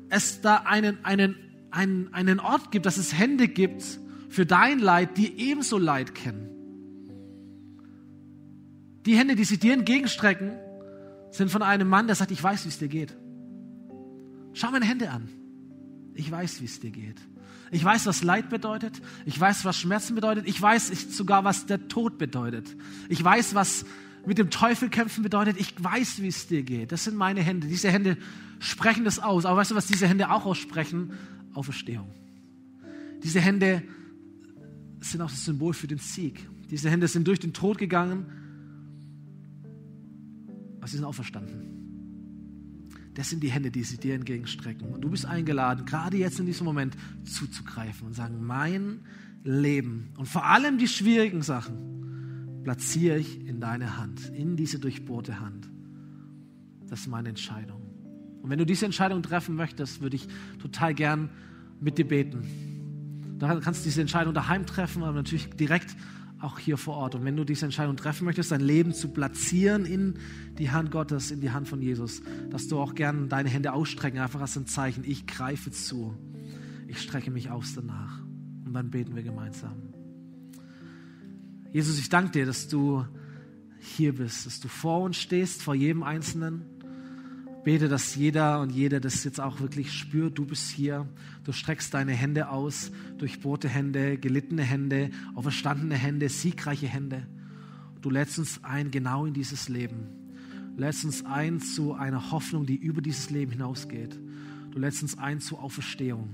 es 0.09 0.41
da 0.41 0.57
einen, 0.57 1.03
einen, 1.03 1.35
einen, 1.71 2.13
einen 2.13 2.39
Ort 2.39 2.71
gibt, 2.71 2.85
dass 2.85 2.97
es 2.97 3.17
Hände 3.17 3.47
gibt 3.47 3.99
für 4.29 4.45
dein 4.45 4.79
Leid, 4.79 5.17
die 5.17 5.39
ebenso 5.39 5.77
Leid 5.77 6.15
kennen. 6.15 6.49
Die 9.05 9.15
Hände, 9.15 9.35
die 9.35 9.45
sich 9.45 9.59
dir 9.59 9.73
entgegenstrecken, 9.73 10.51
sind 11.31 11.49
von 11.49 11.61
einem 11.61 11.87
Mann, 11.87 12.07
der 12.07 12.15
sagt, 12.15 12.31
ich 12.31 12.43
weiß, 12.43 12.65
wie 12.65 12.69
es 12.69 12.79
dir 12.79 12.87
geht. 12.87 13.15
Schau 14.53 14.71
meine 14.71 14.85
Hände 14.85 15.11
an. 15.11 15.29
Ich 16.13 16.29
weiß, 16.29 16.61
wie 16.61 16.65
es 16.65 16.79
dir 16.79 16.89
geht. 16.89 17.17
Ich 17.69 17.83
weiß, 17.83 18.05
was 18.05 18.23
Leid 18.23 18.49
bedeutet. 18.49 19.01
Ich 19.25 19.39
weiß, 19.39 19.65
was 19.65 19.77
Schmerzen 19.77 20.15
bedeutet. 20.15 20.47
Ich 20.47 20.61
weiß 20.61 20.91
sogar, 21.15 21.43
was 21.43 21.65
der 21.65 21.87
Tod 21.87 22.17
bedeutet. 22.17 22.75
Ich 23.09 23.23
weiß, 23.23 23.55
was 23.55 23.85
mit 24.27 24.37
dem 24.37 24.49
Teufel 24.49 24.89
kämpfen 24.89 25.23
bedeutet. 25.23 25.57
Ich 25.57 25.81
weiß, 25.81 26.21
wie 26.21 26.27
es 26.27 26.47
dir 26.47 26.61
geht. 26.61 26.91
Das 26.91 27.05
sind 27.05 27.15
meine 27.15 27.41
Hände. 27.41 27.65
Diese 27.67 27.89
Hände 27.89 28.17
sprechen 28.59 29.05
das 29.05 29.19
aus. 29.19 29.45
Aber 29.45 29.55
weißt 29.57 29.71
du, 29.71 29.75
was 29.75 29.87
diese 29.87 30.05
Hände 30.05 30.29
auch 30.29 30.45
aussprechen? 30.45 31.13
Auferstehung. 31.53 32.09
Diese 33.23 33.39
Hände 33.39 33.83
sind 34.99 35.21
auch 35.21 35.29
das 35.29 35.45
Symbol 35.45 35.73
für 35.73 35.87
den 35.87 35.99
Sieg. 35.99 36.45
Diese 36.69 36.89
Hände 36.89 37.07
sind 37.07 37.25
durch 37.25 37.39
den 37.39 37.53
Tod 37.53 37.77
gegangen, 37.77 38.25
aber 40.79 40.87
sie 40.87 40.97
sind 40.97 41.05
auferstanden. 41.05 41.77
Das 43.13 43.29
sind 43.29 43.41
die 43.41 43.49
Hände, 43.49 43.71
die 43.71 43.83
sie 43.83 43.97
dir 43.97 44.13
entgegenstrecken. 44.13 44.89
Und 44.89 45.01
du 45.01 45.09
bist 45.09 45.25
eingeladen, 45.25 45.85
gerade 45.85 46.17
jetzt 46.17 46.37
in 46.37 46.45
diesem 46.45 46.65
Moment 46.65 46.97
zuzugreifen 47.23 48.05
und 48.05 48.13
sagen, 48.13 48.45
mein 48.45 49.05
Leben 49.45 50.09
und 50.17 50.27
vor 50.27 50.45
allem 50.45 50.77
die 50.77 50.89
schwierigen 50.89 51.43
Sachen 51.43 51.97
platziere 52.67 53.17
ich 53.17 53.47
in 53.47 53.61
deine 53.61 53.95
Hand, 53.95 54.29
in 54.35 54.57
diese 54.57 54.77
durchbohrte 54.77 55.39
Hand. 55.39 55.69
Das 56.89 56.99
ist 56.99 57.07
meine 57.07 57.29
Entscheidung. 57.29 57.81
Und 58.41 58.49
wenn 58.49 58.59
du 58.59 58.65
diese 58.65 58.83
Entscheidung 58.83 59.23
treffen 59.23 59.55
möchtest, 59.55 60.01
würde 60.01 60.17
ich 60.17 60.27
total 60.59 60.93
gern 60.93 61.29
mit 61.79 61.97
dir 61.97 62.05
beten. 62.05 63.37
Da 63.39 63.57
kannst 63.61 63.79
du 63.79 63.83
diese 63.85 64.01
Entscheidung 64.01 64.33
daheim 64.33 64.65
treffen, 64.65 65.03
aber 65.03 65.13
natürlich 65.13 65.49
direkt 65.51 65.95
auch 66.41 66.59
hier 66.59 66.75
vor 66.75 66.97
Ort. 66.97 67.15
Und 67.15 67.23
wenn 67.23 67.37
du 67.37 67.45
diese 67.45 67.63
Entscheidung 67.63 67.95
treffen 67.95 68.25
möchtest, 68.25 68.51
dein 68.51 68.59
Leben 68.59 68.93
zu 68.93 69.13
platzieren 69.13 69.85
in 69.85 70.15
die 70.59 70.69
Hand 70.69 70.91
Gottes, 70.91 71.31
in 71.31 71.39
die 71.39 71.51
Hand 71.51 71.69
von 71.69 71.81
Jesus, 71.81 72.21
dass 72.49 72.67
du 72.67 72.79
auch 72.79 72.95
gern 72.95 73.29
deine 73.29 73.47
Hände 73.47 73.71
ausstrecken, 73.71 74.19
einfach 74.19 74.41
als 74.41 74.57
ein 74.57 74.67
Zeichen, 74.67 75.05
ich 75.05 75.25
greife 75.25 75.71
zu, 75.71 76.17
ich 76.89 77.01
strecke 77.01 77.31
mich 77.31 77.49
aus 77.49 77.75
danach. 77.75 78.25
Und 78.65 78.73
dann 78.73 78.91
beten 78.91 79.15
wir 79.15 79.23
gemeinsam. 79.23 79.96
Jesus, 81.73 81.99
ich 81.99 82.09
danke 82.09 82.31
dir, 82.31 82.45
dass 82.45 82.67
du 82.67 83.05
hier 83.79 84.15
bist, 84.15 84.45
dass 84.45 84.59
du 84.59 84.67
vor 84.67 85.01
uns 85.01 85.17
stehst, 85.17 85.61
vor 85.61 85.75
jedem 85.75 86.03
Einzelnen 86.03 86.65
bete, 87.63 87.89
dass 87.89 88.15
jeder 88.15 88.61
und 88.61 88.71
jede 88.71 89.01
das 89.01 89.25
jetzt 89.25 89.41
auch 89.41 89.59
wirklich 89.59 89.91
spürt. 89.91 90.37
Du 90.37 90.45
bist 90.45 90.69
hier. 90.69 91.05
Du 91.43 91.51
streckst 91.51 91.93
deine 91.93 92.13
Hände 92.13 92.47
aus, 92.49 92.91
durchbohrte 93.17 93.67
Hände, 93.67 94.17
gelittene 94.17 94.63
Hände, 94.63 95.09
auferstandene 95.35 95.95
Hände, 95.95 96.29
siegreiche 96.29 96.87
Hände. 96.87 97.27
Du 98.01 98.09
lädst 98.09 98.39
uns 98.39 98.63
ein 98.63 98.89
genau 98.89 99.25
in 99.25 99.33
dieses 99.33 99.67
Leben. 99.67 100.07
Du 100.75 100.81
lädst 100.81 101.03
uns 101.03 101.25
ein 101.25 101.59
zu 101.59 101.93
einer 101.93 102.31
Hoffnung, 102.31 102.65
die 102.65 102.77
über 102.77 103.01
dieses 103.01 103.29
Leben 103.31 103.51
hinausgeht. 103.51 104.17
Du 104.71 104.79
lädst 104.79 105.01
uns 105.01 105.17
ein 105.17 105.41
zu 105.41 105.57
Auferstehung. 105.57 106.29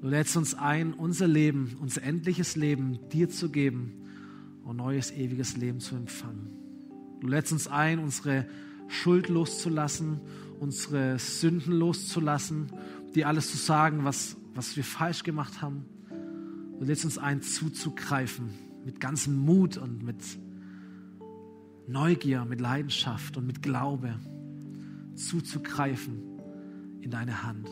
Du 0.00 0.08
lädst 0.08 0.36
uns 0.36 0.54
ein, 0.54 0.94
unser 0.94 1.28
Leben, 1.28 1.76
unser 1.80 2.02
endliches 2.02 2.56
Leben 2.56 2.98
dir 3.10 3.28
zu 3.28 3.50
geben 3.50 3.99
und 4.64 4.76
neues, 4.76 5.10
ewiges 5.12 5.56
Leben 5.56 5.80
zu 5.80 5.96
empfangen. 5.96 6.50
Du 7.20 7.28
lädst 7.28 7.52
uns 7.52 7.68
ein, 7.68 7.98
unsere 7.98 8.46
Schuld 8.88 9.28
loszulassen, 9.28 10.20
unsere 10.58 11.18
Sünden 11.18 11.72
loszulassen, 11.72 12.72
dir 13.14 13.28
alles 13.28 13.50
zu 13.50 13.56
sagen, 13.56 14.04
was, 14.04 14.36
was 14.54 14.76
wir 14.76 14.84
falsch 14.84 15.22
gemacht 15.22 15.62
haben. 15.62 15.84
Du 16.78 16.84
lädst 16.84 17.04
uns 17.04 17.18
ein, 17.18 17.42
zuzugreifen 17.42 18.50
mit 18.84 19.00
ganzem 19.00 19.36
Mut 19.36 19.76
und 19.76 20.02
mit 20.02 20.22
Neugier, 21.86 22.44
mit 22.44 22.60
Leidenschaft 22.60 23.36
und 23.36 23.46
mit 23.46 23.62
Glaube 23.62 24.14
zuzugreifen 25.14 26.22
in 27.00 27.10
deine 27.10 27.42
Hand. 27.42 27.68